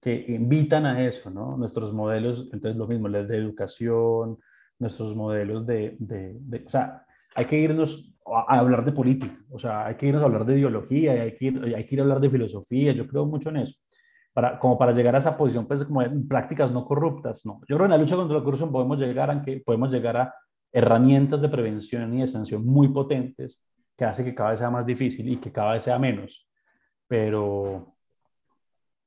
[0.00, 1.56] que invitan a eso, ¿no?
[1.56, 4.38] Nuestros modelos, entonces lo mismo, les de educación,
[4.78, 9.86] nuestros modelos de, de, o sea, hay que irnos a, hablar de política, o sea,
[9.86, 12.20] hay que irnos a hablar de ideología, hay que, ir, hay que ir a hablar
[12.20, 13.80] de filosofía, yo creo mucho en eso,
[14.34, 17.60] para, como para llegar a esa posición, pues, como en prácticas no corruptas, ¿no?
[17.68, 20.34] Yo creo que en la lucha contra la corrupción podemos llegar a, podemos llegar a
[20.70, 23.58] herramientas de prevención y de sanción muy potentes
[23.98, 26.48] que hace que cada vez sea más difícil y que cada vez sea menos.
[27.08, 27.96] Pero,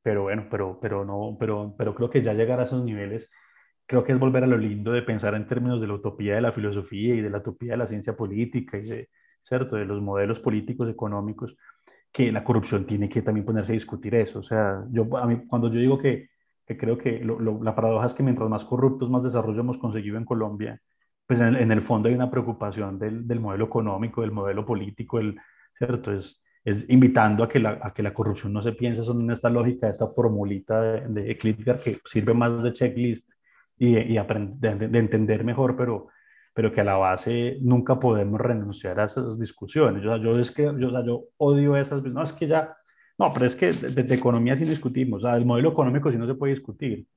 [0.01, 3.29] pero bueno, pero, pero, no, pero, pero creo que ya llegar a esos niveles,
[3.85, 6.41] creo que es volver a lo lindo de pensar en términos de la utopía de
[6.41, 9.09] la filosofía y de la utopía de la ciencia política y de,
[9.43, 9.77] ¿cierto?
[9.77, 11.55] de los modelos políticos económicos,
[12.11, 14.39] que la corrupción tiene que también ponerse a discutir eso.
[14.39, 16.29] O sea, yo, a mí, cuando yo digo que,
[16.65, 20.25] que creo que la paradoja es que mientras más corruptos, más desarrollo hemos conseguido en
[20.25, 20.81] Colombia,
[21.31, 25.39] pues en el, fondo hay una preocupación del, del, modelo económico, del modelo político, el,
[25.77, 26.11] ¿cierto?
[26.11, 29.31] Es, es invitando a que, la, a que la corrupción no se piense solo en
[29.31, 31.37] esta lógica, esta formulita de, de
[31.81, 33.31] que sirve más de checklist
[33.77, 36.09] y, y de, de, entender mejor, pero,
[36.53, 40.03] pero que a la base nunca podemos renunciar a esas discusiones.
[40.03, 42.75] Yo, yo, es que, yo, yo odio esas, no, es que ya,
[43.17, 46.27] no, pero es que de, economía sí discutimos, o sea, el modelo económico sí no
[46.27, 47.07] se puede discutir.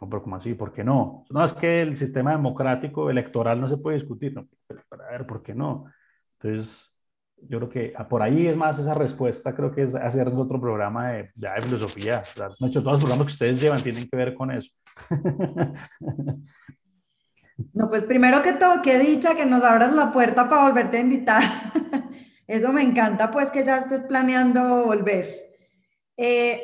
[0.00, 0.54] No, pero ¿cómo así?
[0.54, 1.24] ¿Por qué no?
[1.30, 4.34] No, es que el sistema democrático electoral no se puede discutir.
[4.34, 5.86] No, a ver, ¿por qué no?
[6.40, 6.92] Entonces,
[7.42, 11.10] yo creo que por ahí es más esa respuesta, creo que es hacer otro programa
[11.10, 12.22] de, ya filosofía.
[12.60, 14.70] de hecho, todos los programas que ustedes llevan tienen que ver con eso.
[17.72, 21.00] No, pues primero que todo, qué dicha que nos abras la puerta para volverte a
[21.00, 21.42] invitar.
[22.46, 25.26] Eso me encanta, pues que ya estés planeando volver.
[26.16, 26.62] Eh,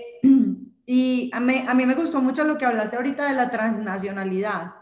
[0.86, 4.72] y a mí, a mí me gustó mucho lo que hablaste ahorita de la transnacionalidad.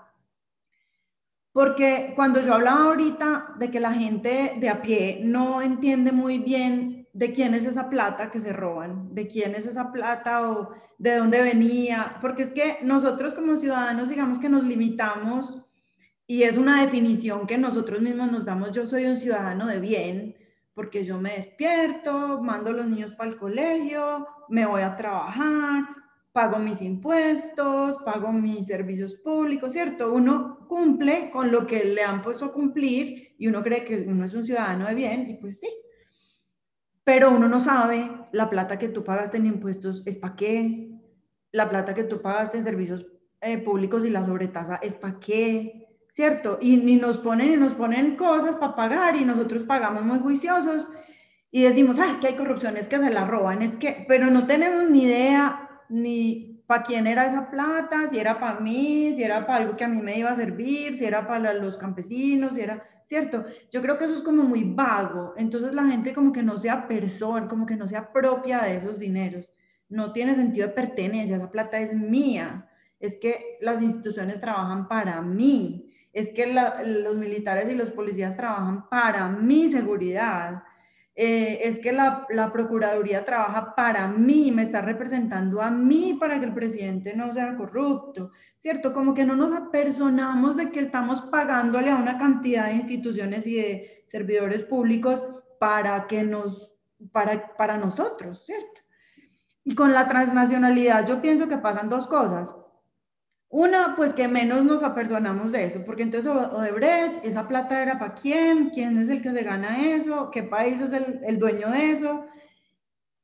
[1.52, 6.38] Porque cuando yo hablaba ahorita de que la gente de a pie no entiende muy
[6.38, 10.70] bien de quién es esa plata que se roban, de quién es esa plata o
[10.98, 15.58] de dónde venía, porque es que nosotros como ciudadanos digamos que nos limitamos
[16.26, 20.36] y es una definición que nosotros mismos nos damos, yo soy un ciudadano de bien,
[20.74, 25.84] porque yo me despierto, mando a los niños para el colegio, me voy a trabajar,
[26.32, 30.12] pago mis impuestos, pago mis servicios públicos, ¿cierto?
[30.12, 34.24] Uno cumple con lo que le han puesto a cumplir y uno cree que uno
[34.24, 35.68] es un ciudadano de bien y pues sí.
[37.04, 40.88] Pero uno no sabe la plata que tú pagaste en impuestos es para qué,
[41.50, 43.06] la plata que tú pagaste en servicios
[43.40, 45.81] eh, públicos y la sobretasa es para qué,
[46.12, 46.58] ¿cierto?
[46.60, 50.88] Y ni nos ponen y nos ponen cosas para pagar y nosotros pagamos muy juiciosos
[51.50, 54.46] y decimos, ah, es que hay corrupciones que se la roban, es que, pero no
[54.46, 59.46] tenemos ni idea ni para quién era esa plata, si era para mí, si era
[59.46, 62.60] para algo que a mí me iba a servir, si era para los campesinos, si
[62.60, 63.46] era, ¿cierto?
[63.70, 66.86] Yo creo que eso es como muy vago, entonces la gente como que no sea
[66.88, 69.50] persona, como que no sea propia de esos dineros,
[69.88, 72.68] no tiene sentido de pertenencia, esa plata es mía,
[73.00, 78.88] es que las instituciones trabajan para mí, es que los militares y los policías trabajan
[78.88, 80.62] para mi seguridad,
[81.14, 86.46] eh, es que la, Procuraduría trabaja para mí, me está representando a mí para que
[86.46, 88.94] el presidente no sea corrupto, ¿cierto?
[88.94, 93.56] Como que no nos apersonamos de que estamos pagándole a una cantidad de instituciones y
[93.56, 95.22] de servidores públicos
[95.58, 96.72] para que nos,
[97.12, 98.80] para, para nosotros, ¿cierto?
[99.64, 102.54] Y con la transnacionalidad yo pienso que pasan dos cosas.
[103.52, 108.14] Una, pues que menos nos apersonamos de eso, porque entonces Odebrecht, esa plata era para
[108.14, 112.24] quién, quién es el que se gana eso, qué país es el, dueño de eso.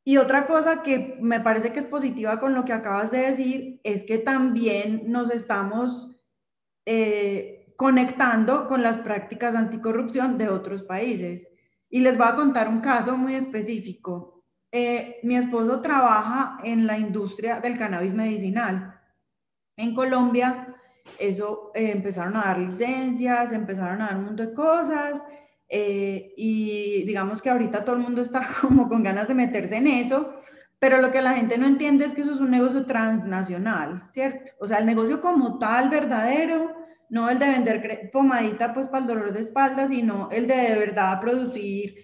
[0.04, 3.80] Y otra cosa que me parece que es positiva con lo que acabas de decir
[3.84, 6.10] es que también nos estamos
[6.84, 11.48] eh, conectando con las prácticas anticorrupción de otros países.
[11.88, 14.44] Y les voy a contar un caso muy específico.
[14.72, 18.97] Eh, mi esposo trabaja en la industria del cannabis medicinal
[19.78, 20.74] en Colombia,
[21.18, 25.22] eso eh, empezaron a dar licencias, empezaron a dar un montón de cosas
[25.68, 29.86] eh, y digamos que ahorita todo el mundo está como con ganas de meterse en
[29.86, 30.34] eso,
[30.78, 34.52] pero lo que la gente no entiende es que eso es un negocio transnacional, ¿cierto?
[34.60, 36.76] O sea, el negocio como tal, verdadero,
[37.10, 40.78] no el de vender pomadita pues para el dolor de espalda, sino el de de
[40.78, 41.94] verdad producir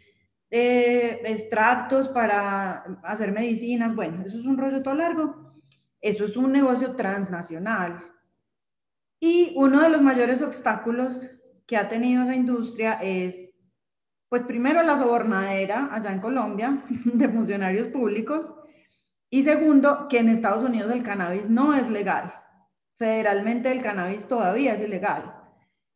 [0.50, 5.53] eh, extractos para hacer medicinas, bueno, eso es un rollo todo largo.
[6.04, 7.98] Eso es un negocio transnacional.
[9.18, 11.30] Y uno de los mayores obstáculos
[11.66, 13.54] que ha tenido esa industria es,
[14.28, 18.52] pues primero la sobornadera allá en Colombia de funcionarios públicos
[19.30, 22.34] y segundo que en Estados Unidos el cannabis no es legal.
[22.98, 25.34] Federalmente el cannabis todavía es ilegal.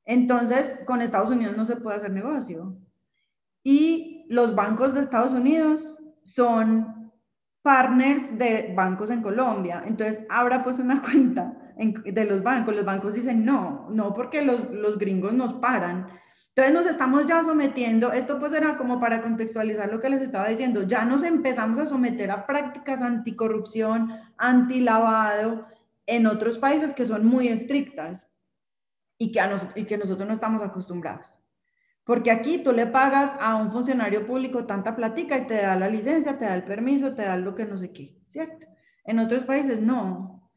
[0.06, 2.78] Entonces, con Estados Unidos no se puede hacer negocio.
[3.62, 6.97] Y los bancos de Estados Unidos son
[7.62, 9.82] partners de bancos en Colombia.
[9.86, 12.74] Entonces, abra pues una cuenta de los bancos.
[12.74, 16.06] Los bancos dicen, no, no porque los, los gringos nos paran.
[16.58, 20.48] Entonces nos estamos ya sometiendo, esto pues era como para contextualizar lo que les estaba
[20.48, 25.68] diciendo, ya nos empezamos a someter a prácticas anticorrupción, antilavado
[26.06, 28.28] en otros países que son muy estrictas
[29.18, 31.37] y que, a y que nosotros no estamos acostumbrados.
[32.08, 35.90] Porque aquí tú le pagas a un funcionario público tanta platica y te da la
[35.90, 38.66] licencia, te da el permiso, te da lo que no sé qué, ¿cierto?
[39.04, 40.50] En otros países no.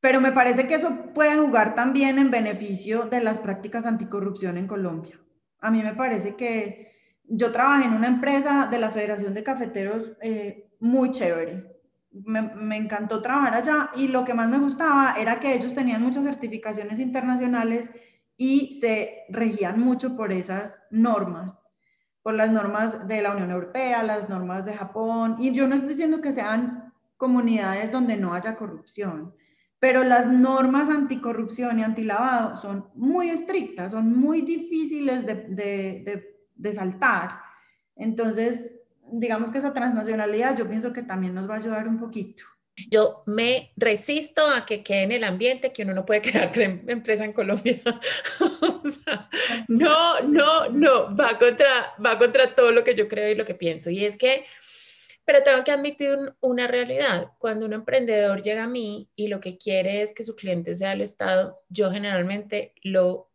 [0.00, 4.66] Pero me parece que eso puede jugar también en beneficio de las prácticas anticorrupción en
[4.66, 5.18] Colombia.
[5.58, 6.92] A mí me parece que
[7.24, 11.64] yo trabajé en una empresa de la Federación de Cafeteros eh, muy chévere.
[12.10, 16.02] Me, me, encantó trabajar allá y lo que más me gustaba era que ellos tenían
[16.02, 17.88] muchas certificaciones internacionales
[18.42, 21.64] y se regían mucho por esas normas,
[22.24, 25.36] por las normas de la Unión Europea, las normas de Japón.
[25.38, 29.32] Y yo no estoy diciendo que sean comunidades donde no haya corrupción,
[29.78, 36.72] pero las normas anticorrupción y antilavado son muy estrictas, son muy difíciles de, de, de
[36.72, 37.38] saltar.
[37.94, 38.74] Entonces,
[39.12, 42.42] digamos que esa transnacionalidad yo pienso que también nos va a ayudar un poquito.
[42.88, 47.24] Yo me resisto a que quede en el ambiente que uno no puede crear empresa
[47.24, 47.80] en Colombia.
[49.68, 53.54] no, no, no, va contra, va contra todo lo que yo creo y lo que
[53.54, 53.90] pienso.
[53.90, 54.46] Y es que,
[55.24, 57.32] pero tengo que admitir una realidad.
[57.38, 60.92] Cuando un emprendedor llega a mí y lo que quiere es que su cliente sea
[60.92, 63.30] el Estado, yo generalmente lo,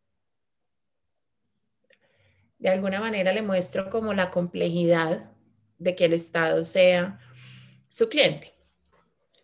[2.58, 5.32] de alguna manera le muestro como la complejidad
[5.78, 7.20] de que el Estado sea
[7.88, 8.57] su cliente.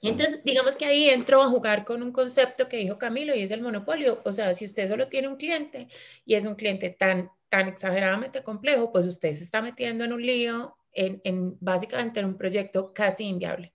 [0.10, 3.52] Entonces, digamos que ahí entro a jugar con un concepto que dijo Camilo y es
[3.52, 4.22] el monopolio.
[4.26, 5.88] O sea, si usted solo tiene un cliente
[6.26, 10.22] y es un cliente tan, tan exageradamente complejo, pues usted se está metiendo en un
[10.22, 13.74] lío en, en básicamente en un proyecto casi inviable.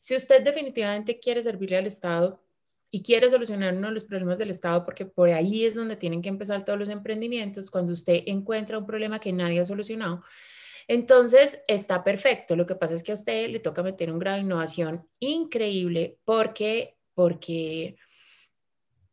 [0.00, 2.42] Si usted definitivamente quiere servirle al Estado
[2.90, 6.22] y quiere solucionar uno de los problemas del Estado, porque por ahí es donde tienen
[6.22, 10.22] que empezar todos los emprendimientos, cuando usted encuentra un problema que nadie ha solucionado,
[10.88, 12.56] entonces está perfecto.
[12.56, 16.18] Lo que pasa es que a usted le toca meter un grado de innovación increíble
[16.24, 17.96] porque, porque,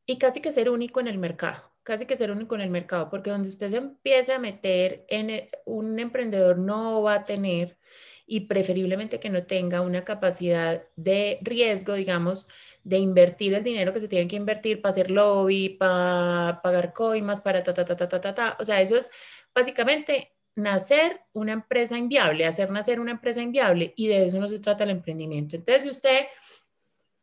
[0.08, 3.10] y casi que ser único en el mercado casi que ser único en el mercado,
[3.10, 7.78] porque donde usted se empiece a meter en un emprendedor no va a tener
[8.26, 12.48] y preferiblemente que no tenga una capacidad de riesgo, digamos,
[12.84, 17.42] de invertir el dinero que se tiene que invertir para hacer lobby, para pagar coimas,
[17.42, 18.58] para ta, ta, ta, ta, ta, ta, ta.
[18.60, 19.12] O sea, eso es
[19.54, 24.60] básicamente nacer una empresa inviable, hacer nacer una empresa inviable y de eso no se
[24.60, 25.56] trata el emprendimiento.
[25.56, 26.26] Entonces, si usted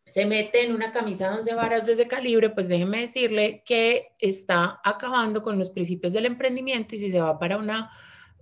[0.06, 4.08] se mete en una camisa de 11 varas de ese calibre, pues déjeme decirle que
[4.18, 7.90] está acabando con los principios del emprendimiento y si se va para una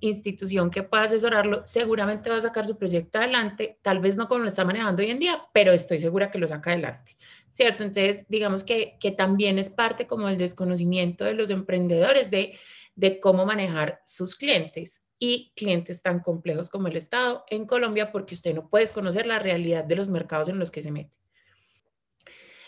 [0.00, 4.42] institución que pueda asesorarlo, seguramente va a sacar su proyecto adelante, tal vez no como
[4.42, 7.16] lo está manejando hoy en día, pero estoy segura que lo saca adelante,
[7.50, 7.84] ¿cierto?
[7.84, 12.58] Entonces, digamos que, que también es parte como el desconocimiento de los emprendedores de,
[12.94, 18.34] de cómo manejar sus clientes y clientes tan complejos como el Estado en Colombia, porque
[18.34, 21.16] usted no puede conocer la realidad de los mercados en los que se mete.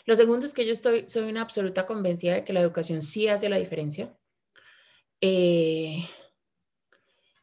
[0.05, 3.29] Lo segundo es que yo estoy, soy una absoluta convencida de que la educación sí
[3.29, 4.17] hace la diferencia
[5.21, 6.09] eh,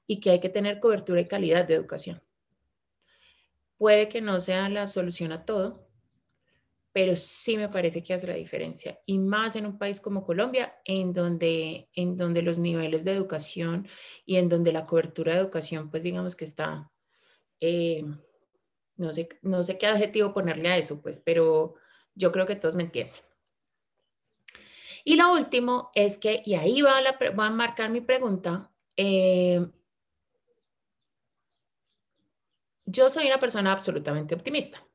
[0.06, 2.22] y que hay que tener cobertura y calidad de educación.
[3.78, 5.89] Puede que no sea la solución a todo,
[6.92, 9.00] pero sí me parece que hace la diferencia.
[9.06, 13.88] Y más en un país como Colombia, en donde, en donde los niveles de educación
[14.26, 16.92] y en donde la cobertura de educación, pues digamos que está,
[17.60, 18.04] eh,
[18.98, 21.76] no, sé, no sé qué adjetivo ponerle a eso, pues, pero
[22.16, 23.22] yo creo que todos me entienden.
[25.06, 29.66] Y lo último es que, y ahí va, la, a marcar mi pregunta, eh,
[32.86, 34.89] yo soy una persona absolutamente optimista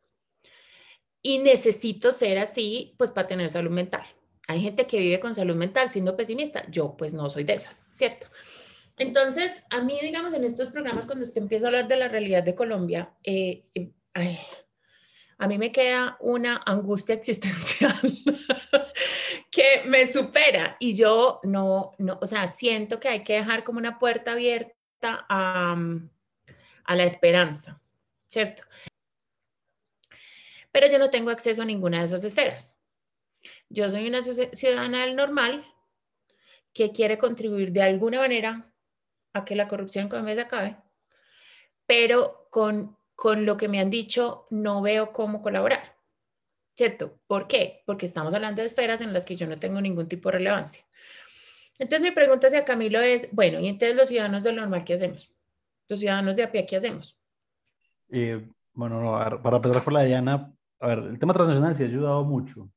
[1.26, 4.04] y necesito ser así, pues para tener salud mental.
[4.46, 7.88] Hay gente que vive con salud mental siendo pesimista, yo pues no soy de esas,
[7.90, 8.26] ¿cierto?
[8.98, 12.42] Entonces, a mí, digamos, en estos programas, cuando usted empieza a hablar de la realidad
[12.42, 13.64] de Colombia, eh,
[14.12, 14.38] ay,
[15.38, 17.98] a mí me queda una angustia existencial
[19.50, 23.78] que me supera y yo no, no, o sea, siento que hay que dejar como
[23.78, 25.74] una puerta abierta a
[26.94, 27.80] la esperanza,
[28.28, 28.62] ¿cierto?
[30.74, 32.76] Pero yo no tengo acceso a ninguna de esas esferas.
[33.70, 35.64] Yo soy una ciudadana del normal
[36.74, 38.74] que quiere contribuir de alguna manera
[39.32, 40.76] a que la corrupción en Colombia se acabe,
[41.86, 45.96] pero con con lo que me han dicho no veo cómo colaborar.
[46.76, 47.20] ¿Cierto?
[47.26, 47.82] ¿Por qué?
[47.86, 50.84] Porque estamos hablando de esferas en las que yo no tengo ningún tipo de relevancia.
[51.78, 55.32] Entonces mi pregunta hacia Camilo es, bueno, ¿y entonces los ciudadanos del normal qué hacemos?
[55.88, 57.16] Los ciudadanos de a pie, ¿qué hacemos?
[58.10, 60.53] Eh, bueno, para empezar por la Diana,
[60.84, 62.70] a ver, el tema transnacional sí ha ayudado mucho.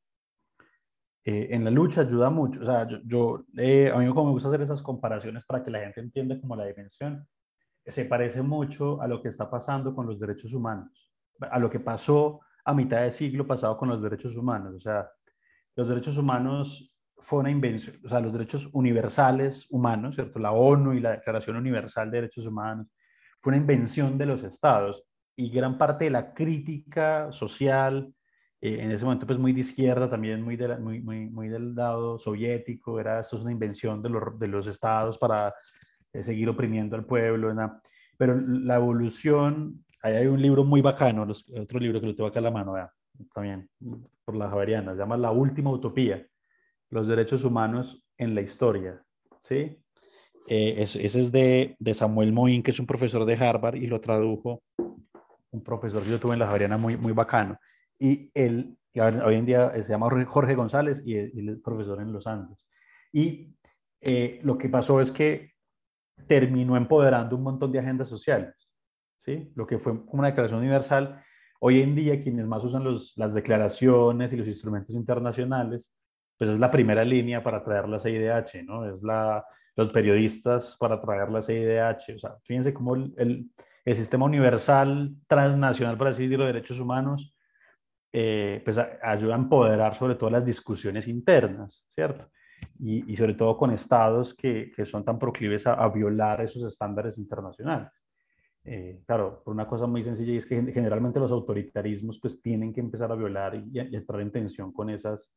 [1.25, 2.61] Eh, en la lucha ayuda mucho.
[2.61, 5.79] O sea, yo, eh, a mí como me gusta hacer esas comparaciones para que la
[5.79, 7.27] gente entienda como la dimensión
[7.85, 11.79] se parece mucho a lo que está pasando con los derechos humanos, a lo que
[11.79, 14.75] pasó a mitad del siglo pasado con los derechos humanos.
[14.75, 15.09] O sea,
[15.75, 20.39] los derechos humanos fue una invención, o sea, los derechos universales humanos, ¿cierto?
[20.39, 22.87] La ONU y la Declaración Universal de Derechos Humanos
[23.41, 25.05] fue una invención de los estados
[25.37, 28.11] y gran parte de la crítica social,
[28.59, 31.75] eh, en ese momento pues muy de izquierda, también muy, de muy, muy, muy, del
[31.75, 35.53] lado soviético, era esto es una invención de los, de los estados para
[36.11, 37.55] seguir oprimiendo al pueblo.
[38.17, 42.39] Pero la evolución, ahí hay un libro muy bacano, otro libro que lo tengo acá
[42.39, 42.73] a la mano,
[43.33, 43.69] también
[44.25, 46.25] por la Javeriana, se llama La Última Utopía,
[46.89, 49.03] los derechos humanos en la historia.
[49.41, 49.77] ¿sí?
[50.47, 53.99] Eh, ese es de, de, Samuel Moín, que es un profesor de Harvard, y lo
[53.99, 54.63] tradujo
[55.51, 57.57] un profesor que yo tuve en la Javeriana muy, muy bacano.
[57.99, 62.27] Y él, hoy en día se llama Jorge González y él, es profesor en los
[62.27, 62.69] Andes.
[63.11, 63.55] Y
[64.01, 65.51] eh, lo que pasó es que
[66.27, 68.71] terminó empoderando un montón de agendas sociales.
[69.19, 69.51] ¿sí?
[69.55, 71.23] Lo que fue una declaración universal.
[71.59, 75.91] Hoy en día, quienes más usan las declaraciones y los instrumentos internacionales,
[76.37, 78.85] pues es la primera línea para traer la CIDH, ¿no?
[78.85, 79.43] Es la,
[79.75, 82.15] los periodistas para traer la CIDH.
[82.15, 83.49] O sea, fíjense cómo el, el,
[83.95, 87.35] sistema universal transnacional, para así decirlo, de derechos humanos,
[88.11, 92.27] eh, pues ayuda a empoderar sobre todo las discusiones internas, ¿cierto?
[92.79, 97.89] y, sobre todo con estados que, que son tan proclives a, violar esos estándares internacionales.
[98.63, 102.73] Eh, claro, por una cosa muy sencilla y es que generalmente los autoritarismos pues tienen
[102.73, 105.33] que empezar a violar y, entrar en tensión con esas,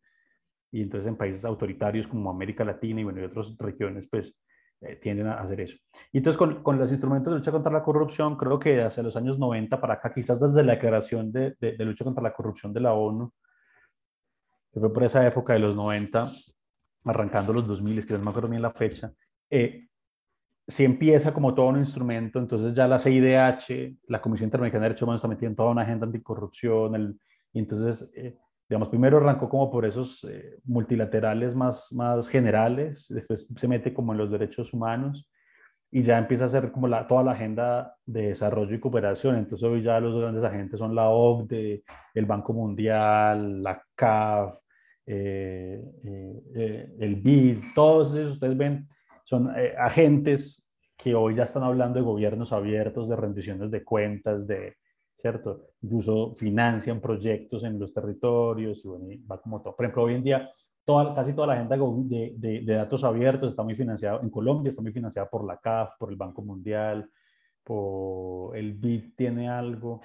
[0.73, 4.37] y entonces en países autoritarios como América Latina y, bueno, y otras regiones pues
[4.83, 5.77] eh, tienden a hacer eso.
[6.13, 9.17] Y entonces con, con, los instrumentos de lucha contra la corrupción, creo que hacia los
[9.17, 12.81] años 90 para acá, quizás desde la declaración de, de, lucha contra la corrupción de
[12.81, 13.33] la ONU,
[14.73, 16.31] que fue por esa época de los 90,
[17.05, 19.13] arrancando los 2000, que no me acuerdo bien la fecha,
[19.51, 19.89] eh,
[20.67, 25.03] si empieza como todo un instrumento, entonces ya la CIDH, la Comisión Interamericana de Derechos
[25.03, 27.21] Humanos metida en toda una agenda anticorrupción, el,
[27.53, 28.37] y entonces, eh,
[28.71, 34.13] digamos, primero arrancó como por esos eh, multilaterales más, más generales, después se mete como
[34.13, 35.29] en los derechos humanos
[35.91, 39.35] y ya empieza a ser como la, toda la agenda de desarrollo y cooperación.
[39.35, 41.83] Entonces hoy ya los grandes agentes son la OCDE,
[42.15, 44.55] el Banco Mundial, la CAF,
[45.05, 45.83] eh,
[47.01, 48.89] el BID, todos esos ustedes ven
[49.25, 54.47] son eh, agentes que hoy ya están hablando de gobiernos abiertos, de rendiciones de cuentas,
[54.47, 54.77] de,
[55.21, 55.61] ¿cierto?
[55.83, 59.77] Incluso financian proyectos en los territorios y bueno, va como todo.
[59.77, 60.51] Por ejemplo, hoy en día
[60.85, 64.71] toda, casi toda la agenda de, de, de, datos abiertos está muy financiada, en Colombia
[64.71, 67.09] está muy financiada por la CAF, por el Banco Mundial,
[67.63, 70.01] por el BID tiene algo,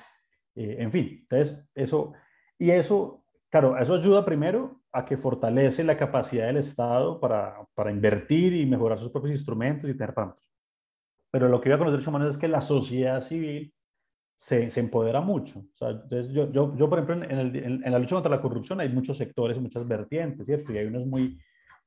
[0.54, 2.14] eh, en fin, entonces eso,
[2.58, 7.92] y eso, claro, eso ayuda primero a que fortalece la capacidad del Estado para, para
[7.92, 10.50] invertir y mejorar sus propios instrumentos y tener parámetros.
[11.32, 13.74] Pero lo que iba con los derechos humanos es que la sociedad civil
[14.36, 15.60] se, se empodera mucho.
[15.60, 18.90] O sea, entonces yo, yo, yo, por ejemplo, en, la lucha contra la corrupción hay
[18.90, 20.74] muchos sectores muchas vertientes, ¿cierto?
[20.74, 21.40] Y hay unos muy,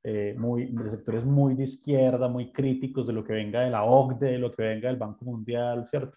[0.02, 4.32] eh, muy, sectores muy de izquierda, muy críticos de lo que venga de la OCDE,
[4.32, 6.16] de lo que venga del Banco Mundial, ¿cierto?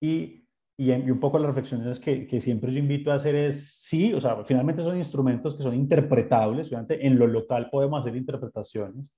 [0.00, 0.48] Y
[0.80, 4.20] y, un poco las reflexiones que, que, siempre yo invito a hacer es, sí, o
[4.20, 9.12] sea, finalmente son instrumentos que son interpretables, obviamente en lo local podemos hacer interpretaciones,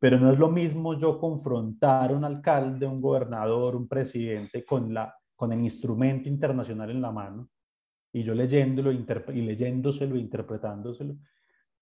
[0.00, 4.94] pero no es lo mismo yo confrontar a un alcalde, un gobernador, un presidente con,
[4.94, 7.48] la, con el instrumento internacional en la mano
[8.12, 11.16] y yo leyéndolo y leyéndoselo, interpretándoselo,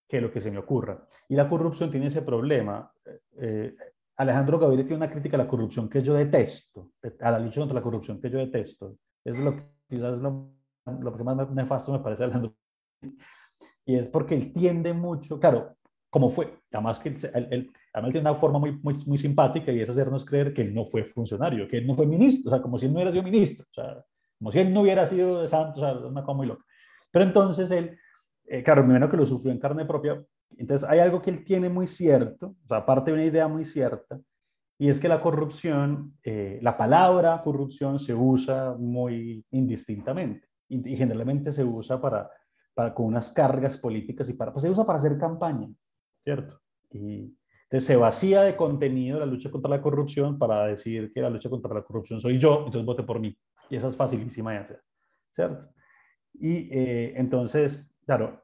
[0.08, 1.06] que lo que se me ocurra.
[1.28, 2.90] Y la corrupción tiene ese problema.
[3.38, 3.74] Eh,
[4.16, 7.74] Alejandro Gaviria tiene una crítica a la corrupción que yo detesto, a la lucha contra
[7.74, 8.96] la corrupción que yo detesto.
[9.22, 10.54] Es lo que quizás lo,
[11.00, 12.54] lo que más nefasto me parece Alejandro.
[13.84, 15.76] Y es porque él tiende mucho, claro,
[16.12, 19.80] como fue, además que él, él, además tiene una forma muy, muy, muy, simpática y
[19.80, 22.60] es hacernos creer que él no fue funcionario, que él no fue ministro, o sea,
[22.60, 24.04] como si él no hubiera sido ministro, o sea,
[24.38, 26.62] como si él no hubiera sido santo, o sea, una cosa muy loca.
[27.10, 27.98] Pero entonces él,
[28.44, 30.22] eh, claro, menos que lo sufrió en carne propia,
[30.58, 33.64] entonces hay algo que él tiene muy cierto, o sea, aparte de una idea muy
[33.64, 34.20] cierta,
[34.78, 41.54] y es que la corrupción, eh, la palabra corrupción se usa muy indistintamente y, generalmente
[41.54, 42.28] se usa para,
[42.74, 45.70] para, con unas cargas políticas y para, pues se usa para hacer campaña,
[46.24, 46.60] ¿cierto?
[46.90, 51.30] Y entonces se vacía de contenido la lucha contra la corrupción para decir que la
[51.30, 53.36] lucha contra la corrupción soy yo, entonces vote por mí.
[53.70, 54.82] Y esa es facilísima de hacer,
[55.30, 55.72] ¿cierto?
[56.34, 58.42] Y eh, entonces, claro,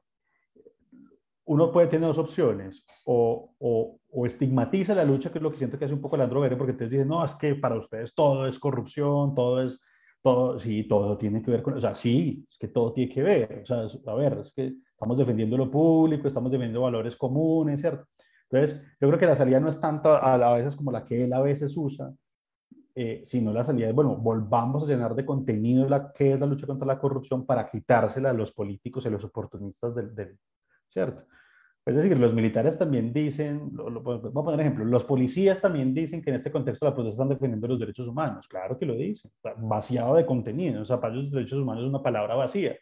[1.45, 5.57] uno puede tener dos opciones, o, o, o, estigmatiza la lucha, que es lo que
[5.57, 8.15] siento que hace un poco Leandro Verde, porque entonces dicen, no, es que para ustedes
[8.15, 9.83] todo es corrupción, todo es,
[10.23, 13.23] todo, sí, todo tiene que ver con, o sea, sí, es que todo tiene que
[13.23, 17.81] ver, o sea, a ver, es que estamos defendiendo lo público, estamos defendiendo valores comunes,
[17.81, 18.05] ¿cierto?
[18.51, 21.23] Entonces, yo creo que la salida no es tanto a, a veces como la que
[21.23, 22.13] él a veces usa,
[22.97, 26.47] eh, sino la salida es, bueno, volvamos a llenar de contenido la que es la
[26.47, 30.37] lucha contra la corrupción para quitársela a los políticos y a los oportunistas del, del
[30.89, 31.23] ¿cierto?
[31.87, 35.95] Es decir, los militares también dicen, lo, lo, vamos a poner ejemplo, los policías también
[35.95, 38.49] dicen que en este contexto la protesta están defendiendo los derechos humanos.
[38.49, 39.31] Claro que lo dicen,
[39.63, 40.83] vaciado de contenido.
[40.83, 42.77] O sea, para ellos los derechos humanos es una palabra vacía.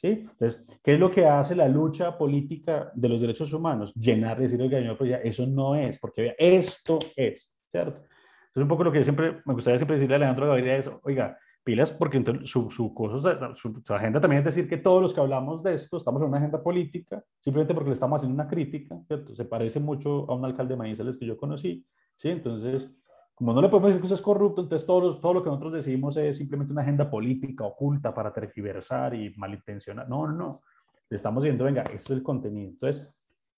[0.00, 0.26] ¿Sí?
[0.30, 3.92] Entonces, ¿qué es lo que hace la lucha política de los derechos humanos?
[3.94, 7.98] Llenar, decir, oiga, pues eso no es, porque vea, esto es, ¿cierto?
[7.98, 10.90] Entonces, un poco lo que yo siempre, me gustaría siempre decirle a Alejandro Gaviria es,
[11.02, 15.20] oiga, pilas porque su, su, su, su, agenda también es decir que todos los que
[15.20, 18.98] hablamos de esto estamos en una agenda política, simplemente porque le estamos haciendo una crítica,
[19.06, 19.34] ¿cierto?
[19.34, 21.84] Se parece mucho a un alcalde de Manizales que yo conocí,
[22.16, 22.30] ¿sí?
[22.30, 22.90] Entonces,
[23.38, 25.72] como no le podemos decir que usted es corrupto, entonces todo, todo lo que nosotros
[25.72, 30.08] decimos es simplemente una agenda política oculta para tergiversar y malintencionar.
[30.08, 30.60] No, no, no.
[31.08, 32.70] Le estamos diciendo, venga, este es el contenido.
[32.70, 33.08] Entonces,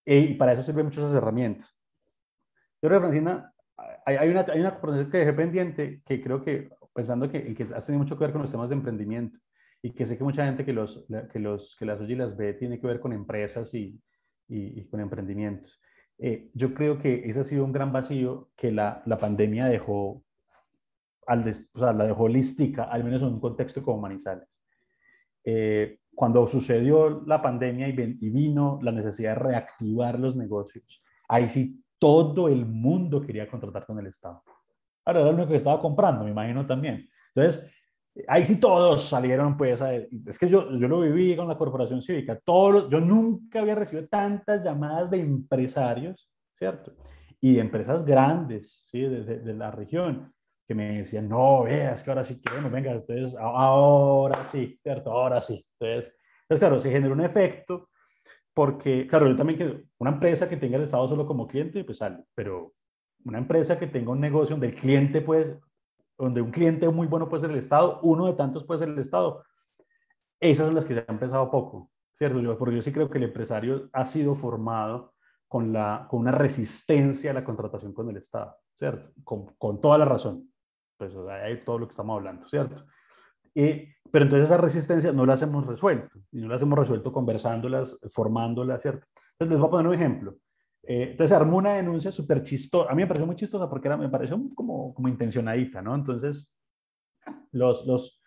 [0.05, 1.74] eh, y para eso sirven muchas herramientas.
[2.82, 3.55] Yo creo, Francina,
[4.05, 4.78] hay, hay una, hay una
[5.11, 8.43] que dejé pendiente que creo que pensando que, que has tenido mucho que ver con
[8.43, 9.39] los temas de emprendimiento
[9.81, 12.36] y que sé que mucha gente que, los, que, los, que las oye y las
[12.36, 13.98] ve tiene que ver con empresas y,
[14.48, 15.81] y, con emprendimientos.
[16.22, 20.22] Eh, yo creo que ese ha sido un gran vacío que la, la pandemia dejó,
[21.26, 24.60] al o sea, la dejó holística, al menos en un contexto como Manizales.
[25.42, 31.48] Eh, cuando sucedió la pandemia y, y vino la necesidad de reactivar los negocios, ahí
[31.48, 34.42] sí todo el mundo quería contratar con el Estado.
[35.06, 37.09] Ahora era el único que estaba comprando, me imagino también.
[37.34, 37.72] Entonces,
[38.28, 39.81] ahí sí todos salieron, pues,
[40.27, 44.09] es que yo, yo lo viví con la corporación cívica, todos, yo nunca había recibido
[44.09, 46.93] tantas llamadas de empresarios, ¿cierto?
[47.41, 49.01] y de empresas grandes, ¿sí?
[49.01, 50.32] De, de, la región,
[50.66, 55.11] que me decían, no, veas que ahora sí queremos, venga, entonces, ahora sí, ¿cierto?
[55.11, 55.65] Ahora sí.
[55.81, 57.89] Entonces, entonces claro, se genera un efecto
[58.53, 61.99] porque, claro, yo también que una empresa que tenga el Estado solo como cliente, pues
[61.99, 62.74] sale, pero
[63.24, 65.59] una empresa que tenga un negocio donde el cliente puede,
[66.20, 68.98] donde un cliente muy bueno puede ser el Estado, uno de tantos puede ser el
[68.98, 69.42] Estado,
[70.38, 72.40] esas son las que se han empezado poco, ¿cierto?
[72.40, 75.14] Yo, porque yo sí creo que el empresario ha sido formado
[75.48, 79.12] con, la, con una resistencia a la contratación con el Estado, ¿cierto?
[79.24, 80.52] Con, con toda la razón.
[80.97, 82.84] Pues hay todo lo que estamos hablando, ¿cierto?
[84.12, 88.80] pero entonces esa resistencia no las hemos resuelto, y no las hemos resuelto conversándolas, formándolas,
[88.80, 89.06] ¿cierto?
[89.32, 90.36] Entonces les voy a poner un ejemplo.
[90.82, 93.97] Eh, entonces armó una denuncia súper chistosa, a mí me pareció muy chistosa porque era,
[93.97, 95.94] me pareció como, como intencionadita, ¿no?
[95.94, 96.51] Entonces,
[97.52, 98.23] los, los,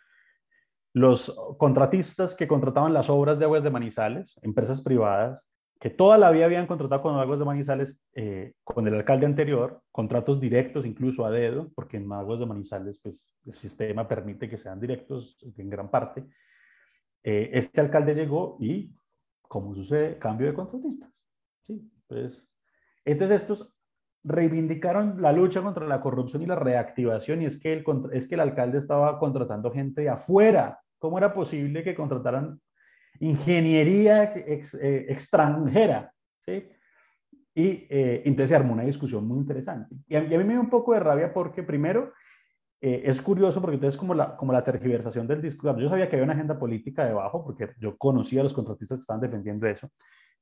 [0.94, 5.50] los contratistas que contrataban las obras de aguas de Manizales, empresas privadas,
[5.84, 9.82] que toda la vida habían contratado con Aguas de Manizales, eh, con el alcalde anterior,
[9.92, 14.58] contratos directos incluso a dedo, porque en Aguas de Manizales pues, el sistema permite que
[14.58, 16.24] sean directos en gran parte.
[17.22, 18.96] Eh, este alcalde llegó y,
[19.42, 21.28] como sucede, cambio de contratistas.
[21.64, 21.92] ¿sí?
[22.14, 22.48] Entonces,
[23.06, 23.74] entonces estos
[24.24, 27.84] reivindicaron la lucha contra la corrupción y la reactivación y es que el,
[28.14, 30.80] es que el alcalde estaba contratando gente de afuera.
[30.98, 32.60] ¿Cómo era posible que contrataran
[33.20, 36.14] ingeniería eh, extranjera,
[36.46, 36.66] ¿sí?
[37.56, 39.96] Y eh, entonces se armó una discusión muy interesante.
[40.08, 42.14] Y a, mí me dio un poco de rabia porque primero
[42.82, 46.16] eh, es curioso porque entonces como la, como la tergiversación del discurso, yo sabía que
[46.16, 49.90] había una agenda política debajo porque yo conocía a los contratistas que estaban defendiendo eso,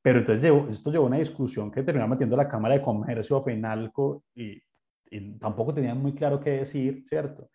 [0.01, 3.37] pero entonces llevó, esto llevó a una discusión que terminó metiendo la Cámara de Comercio
[3.37, 4.61] a FENALCO y,
[5.09, 7.49] y tampoco tenían muy claro qué decir, ¿cierto?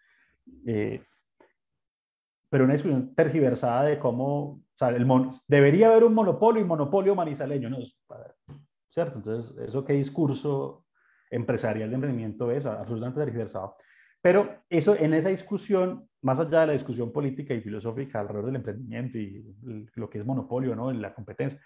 [2.49, 5.07] pero una discusión tergiversada de cómo o sea, el
[5.49, 7.79] debería haber un monopolio y monopolio manizaleño, ¿no?
[8.91, 9.19] ¿Cierto?
[9.19, 10.85] Entonces, ¿eso qué discurso
[11.31, 12.67] empresarial de emprendimiento es?
[12.67, 13.77] Absolutamente tergiversado.
[14.21, 18.57] Pero eso, en esa discusión, más allá de la discusión política y filosófica alrededor del
[18.57, 19.45] emprendimiento y
[19.95, 20.91] lo que es monopolio, ¿no?
[20.91, 21.59] En la competencia,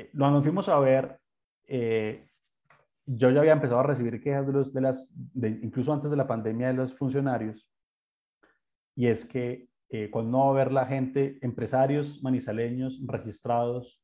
[0.00, 1.20] eh, nos fuimos a ver,
[1.66, 2.28] eh,
[3.06, 6.26] yo ya había empezado a recibir quejas de, los, de las, incluso antes de la
[6.26, 7.68] pandemia, de los funcionarios,
[8.94, 14.00] y es que eh, cuando no va a ver la gente, empresarios manizaleños registrados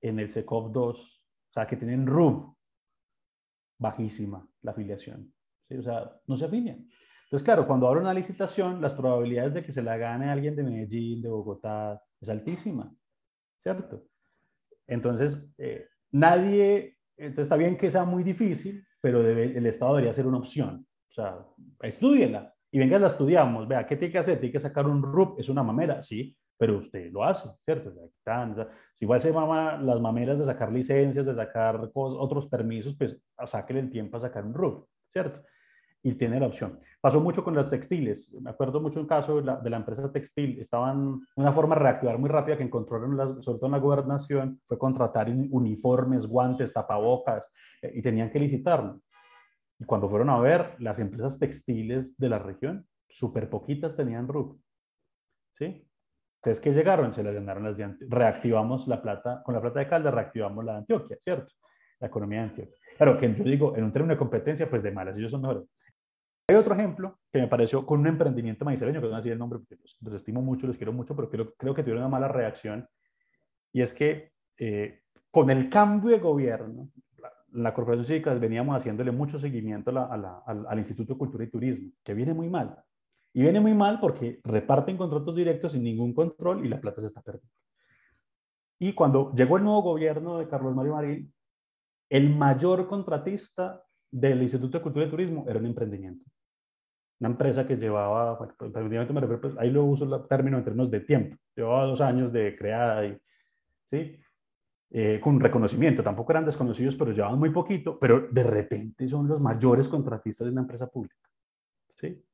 [0.00, 2.54] en el SECOP 2, o sea, que tienen RUB,
[3.78, 5.32] bajísima la afiliación.
[5.68, 5.76] ¿sí?
[5.76, 6.88] O sea, no se afilian.
[7.24, 10.62] Entonces, claro, cuando abre una licitación, las probabilidades de que se la gane alguien de
[10.62, 12.94] Medellín, de Bogotá, es altísima,
[13.58, 14.04] ¿cierto?
[14.88, 20.26] Entonces, eh, nadie, entonces está bien que sea muy difícil, pero el Estado debería ser
[20.26, 20.86] una opción.
[21.10, 21.38] O sea,
[21.82, 24.40] estudienla, y venga, la estudiamos, vea, ¿qué tiene que hacer?
[24.40, 27.92] Tiene que sacar un RUP, es una mamera, sí, pero usted lo hace, ¿cierto?
[28.94, 33.16] Si igual se mama las mameras de sacar licencias, de sacar otros permisos, pues
[33.46, 35.40] sáquele el tiempo a sacar un RUP, ¿cierto?
[36.02, 36.78] Y tiene la opción.
[37.00, 38.32] Pasó mucho con los textiles.
[38.40, 40.58] Me acuerdo mucho un caso de la, empresa textil.
[40.60, 44.78] Estaban, una forma de reactivar muy rápida que encontraron, sobre todo en la gobernación, fue
[44.78, 47.52] contratar uniformes, guantes, tapabocas,
[47.82, 49.00] eh, y tenían que licitarlo.
[49.78, 54.58] Y cuando fueron a ver, las empresas textiles de la región, súper poquitas tenían RUC.
[55.52, 55.88] ¿Sí?
[56.36, 57.12] Entonces, ¿qué llegaron?
[57.12, 60.72] Se las ganaron las de Reactivamos la plata, con la plata de Caldas reactivamos la
[60.72, 61.52] de Antioquia, ¿cierto?
[61.98, 62.76] La economía de Antioquia.
[62.96, 65.64] Claro, que yo digo, en un término de competencia, pues de malas, ellos son mejores.
[66.50, 69.58] Hay otro ejemplo que me pareció con un emprendimiento maizaleño, que no decir el nombre
[69.58, 72.88] porque los, estimo mucho, los quiero mucho, pero creo, creo que tuvieron una mala reacción.
[73.70, 76.88] Y es que eh, con el cambio de gobierno,
[77.52, 82.32] la Corporación Cívica veníamos haciéndole mucho seguimiento al, Instituto de Cultura y Turismo, que viene
[82.32, 82.82] muy mal.
[83.34, 87.08] Y viene muy mal porque reparten contratos directos sin ningún control y la plata se
[87.08, 87.52] está perdiendo.
[88.78, 91.34] Y cuando llegó el nuevo gobierno de Carlos Mario Marín,
[92.08, 96.24] el mayor contratista del Instituto de Cultura y Turismo era un emprendimiento.
[97.20, 100.64] Una empresa que llevaba, bueno, emprendimiento me refiero, pues, ahí lo uso el término en
[100.64, 103.18] términos de tiempo, llevaba dos años de creada y,
[103.86, 104.20] ¿sí?
[104.90, 109.40] Eh, con reconocimiento, tampoco eran desconocidos, pero llevaban muy poquito, pero de repente son los
[109.40, 111.28] mayores contratistas de una empresa pública.
[111.94, 112.24] ¿sí?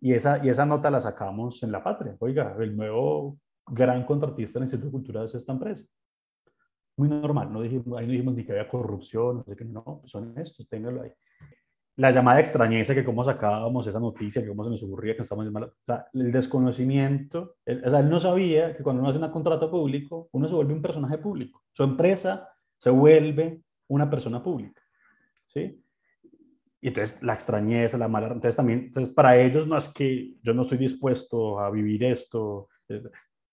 [0.00, 2.16] Y, esa, y esa nota la sacamos en La Patria.
[2.18, 5.86] Oiga, el nuevo gran contratista del Instituto de Cultura es esta empresa.
[6.96, 10.02] Muy normal, no dijimos, ahí no dijimos ni que había corrupción, no sé qué, no,
[10.04, 11.12] son estos, téngalo ahí
[11.96, 15.50] la llamada extrañeza que cómo sacábamos esa noticia, que cómo se nos ocurría que estamos
[15.50, 15.64] mal.
[15.64, 20.48] O el desconocimiento, sea, él no sabía que cuando uno hace un contrato público, uno
[20.48, 21.62] se vuelve un personaje público.
[21.72, 24.82] Su empresa se vuelve una persona pública.
[25.46, 25.80] ¿Sí?
[26.80, 30.52] Y entonces la extrañeza, la mala, entonces también, entonces para ellos no es que yo
[30.52, 32.68] no estoy dispuesto a vivir esto.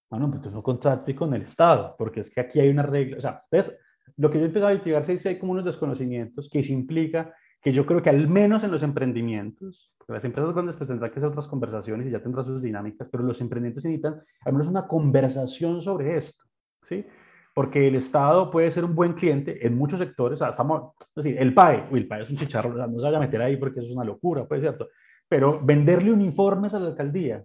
[0.09, 3.21] Bueno, pues no contrate con el Estado, porque es que aquí hay una regla, o
[3.21, 3.79] sea, entonces
[4.17, 7.33] lo que yo empecé a investigar es que hay como unos desconocimientos que se implica
[7.61, 11.17] que yo creo que al menos en los emprendimientos, las empresas grandes pues tendrán que
[11.17, 14.87] hacer otras conversaciones y ya tendrán sus dinámicas, pero los emprendimientos necesitan al menos una
[14.87, 16.43] conversación sobre esto,
[16.81, 17.05] ¿sí?
[17.53, 21.23] Porque el Estado puede ser un buen cliente en muchos sectores, o sea, estamos, es
[21.23, 23.57] decir, el PAE, uy, el PAE es un chicharro, no se vaya a meter ahí
[23.57, 24.89] porque eso es una locura, pues, ¿cierto?
[25.27, 27.43] Pero venderle uniformes a la alcaldía,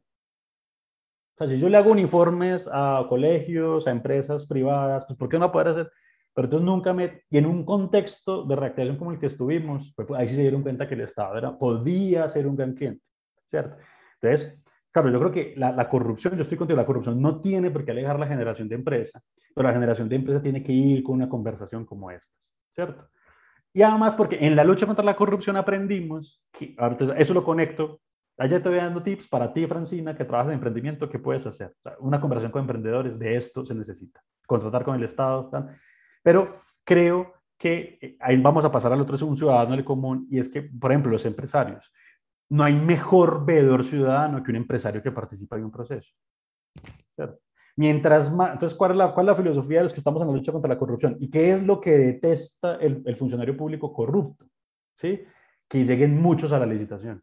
[1.34, 5.38] o sea, si yo le hago uniformes a colegios, a empresas privadas, pues ¿por qué
[5.38, 5.93] no poder hacer?
[6.36, 7.22] Pero entonces nunca me...
[7.30, 10.42] Y en un contexto de reactivación como el que estuvimos, pues, pues ahí sí se
[10.42, 13.02] dieron cuenta que el Estado era, podía ser un gran cliente,
[13.46, 13.78] ¿cierto?
[14.20, 17.70] Entonces, claro, yo creo que la, la, corrupción, yo estoy contigo, la corrupción no tiene
[17.70, 19.22] por qué alejar la generación de empresa,
[19.54, 22.36] pero la generación de empresa tiene que ir con una conversación como esta,
[22.68, 23.08] ¿cierto?
[23.72, 26.76] Y además porque en la lucha contra la corrupción aprendimos, que,
[27.16, 28.02] eso lo conecto,
[28.36, 31.74] allá te voy dando tips para ti, Francina, que trabajas en emprendimiento, ¿qué puedes hacer?
[32.00, 34.20] una conversación con emprendedores, de esto se necesita.
[34.46, 35.78] Contratar con el Estado, ¿tal?
[36.27, 40.27] Pero creo que eh, ahí vamos a pasar al otro, es un ciudadano del común,
[40.28, 41.93] y es que, por ejemplo, los empresarios.
[42.48, 46.11] No hay mejor veedor ciudadano que un empresario que participa en un proceso.
[47.77, 50.27] Mientras más, entonces, ¿cuál es, la, ¿cuál es la filosofía de los que estamos en
[50.27, 51.16] la lucha contra la corrupción?
[51.20, 54.47] ¿Y qué es lo que detesta el, el funcionario público corrupto?
[54.97, 55.23] ¿Sí?
[55.69, 57.23] Que lleguen muchos a la licitación.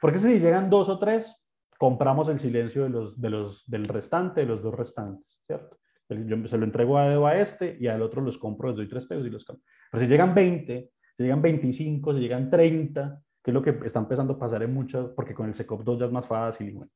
[0.00, 1.46] Porque si llegan dos o tres,
[1.78, 5.79] compramos el silencio de los, de los, del restante, de los dos restantes, ¿cierto?
[6.14, 9.06] Yo se lo entrego a, a este y al otro los compro, les doy tres
[9.06, 9.64] pesos y los compro.
[9.90, 13.98] Pero si llegan 20, si llegan 25, si llegan 30, que es lo que está
[14.00, 16.72] empezando a pasar en muchas, porque con el SECOP 2 ya es más fácil y
[16.72, 16.90] bueno.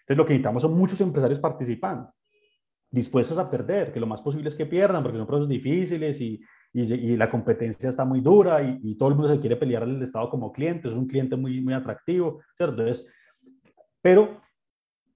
[0.00, 2.12] Entonces lo que necesitamos son muchos empresarios participando,
[2.90, 6.40] dispuestos a perder, que lo más posible es que pierdan, porque son procesos difíciles y,
[6.72, 9.82] y, y la competencia está muy dura y, y, todo el mundo se quiere pelear
[9.82, 12.80] al Estado como cliente, es un cliente muy, muy atractivo, ¿cierto?
[12.80, 13.06] Entonces,
[14.00, 14.40] pero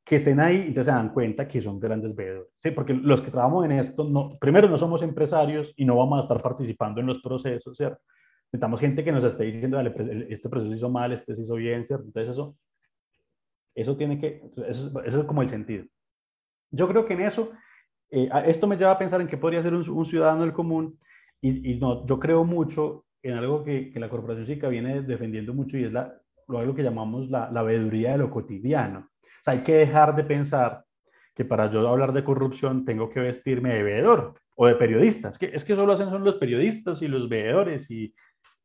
[0.04, 2.72] que estén ahí, entonces se dan cuenta que son grandes veedores, ¿sí?
[2.72, 6.22] Porque los que trabajamos en esto, no, primero no somos empresarios y no vamos a
[6.22, 8.02] estar participando en los procesos, ¿cierto?
[8.46, 11.86] Necesitamos gente que nos esté diciendo, pues, este proceso hizo mal, este se hizo bien,
[11.86, 12.04] ¿cierto?
[12.04, 12.56] Entonces eso,
[13.74, 15.84] eso tiene que, eso, eso es como el sentido.
[16.70, 17.52] Yo creo que en eso,
[18.10, 20.98] eh, esto me lleva a pensar en qué podría ser un, un ciudadano del común
[21.40, 25.54] y, y, no, yo creo mucho en algo que, que la corporación SICA viene defendiendo
[25.54, 26.12] mucho y es la,
[26.48, 29.11] lo que llamamos la, la veeduría de lo cotidiano
[29.42, 30.84] sea, hay que dejar de pensar
[31.34, 35.30] que para yo hablar de corrupción tengo que vestirme de veedor o de periodista.
[35.30, 38.14] Es que, es que solo hacen son los periodistas y los veedores y,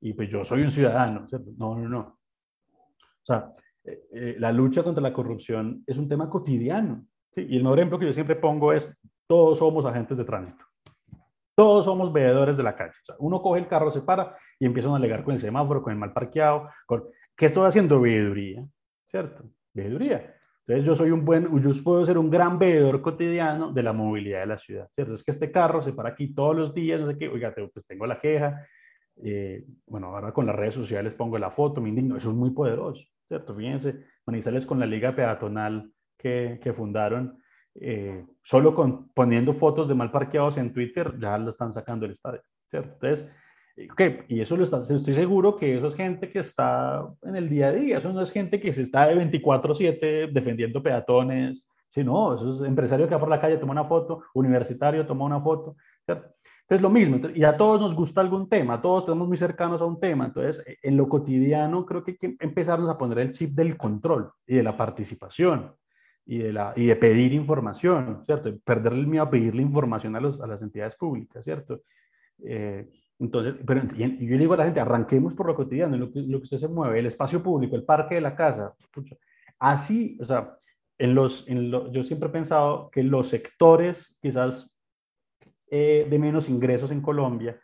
[0.02, 1.28] y pues yo soy un ciudadano.
[1.28, 1.52] ¿cierto?
[1.58, 1.99] No, no, no.
[1.99, 7.06] O sea, eh, eh, la lucha contra la corrupción es un tema cotidiano.
[7.34, 7.45] ¿sí?
[7.49, 8.90] Y el mejor ejemplo que yo siempre pongo es,
[9.28, 10.64] todos somos agentes de tránsito.
[11.56, 12.91] Todos somos veedores de la calle.
[13.02, 15.82] O sea, uno coge el carro, se para y empiezan a alegar con el semáforo,
[15.82, 16.70] con el mal parqueado.
[16.86, 17.06] Con...
[17.36, 17.99] ¿Qué estoy haciendo?
[17.99, 18.64] Veeduría.
[19.06, 19.44] ¿Cierto?
[19.74, 20.37] Veeduría.
[20.68, 24.41] Entonces yo soy un buen, yo puedo ser un gran veedor cotidiano de la movilidad
[24.41, 25.14] de la ciudad, ¿cierto?
[25.14, 27.88] Es que este carro se para aquí todos los días, no sé qué, oiga, pues
[27.88, 28.68] tengo la queja,
[29.23, 32.52] eh, bueno, ahora con las redes sociales pongo la foto, me indigno, eso es muy
[32.52, 33.56] poderoso, ¿cierto?
[33.56, 37.41] Fíjense, Manizales con la liga peatonal que, que fundaron,
[37.76, 42.11] eh, solo con, poniendo fotos de mal parqueados en Twitter, ya lo están sacando del
[42.11, 42.91] estadio, ¿cierto?
[42.95, 43.31] Entonces,
[43.91, 47.48] Okay, y eso lo está, estoy seguro que eso es gente que está en el
[47.48, 52.34] día a día, eso no es gente que se está de 24/7 defendiendo peatones, sino
[52.34, 55.76] eso es empresario que va por la calle, toma una foto, universitario, toma una foto.
[56.06, 56.28] ¿cierto?
[56.62, 59.86] Entonces lo mismo, y a todos nos gusta algún tema, todos estamos muy cercanos a
[59.86, 63.52] un tema, entonces en lo cotidiano creo que hay que empezarnos a poner el chip
[63.52, 65.74] del control y de la participación
[66.26, 68.54] y de, la, y de pedir información, ¿cierto?
[68.66, 71.84] Perder el miedo a pedirle información a, los, a las entidades públicas, ¿cierto?
[72.44, 76.22] Eh, entonces, pero yo le digo a la gente, arranquemos por lo cotidiano, lo que,
[76.22, 78.73] lo que usted se mueve, el espacio público, el parque de la casa.
[79.57, 80.57] Así, o sea,
[80.99, 84.76] en los, en lo, yo siempre he pensado que los sectores quizás
[85.69, 87.60] eh, de menos ingresos en Colombia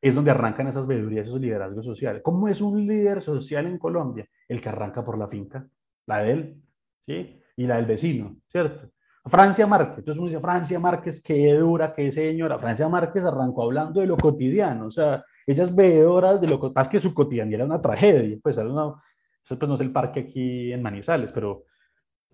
[0.00, 2.22] es donde arrancan esas veedurías, esos liderazgos sociales.
[2.22, 4.28] ¿Cómo es un líder social en Colombia?
[4.48, 5.66] El que arranca por la finca,
[6.06, 6.62] la de él,
[7.06, 7.40] ¿sí?
[7.56, 8.90] Y la del vecino, ¿cierto?
[9.26, 12.58] Francia Márquez, entonces uno dice, Francia Márquez, qué dura, qué señora.
[12.58, 16.70] Francia Márquez arrancó hablando de lo cotidiano, o sea, ella es veedora de lo que
[16.90, 18.94] que su cotidianidad era una tragedia, pues, era una,
[19.42, 21.64] eso pues no es el parque aquí en Manizales, pero,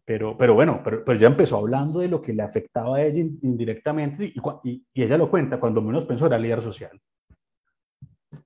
[0.05, 3.21] pero, pero bueno, pero, pero ella empezó hablando de lo que le afectaba a ella
[3.43, 4.35] indirectamente y,
[4.65, 7.01] y, y ella lo cuenta cuando menos pensó era líder social.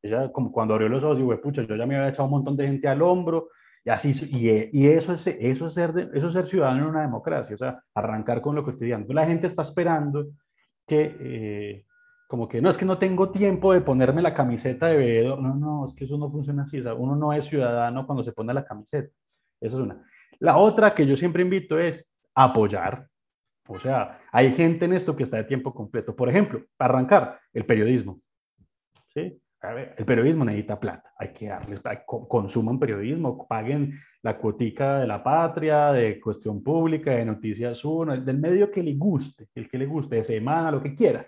[0.02, 2.56] Ella, como cuando abrió los ojos, y pucha, yo ya me había echado un montón
[2.56, 3.48] de gente al hombro,
[3.84, 6.90] y, así, y, y eso, es, eso, es ser de, eso es ser ciudadano en
[6.90, 9.04] una democracia, o sea, arrancar con lo cotidiano.
[9.10, 10.28] La gente está esperando
[10.86, 11.84] que, eh,
[12.26, 15.38] como que, no, es que no tengo tiempo de ponerme la camiseta de veedor.
[15.40, 16.80] No, no, es que eso no funciona así.
[16.80, 19.12] O sea, uno no es ciudadano cuando se pone la camiseta.
[19.60, 20.02] Eso es una.
[20.38, 23.06] La otra que yo siempre invito es apoyar.
[23.68, 26.16] O sea, hay gente en esto que está de tiempo completo.
[26.16, 28.20] Por ejemplo, arrancar, el periodismo.
[29.12, 29.40] ¿Sí?
[29.96, 31.12] El periodismo necesita plata.
[31.18, 37.24] Hay que darles, consuman periodismo, paguen la cuotica de la patria, de cuestión pública, de
[37.24, 40.94] Noticias Uno, del medio que le guste, el que le guste, de semana, lo que
[40.94, 41.24] quiera.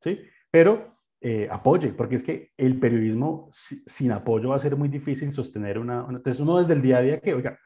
[0.00, 0.20] ¿Sí?
[0.50, 5.32] Pero eh, apoye, porque es que el periodismo sin apoyo va a ser muy difícil
[5.32, 6.18] sostener una, una...
[6.18, 7.58] Entonces uno desde el día a día que, oiga,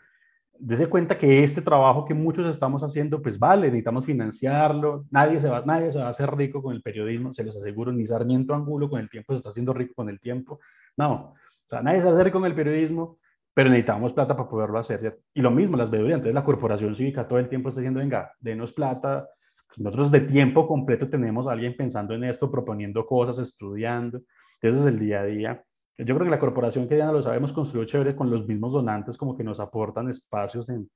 [0.62, 5.48] Dese cuenta que este trabajo que muchos estamos haciendo, pues vale, necesitamos financiarlo, nadie se,
[5.48, 8.54] va, nadie se va a hacer rico con el periodismo, se los aseguro, ni Sarmiento
[8.54, 10.60] Angulo con el tiempo se está haciendo rico con el tiempo,
[10.98, 13.18] no, o sea, nadie se va a hacer con el periodismo,
[13.54, 17.26] pero necesitamos plata para poderlo hacer, Y lo mismo, las veedurías, entonces la corporación cívica
[17.26, 19.28] todo el tiempo está diciendo, venga, denos plata,
[19.76, 24.18] nosotros de tiempo completo tenemos a alguien pensando en esto, proponiendo cosas, estudiando,
[24.60, 25.64] ese es el día a día.
[26.04, 29.16] Yo creo que la corporación que ya lo sabemos construyó chévere con los mismos donantes
[29.16, 30.88] como que nos aportan espacios en,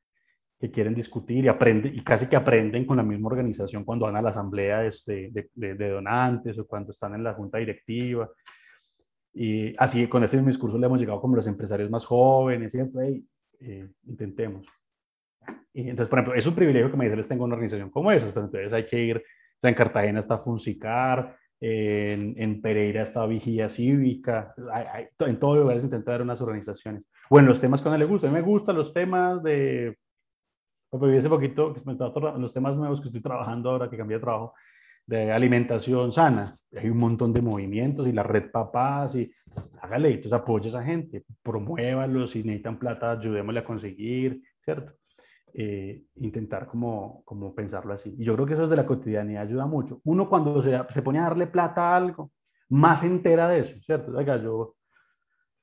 [0.59, 4.17] que quieren discutir y aprenden y casi que aprenden con la misma organización cuando van
[4.17, 8.31] a la asamblea de, de, de, donantes o cuando están en la junta directiva.
[9.35, 13.01] Y así con este discurso le hemos llegado como los empresarios más jóvenes, ¿cierto?
[13.01, 13.25] Hey,
[13.61, 14.67] eh, intentemos.
[15.73, 18.13] Y entonces, por ejemplo, es un privilegio que me dice les tengo una organización como
[18.13, 19.23] esa, entonces hay que ir,
[19.61, 24.55] en Cartagena está Funsicar, en, Pereira está Vigía Cívica,
[25.21, 27.05] en todos lugares intentar unas organizaciones.
[27.31, 29.97] Bueno, los temas que a uno le gusta, a mí me gustan los temas de,
[30.93, 31.75] hace poquito,
[32.39, 34.55] los temas nuevos que estoy trabajando ahora, que cambié de trabajo,
[35.07, 36.57] de alimentación sana.
[36.77, 39.31] Hay un montón de movimientos y la red papás y
[39.81, 44.93] hágale, entonces apoya a esa gente, promuévalos, si necesitan plata, ayudémosle a conseguir, ¿cierto?
[45.57, 48.13] Eh, intentar como, como pensarlo así.
[48.19, 50.01] Y yo creo que eso es de la cotidianidad ayuda mucho.
[50.03, 52.33] Uno cuando se, se pone a darle plata a algo,
[52.71, 54.11] más entera de eso, ¿cierto?
[54.17, 54.75] Oiga, yo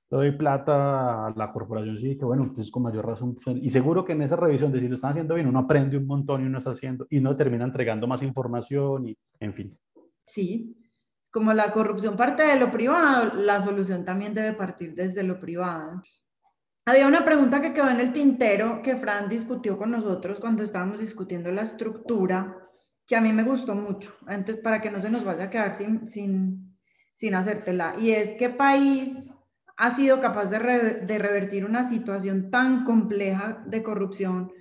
[0.10, 3.36] doy plata a la corporación, sí, que bueno, entonces con mayor razón.
[3.36, 5.98] Pues, y seguro que en esa revisión de si lo están haciendo bien, uno aprende
[5.98, 9.78] un montón y uno está haciendo, y no termina entregando más información y, en fin.
[10.26, 10.78] Sí,
[11.32, 16.02] como la corrupción parte de lo privado, la solución también debe partir desde lo privado.
[16.86, 21.00] Había una pregunta que quedó en el tintero que Fran discutió con nosotros cuando estábamos
[21.00, 22.58] discutiendo la estructura,
[23.06, 25.76] que a mí me gustó mucho, antes para que no se nos vaya a quedar
[25.76, 26.76] sin, sin,
[27.14, 27.94] sin hacértela.
[28.00, 29.30] Y es, ¿qué país
[29.78, 30.58] ha sido capaz de,
[31.06, 34.52] de revertir una situación tan compleja de corrupción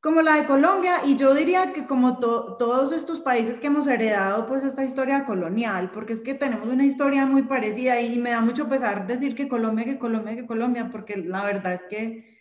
[0.00, 4.46] como la de Colombia y yo diría que como todos estos países que hemos heredado
[4.46, 8.40] pues esta historia colonial, porque es que tenemos una historia muy parecida y me da
[8.40, 12.38] mucho pesar decir que Colombia, que Colombia, que Colombia, porque la verdad es que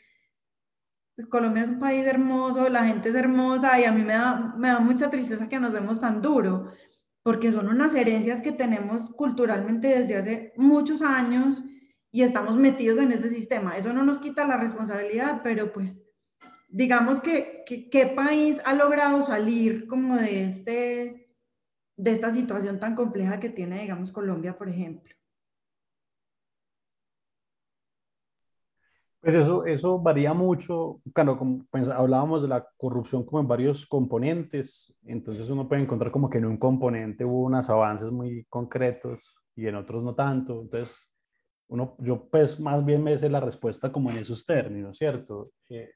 [1.15, 4.56] pues, Colombia es un país hermoso, la gente es hermosa y a mí me da,
[4.57, 6.72] me da mucha tristeza que nos demos tan duro,
[7.23, 11.61] porque son unas herencias que tenemos culturalmente desde hace muchos años
[12.10, 13.77] y estamos metidos en ese sistema.
[13.77, 16.02] Eso no nos quita la responsabilidad, pero pues
[16.69, 21.29] digamos que, qué país ha logrado salir como de, este,
[21.97, 25.13] de esta situación tan compleja que tiene, digamos, Colombia, por ejemplo.
[29.21, 31.01] Pues eso, eso varía mucho.
[31.13, 36.11] Claro, como pues, hablábamos de la corrupción como en varios componentes, entonces uno puede encontrar
[36.11, 40.61] como que en un componente hubo unos avances muy concretos y en otros no tanto.
[40.61, 40.95] Entonces,
[41.67, 45.51] uno, yo pues más bien me sé la respuesta como en esos términos, ¿cierto?
[45.69, 45.91] Eh,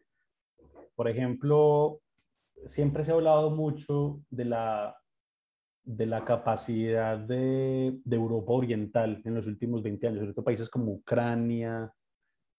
[0.96, 2.02] por ejemplo,
[2.66, 4.96] siempre se ha hablado mucho de la,
[5.84, 10.94] de la capacidad de, Europa Oriental en los últimos 20 años, sobre todo países como
[10.94, 11.92] Ucrania,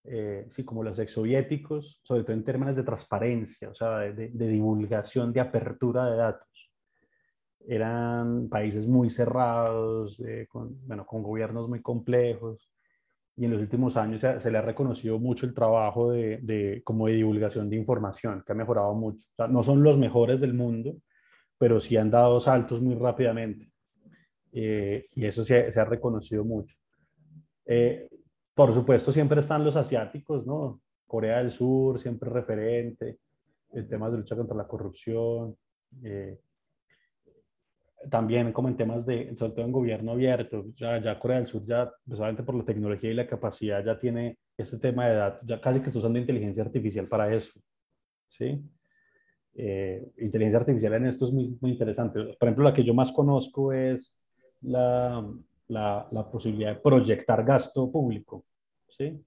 [0.05, 5.33] eh, sí, como los exsoviéticos, sobre todo en términos de transparencia, o sea, de, divulgación,
[5.33, 6.71] de apertura de datos.
[7.67, 12.71] Eran países muy cerrados, eh, con, bueno, con gobiernos muy complejos,
[13.37, 17.09] y en los últimos años se, le ha reconocido mucho el trabajo de, de, como
[17.09, 19.27] de divulgación de información, que ha mejorado mucho.
[19.49, 20.97] no son los mejores del mundo,
[21.59, 23.71] pero sí han dado saltos muy rápidamente.
[24.53, 26.77] Eh, y eso se, se, ha reconocido mucho.
[27.67, 28.09] Eh,
[28.55, 30.81] por supuesto, siempre están los asiáticos, ¿no?
[31.07, 33.19] Corea del Sur, siempre referente,
[33.73, 35.57] el tema de lucha contra la corrupción,
[36.05, 36.39] eh,
[38.11, 41.65] también como en temas de, sobre todo en gobierno abierto, ya, ya Corea del Sur
[41.65, 45.61] ya, precisamente por la tecnología y la capacidad, ya tiene este tema de datos, ya
[45.61, 47.61] casi que está usando inteligencia artificial para eso,
[48.29, 48.61] ¿sí?
[49.57, 52.21] Eh, inteligencia artificial en esto es muy, muy, interesante.
[52.39, 54.13] Por ejemplo, la que yo más conozco es
[54.63, 55.25] la,
[55.69, 58.45] la, posibilidad de proyectar gasto público,
[58.89, 59.21] ¿sí?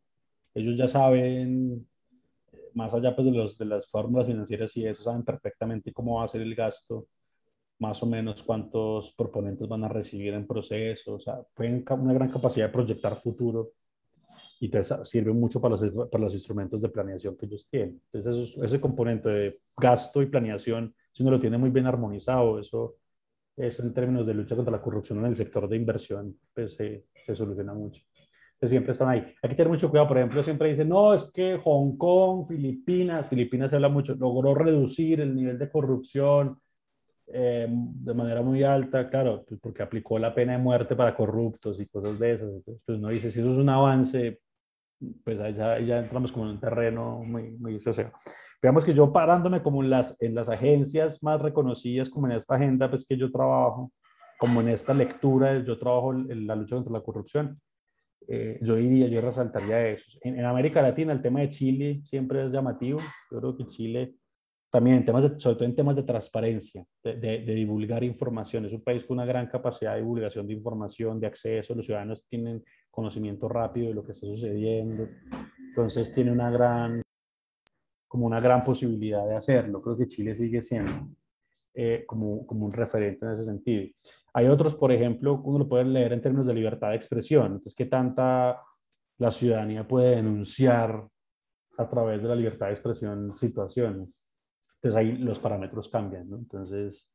[0.53, 1.87] Ellos ya saben,
[2.73, 6.25] más allá pues, de, los, de las fórmulas financieras y eso, saben perfectamente cómo va
[6.25, 7.07] a ser el gasto
[7.79, 12.31] más o menos cuántos proponentes van a recibir en proceso, o sea, pueden una gran
[12.31, 13.71] capacidad de proyectar futuro
[14.59, 18.01] y entonces sirve mucho para los, para los instrumentos de planeación que ellos tienen.
[18.11, 22.97] Entonces, ese componente de gasto y planeación si uno lo tiene muy bien armonizado, eso,
[23.55, 27.05] eso en términos de lucha contra la corrupción en el sector de inversión, pues se,
[27.23, 28.03] se soluciona mucho.
[28.61, 29.33] Siempre están ahí.
[29.41, 33.27] Hay que tener mucho cuidado, por ejemplo, siempre dicen, no, es que Hong Kong, Filipinas,
[33.27, 36.59] Filipinas se habla mucho, logró reducir el nivel de corrupción,
[37.27, 41.79] eh, de manera muy alta, claro, pues porque aplicó la pena de muerte para corruptos
[41.79, 42.49] y cosas de esas.
[42.49, 44.39] Entonces, pues uno dice, si eso es un avance,
[45.23, 48.11] pues allá ya entramos como en un terreno muy, muy social.
[48.61, 52.55] Veamos que yo parándome como en las, en las agencias más reconocidas, como en esta
[52.55, 53.91] agenda, pues que yo trabajo,
[54.39, 57.59] como en esta lectura, yo trabajo en la lucha contra la corrupción,
[58.27, 60.17] eh, yo diría, yo resaltaría eso.
[60.21, 62.99] En, en, América Latina el tema de Chile siempre es llamativo.
[63.31, 64.15] Yo creo que Chile
[64.69, 68.65] también, en temas de, sobre todo en temas de transparencia, de, de, de, divulgar información.
[68.65, 71.73] Es un país con una gran capacidad de divulgación de información, de acceso.
[71.73, 75.07] Los ciudadanos tienen conocimiento rápido de lo que está sucediendo.
[75.69, 77.01] Entonces tiene una gran,
[78.07, 79.81] como una gran posibilidad de hacerlo.
[79.81, 81.07] Creo que Chile sigue siendo
[81.73, 83.87] eh, como, como un referente en ese sentido.
[84.33, 87.45] Hay otros, por ejemplo, uno lo puede leer en términos de libertad de expresión.
[87.45, 88.59] Entonces, ¿qué tanta
[89.19, 91.07] la ciudadanía puede denunciar
[91.77, 94.26] a través de la libertad de expresión situaciones?
[94.77, 96.37] Entonces ahí los parámetros cambian, ¿no?
[96.37, 97.07] Entonces,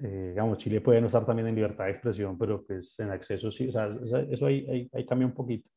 [0.00, 3.50] eh, digamos, Chile puede no estar también en libertad de expresión, pero pues en acceso
[3.50, 3.88] sí, o sea,
[4.30, 5.70] eso ahí, ahí, ahí cambia un poquito.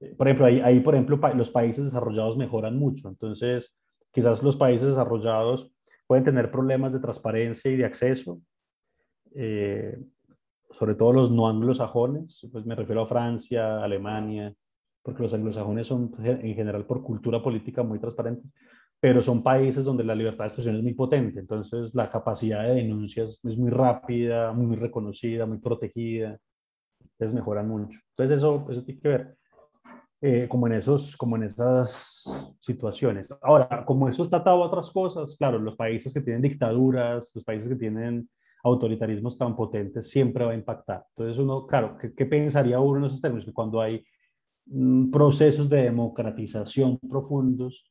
[0.00, 3.08] Eh, por ejemplo, ahí, ahí, por ejemplo, los países desarrollados mejoran mucho.
[3.08, 3.74] Entonces,
[4.12, 5.72] quizás los países desarrollados
[6.06, 8.40] pueden tener problemas de transparencia y de acceso,
[9.34, 9.98] eh,
[10.70, 14.52] sobre todo los no anglosajones, pues me refiero a Francia, Alemania,
[15.02, 18.50] porque los anglosajones son en general por cultura política muy transparentes,
[19.04, 22.76] pero son países donde la libertad de expresión es muy potente, entonces la capacidad de
[22.76, 26.38] denuncias es muy rápida, muy reconocida, muy protegida,
[27.02, 28.00] entonces mejoran mucho.
[28.12, 29.36] Entonces eso, eso tiene que ver
[30.22, 32.24] eh, como, en esos, como en esas
[32.60, 33.28] situaciones.
[33.42, 37.44] Ahora, como eso está atado a otras cosas, claro, los países que tienen dictaduras, los
[37.44, 38.26] países que tienen
[38.62, 41.04] autoritarismos tan potentes, siempre va a impactar.
[41.10, 43.44] Entonces uno, claro, ¿qué, qué pensaría uno en esos términos?
[43.44, 44.02] Que cuando hay
[44.64, 47.84] mm, procesos de democratización profundos,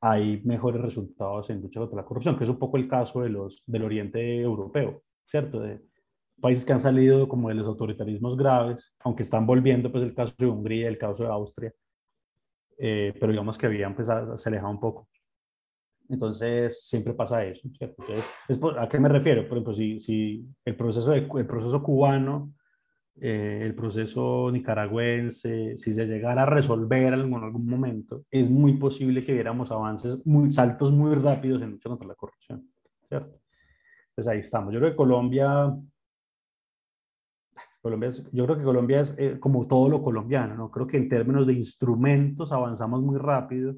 [0.00, 3.30] hay mejores resultados en lucha contra la corrupción, que es un poco el caso de
[3.30, 5.60] los, del Oriente Europeo, ¿cierto?
[5.60, 5.80] De
[6.40, 10.34] países que han salido como de los autoritarismos graves, aunque están volviendo, pues el caso
[10.38, 11.72] de Hungría, el caso de Austria,
[12.78, 15.08] eh, pero digamos que habían pues se alejado un poco.
[16.08, 18.02] Entonces, siempre pasa eso, ¿cierto?
[18.48, 19.42] Entonces, ¿a qué me refiero?
[19.42, 22.54] Por ejemplo, si, si el, proceso el proceso cubano
[23.20, 29.24] eh, el proceso nicaragüense, si se llegara a resolver en algún momento, es muy posible
[29.24, 32.70] que viéramos avances, muy, saltos muy rápidos en lucha contra la corrupción,
[33.02, 33.40] ¿cierto?
[34.10, 34.72] Entonces ahí estamos.
[34.72, 35.74] Yo creo que Colombia,
[37.80, 40.70] Colombia es, yo creo que Colombia es eh, como todo lo colombiano, ¿no?
[40.70, 43.76] Creo que en términos de instrumentos avanzamos muy rápido.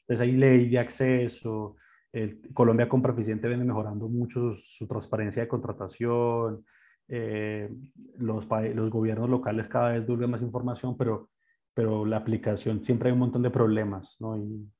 [0.00, 1.76] Entonces hay ley de acceso,
[2.12, 6.64] el, Colombia compra eficiente viene mejorando mucho su, su transparencia de contratación,
[7.08, 7.70] eh,
[8.18, 11.30] los, los gobiernos locales cada vez divulgan más información, pero,
[11.74, 14.36] pero la aplicación siempre hay un montón de problemas, ¿no?
[14.36, 14.70] Y,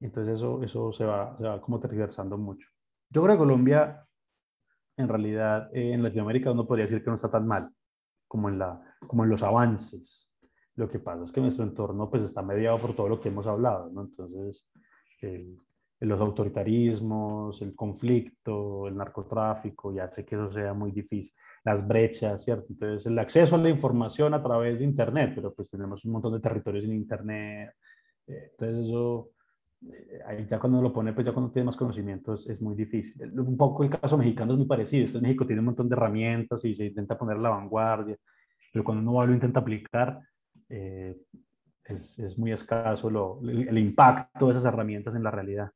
[0.00, 2.68] entonces eso, eso se, va, se va como tergiversando mucho.
[3.10, 4.06] Yo creo que Colombia,
[4.96, 7.68] en realidad, eh, en Latinoamérica uno podría decir que no está tan mal
[8.28, 10.30] como en, la, como en los avances.
[10.76, 13.46] Lo que pasa es que nuestro entorno pues está mediado por todo lo que hemos
[13.48, 14.02] hablado, ¿no?
[14.02, 14.68] Entonces,
[15.20, 15.58] el,
[16.00, 21.34] los autoritarismos, el conflicto, el narcotráfico, ya sé que eso sea muy difícil
[21.68, 22.66] las brechas, ¿cierto?
[22.70, 26.32] Entonces, el acceso a la información a través de Internet, pero pues tenemos un montón
[26.32, 27.74] de territorios sin Internet.
[28.26, 29.30] Eh, entonces, eso,
[29.86, 33.38] eh, ahí ya cuando lo pone, pues ya cuando tiene más conocimientos es muy difícil.
[33.38, 35.02] Un poco el caso mexicano es muy parecido.
[35.02, 38.16] Entonces, México tiene un montón de herramientas y se intenta poner a la vanguardia,
[38.72, 40.20] pero cuando uno lo intenta aplicar,
[40.70, 41.16] eh,
[41.84, 45.70] es, es, muy escaso lo, el, el impacto de esas herramientas en la realidad.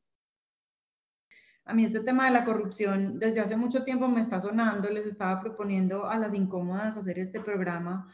[1.65, 5.07] A mí este tema de la corrupción desde hace mucho tiempo me está sonando, les
[5.07, 8.13] estaba proponiendo a las incómodas hacer este programa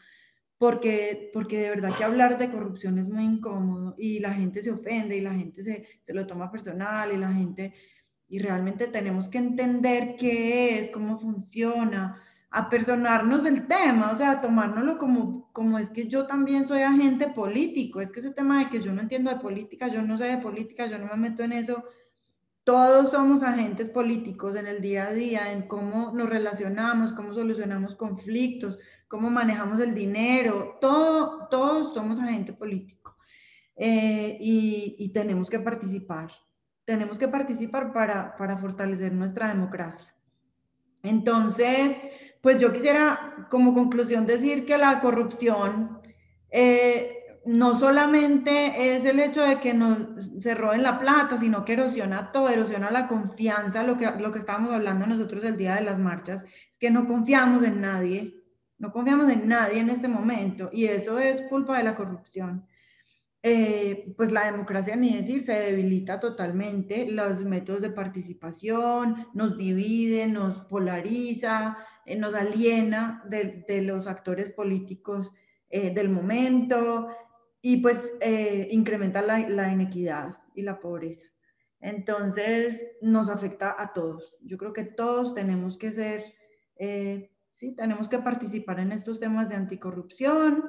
[0.59, 4.71] porque, porque de verdad que hablar de corrupción es muy incómodo y la gente se
[4.71, 7.73] ofende y la gente se, se lo toma personal y la gente,
[8.27, 12.21] y realmente tenemos que entender qué es, cómo funciona,
[12.51, 18.01] apersonarnos del tema, o sea, tomárnoslo como, como es que yo también soy agente político,
[18.01, 20.37] es que ese tema de que yo no entiendo de política, yo no sé de
[20.39, 21.85] política, yo no me meto en eso,
[22.69, 27.95] todos somos agentes políticos en el día a día, en cómo nos relacionamos, cómo solucionamos
[27.95, 28.77] conflictos,
[29.07, 33.17] cómo manejamos el dinero, todo, todos somos agente político
[33.75, 36.29] eh, y, tenemos que participar,
[36.85, 40.13] tenemos que participar para, para fortalecer nuestra democracia.
[41.01, 41.97] Entonces,
[42.39, 46.01] pues yo quisiera como conclusión decir que la corrupción
[46.51, 49.97] eh, no solamente es el hecho de que nos,
[50.39, 54.39] se roben la plata, sino que erosiona todo, erosiona la confianza, lo que, lo que
[54.39, 58.35] estábamos hablando nosotros el día de las marchas, es que no confiamos en nadie,
[58.77, 62.65] no confiamos en nadie en este momento y eso es culpa de la corrupción.
[63.41, 70.33] Eh, pues la democracia, ni decir, se debilita totalmente, los métodos de participación nos dividen,
[70.33, 75.31] nos polariza, eh, nos aliena de, de, los actores políticos
[75.69, 77.07] eh, del momento
[77.61, 78.13] y pues
[78.71, 81.27] incrementa la, la inequidad y la pobreza.
[81.81, 84.37] Entonces nos afecta a todos.
[84.41, 86.23] Yo creo que todos tenemos que ser,
[87.49, 90.63] sí, tenemos que participar en estos temas de anticorrupción,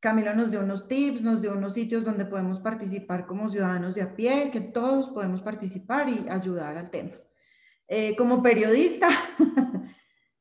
[0.00, 4.02] Camilo nos dio unos tips, nos dio unos sitios donde podemos participar como ciudadanos de
[4.02, 7.16] a pie, que todos podemos participar y ayudar al tema.
[7.88, 9.08] Eh, como periodista,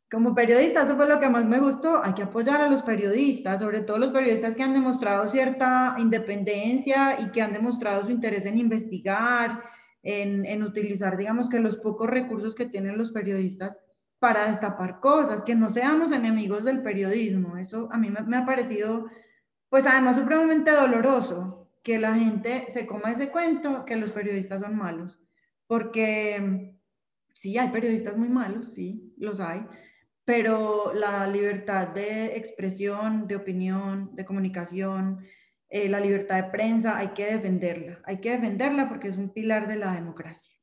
[0.09, 3.59] como periodista, eso fue lo que más me gustó, hay que apoyar a los periodistas,
[3.59, 8.45] sobre todo los periodistas que han demostrado cierta independencia y que han demostrado su interés
[8.45, 9.61] en investigar,
[10.03, 13.79] en, en utilizar, digamos que los pocos recursos que tienen los periodistas
[14.19, 17.57] para destapar cosas, que no seamos enemigos del periodismo.
[17.57, 19.07] Eso a mí me, me ha parecido
[19.69, 24.75] pues además supremamente doloroso que la gente se coma ese cuento que los periodistas son
[24.75, 25.21] malos,
[25.67, 26.73] porque
[27.34, 29.65] sí, hay periodistas muy malos, sí, los hay,
[30.27, 35.19] pero la libertad de expresión, de opinión, de comunicación,
[35.69, 39.67] eh, la libertad de prensa, hay que defenderla, hay que defenderla porque es un pilar
[39.67, 40.53] de la democracia.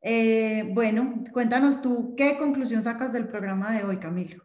[0.00, 4.42] Eh, bueno, cuéntanos tú, ¿qué conclusión sacas del programa de hoy, Camilo?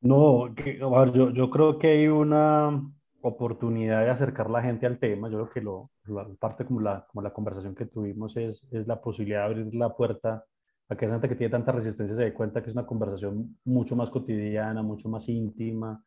[0.00, 2.80] No, yo, yo creo que hay una
[3.22, 5.28] oportunidad de acercar la gente al tema.
[5.28, 8.86] Yo creo que lo, la parte como la, como la conversación que tuvimos es, es
[8.86, 10.44] la posibilidad de abrir la puerta
[10.90, 13.56] a que esa gente que tiene tanta resistencia se dé cuenta que es una conversación
[13.64, 16.02] mucho más cotidiana, mucho más íntima,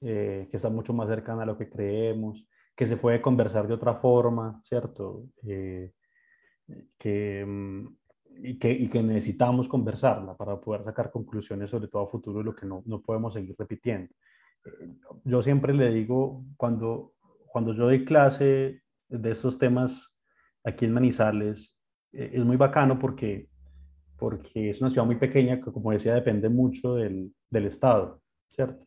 [0.00, 2.44] eh, que está mucho más cercana a lo que creemos,
[2.74, 5.28] que se puede conversar de otra forma, ¿cierto?
[5.46, 5.92] Eh,
[6.98, 7.86] que, mm,
[8.42, 12.44] y que, y que necesitamos conversarla para poder sacar conclusiones sobre todo a futuro de
[12.44, 14.12] lo que no, no podemos seguir repitiendo.
[14.64, 17.12] Eh, yo siempre le digo, cuando,
[17.46, 20.12] cuando yo doy clase de estos temas
[20.64, 21.78] aquí en Manizales,
[22.10, 23.48] es muy bacano porque,
[24.18, 28.20] porque es una ciudad muy pequeña que, como decía, depende mucho del, del Estado,
[28.50, 28.86] ¿cierto?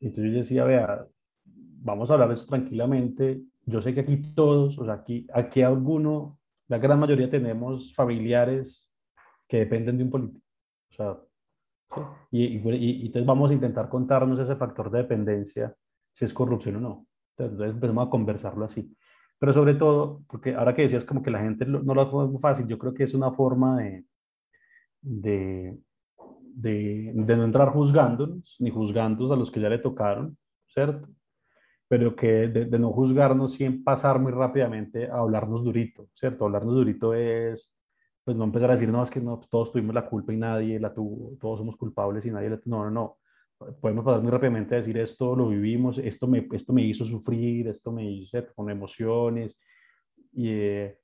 [0.00, 1.00] Entonces yo decía, vea,
[1.44, 3.42] vamos a hablar de eso tranquilamente.
[3.66, 6.38] Yo sé que aquí todos, o sea, aquí, aquí alguno
[6.68, 8.90] la gran mayoría tenemos familiares
[9.46, 10.46] que dependen de un político.
[10.90, 11.18] O sea,
[12.30, 15.74] y, y, entonces vamos a intentar contarnos ese factor de dependencia,
[16.12, 17.06] si es corrupción o no.
[17.36, 18.94] Entonces empezamos a conversarlo así.
[19.38, 22.66] Pero sobre todo, porque ahora que decías como que la gente no lo hace fácil,
[22.66, 24.04] yo creo que es una forma de,
[25.04, 25.78] de,
[26.54, 30.36] de, no entrar juzgándonos, ni juzgándonos a los que ya le tocaron,
[30.66, 31.08] ¿cierto?
[31.88, 36.44] pero que de, no juzgarnos sin pasar muy rápidamente a hablarnos durito, ¿cierto?
[36.44, 37.74] Hablarnos durito es,
[38.24, 40.80] pues no empezar a decir, no, es que no, todos tuvimos la culpa y nadie
[40.80, 43.18] la tuvo, todos somos culpables y nadie la No, no, no.
[43.80, 47.68] Podemos pasar muy rápidamente a decir, esto lo vivimos, esto me, esto me hizo sufrir,
[47.68, 49.58] esto me hizo con emociones.
[50.32, 50.98] Y, eh,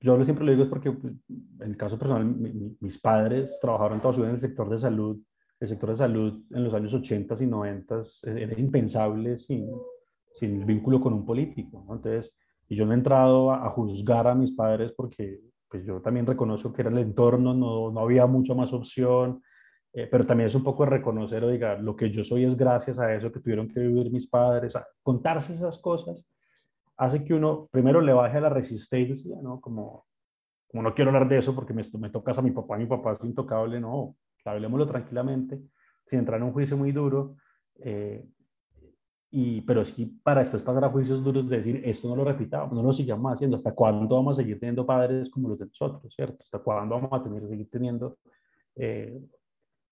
[0.00, 1.22] yo siempre lo digo es porque en
[1.60, 2.26] el caso personal,
[2.80, 5.18] mis padres trabajaron toda su vida en el sector de salud
[5.60, 9.68] el sector de salud en los años 80 y 90 era impensable sin,
[10.32, 11.86] sin vínculo con un político.
[11.90, 12.34] Entonces,
[12.68, 16.72] y yo no he entrado a, juzgar a mis padres porque pues yo también reconozco
[16.72, 19.42] que era el entorno, no, no había mucha más opción,
[19.92, 23.12] eh, pero también es un poco reconocer, oiga, lo que yo soy es gracias a
[23.14, 24.74] eso que tuvieron que vivir mis padres.
[25.02, 26.26] contarse esas cosas
[26.96, 29.60] hace que uno primero le baje la resistencia, ¿no?
[29.60, 30.06] Como,
[30.68, 33.12] como no quiero hablar de eso porque me, me tocas a mi papá, mi papá
[33.12, 35.60] es intocable, no, hablemoslo tranquilamente,
[36.06, 37.36] sin entrar en un juicio muy duro,
[37.80, 38.24] eh,
[39.30, 42.72] y, pero sí para después pasar a juicios duros de decir, esto no lo repitamos,
[42.72, 46.14] no lo sigamos haciendo, ¿hasta cuándo vamos a seguir teniendo padres como los de nosotros,
[46.14, 46.44] ¿cierto?
[46.44, 48.18] ¿Hasta cuándo vamos a tener que seguir teniendo,
[48.76, 49.20] eh,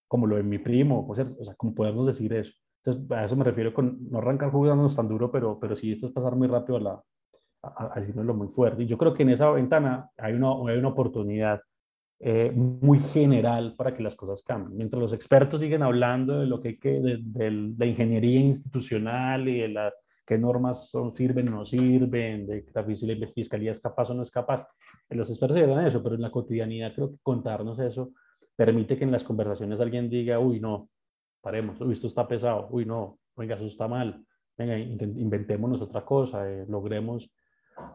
[0.07, 1.27] como lo de mi primo, o sea,
[1.57, 2.53] como podemos decir eso?
[2.85, 6.13] Entonces, a eso me refiero con no arrancar jugándonos tan duro, pero, pero sí después
[6.13, 7.03] pasar muy rápido a, la,
[7.63, 8.83] a, decirlo muy fuerte.
[8.83, 11.61] Y yo creo que en esa ventana hay una, hay una oportunidad
[12.19, 14.77] eh, muy general para que las cosas cambien.
[14.77, 19.61] Mientras los expertos siguen hablando de lo que hay que, de, la ingeniería institucional y
[19.61, 19.93] de la,
[20.27, 22.85] qué normas son, sirven o no sirven, de que la
[23.33, 24.67] fiscalía es capaz o no es capaz,
[25.09, 28.13] eh, los expertos dirán eso, pero en la cotidianidad creo que contarnos eso
[28.55, 30.87] permite que en las conversaciones alguien diga, uy, no,
[31.43, 34.25] paremos, uy, esto está pesado, uy, no, venga, eso está mal,
[34.57, 37.31] venga, inventémonos otra cosa, eh, logremos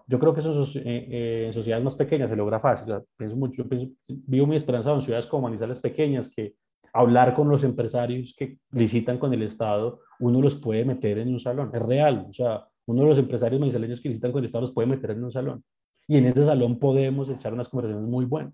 [0.08, 2.94] yo creo que eso eh, eh, en sociedades más pequeñas se logra fácil.
[3.16, 3.66] pienso mucho,
[4.08, 6.56] vivo muy esperanzado en ciudades como Manizales pequeñas que
[6.94, 11.40] hablar con los empresarios que licitan con el Estado, uno los puede meter en un
[11.40, 11.70] salón.
[11.74, 12.26] Es real.
[12.30, 15.12] O sea, uno de los empresarios manizaleños que licitan con el Estado los puede meter
[15.12, 15.64] en un salón.
[16.08, 18.54] Y en ese salón podemos echar unas conversaciones muy buenas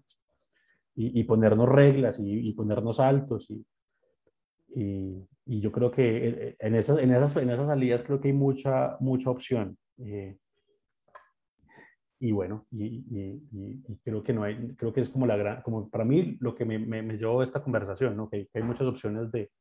[0.95, 3.49] y, ponernos reglas y, ponernos altos.
[3.49, 3.64] Y,
[4.75, 8.33] y, yo creo que eh, en esas, en, esas, en esas salidas creo que hay
[8.33, 9.77] mucha, mucha opción.
[9.97, 10.37] Eh,
[12.19, 13.03] y bueno, y,
[14.03, 16.63] creo que no hay, creo que es como la gran, como para mí lo que
[16.63, 18.29] me, me, llevó a esta conversación, ¿no?
[18.29, 19.51] Que, hay muchas opciones de,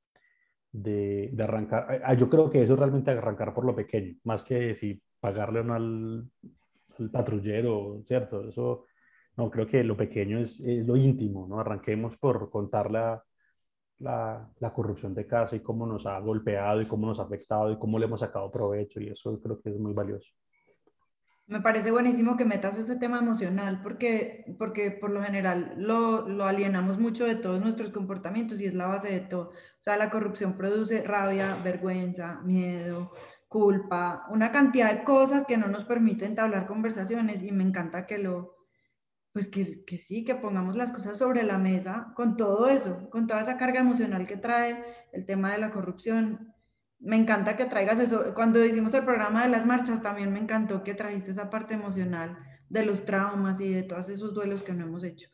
[0.71, 2.01] de, de, arrancar.
[2.05, 5.61] Ah, yo creo que eso es realmente arrancar por lo pequeño, más que si pagarle
[5.63, 6.31] uno al,
[6.99, 8.49] al patrullero, ¿cierto?
[8.49, 8.87] Eso,
[9.37, 11.59] no, creo que lo pequeño es, es lo íntimo, ¿no?
[11.59, 12.93] Arranquemos por contar
[14.03, 17.71] la, la, corrupción de casa y cómo nos ha golpeado y cómo nos ha afectado
[17.71, 20.33] y cómo le hemos sacado provecho y eso creo que es muy valioso.
[21.47, 26.45] Me parece buenísimo que metas ese tema emocional porque, porque por lo general lo, lo,
[26.45, 29.51] alienamos mucho de todos nuestros comportamientos y es la base de todo.
[29.51, 33.13] O sea, la corrupción produce rabia, vergüenza, miedo,
[33.49, 38.19] culpa, una cantidad de cosas que no nos permiten entablar conversaciones y me encanta que
[38.19, 38.52] lo,
[39.33, 43.27] pues que, que sí, que pongamos las cosas sobre la mesa con todo eso, con
[43.27, 46.53] toda esa carga emocional que trae el tema de la corrupción
[47.03, 48.33] me encanta que traigas eso.
[48.35, 52.39] Cuando hicimos el programa de las marchas, también me encantó que trajiste esa parte emocional
[52.69, 55.29] de los traumas y de todos esos duelos que no hemos hecho.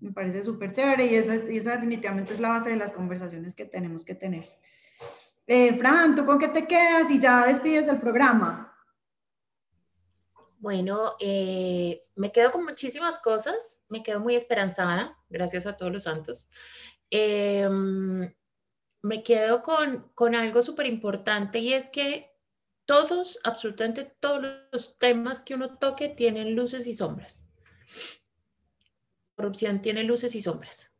[0.00, 3.64] Me parece súper chévere y esa, esa definitivamente es la base de las conversaciones que
[3.64, 4.48] tenemos que tener.
[5.46, 8.71] Eh, Fran, ¿tú con qué te quedas y ya despides el programa?
[10.62, 16.04] Bueno, eh, me quedo con muchísimas cosas, me quedo muy esperanzada, gracias a todos los
[16.04, 16.48] santos.
[17.10, 17.68] Eh,
[19.02, 22.30] me quedo con, con algo súper importante y es que
[22.86, 27.44] todos, absolutamente todos los temas que uno toque tienen luces y sombras.
[29.34, 30.92] corrupción tiene luces y sombras.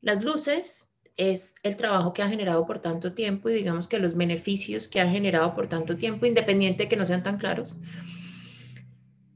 [0.00, 0.88] Las luces
[1.18, 5.02] es el trabajo que ha generado por tanto tiempo y digamos que los beneficios que
[5.02, 7.76] ha generado por tanto tiempo, independiente de que no sean tan claros.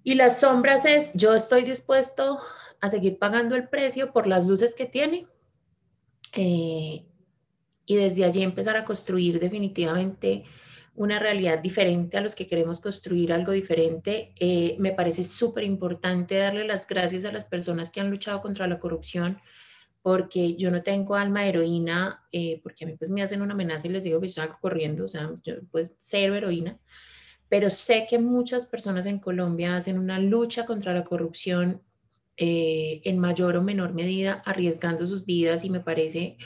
[0.05, 2.41] Y las sombras es yo estoy dispuesto
[2.81, 5.27] a seguir pagando el precio por las luces que tiene.
[6.35, 7.05] Eh,
[7.85, 10.45] y desde allí empezar a construir definitivamente
[10.95, 14.35] una realidad diferente a los que queremos construir algo diferente.
[14.39, 18.67] Eh, me parece súper importante darle las gracias a las personas que han luchado contra
[18.67, 19.39] la corrupción,
[20.03, 23.87] porque yo no tengo alma heroína, eh, porque a mí pues me hacen una amenaza
[23.87, 26.79] y les digo que yo salgo corriendo, o sea, yo pues cero heroína,
[27.53, 31.83] pero sé que muchas personas en Colombia hacen una lucha contra la corrupción
[32.39, 36.39] eh, en mayor o menor medida, arriesgando sus vidas y me parece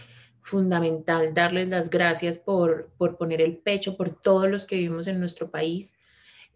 [0.43, 5.21] fundamental darles las gracias por, por poner el pecho por todos los que vivimos en
[5.21, 5.97] nuestro país,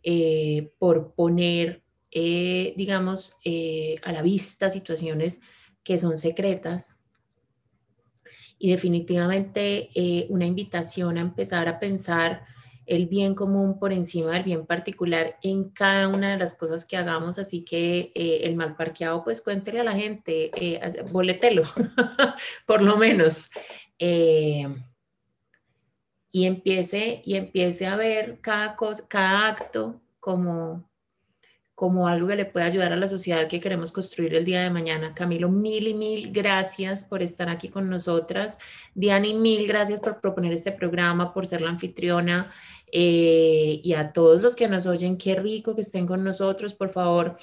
[0.02, 5.42] eh, por poner, eh, digamos, eh, a la vista situaciones
[5.84, 6.98] que son secretas.
[8.58, 9.90] Y definitivamente
[10.28, 12.42] una invitación a empezar a pensar
[12.90, 16.96] el bien común por encima del bien particular en cada una de las cosas que
[16.96, 17.38] hagamos.
[17.38, 21.62] Así que el mal parqueado, pues cuéntele a la gente, eh, boletelo,
[22.66, 23.48] por lo menos.
[24.00, 24.66] Eh,
[26.32, 30.90] y empiece, y empiece a ver cada, cosa, cada acto como,
[31.80, 34.68] como algo que le pueda ayudar a la sociedad que queremos construir el día de
[34.68, 35.14] mañana.
[35.14, 38.58] Camilo, mil y mil gracias por estar aquí con nosotras.
[38.94, 42.50] Diana, mil gracias por proponer este programa, por ser la anfitriona.
[42.92, 46.74] Eh, y a todos los que nos oyen, qué rico que estén con nosotros.
[46.74, 47.36] Por favor,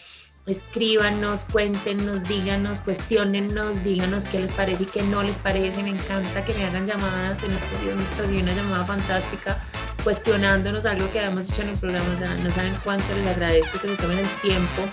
[0.45, 5.83] escríbanos, cuéntenos, díganos, cuestionennos, díganos qué les parece y qué no les parece.
[5.83, 7.43] Me encanta que me hagan llamadas.
[7.43, 9.61] En estos días recibí una llamada fantástica
[10.03, 12.05] cuestionándonos algo que habíamos hecho en el programa.
[12.13, 14.83] O sea, no saben cuánto les agradezco que se tomen el tiempo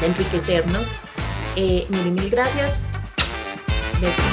[0.00, 0.92] de enriquecernos.
[1.54, 2.78] Eh, mil y mil gracias.
[4.00, 4.24] Besos.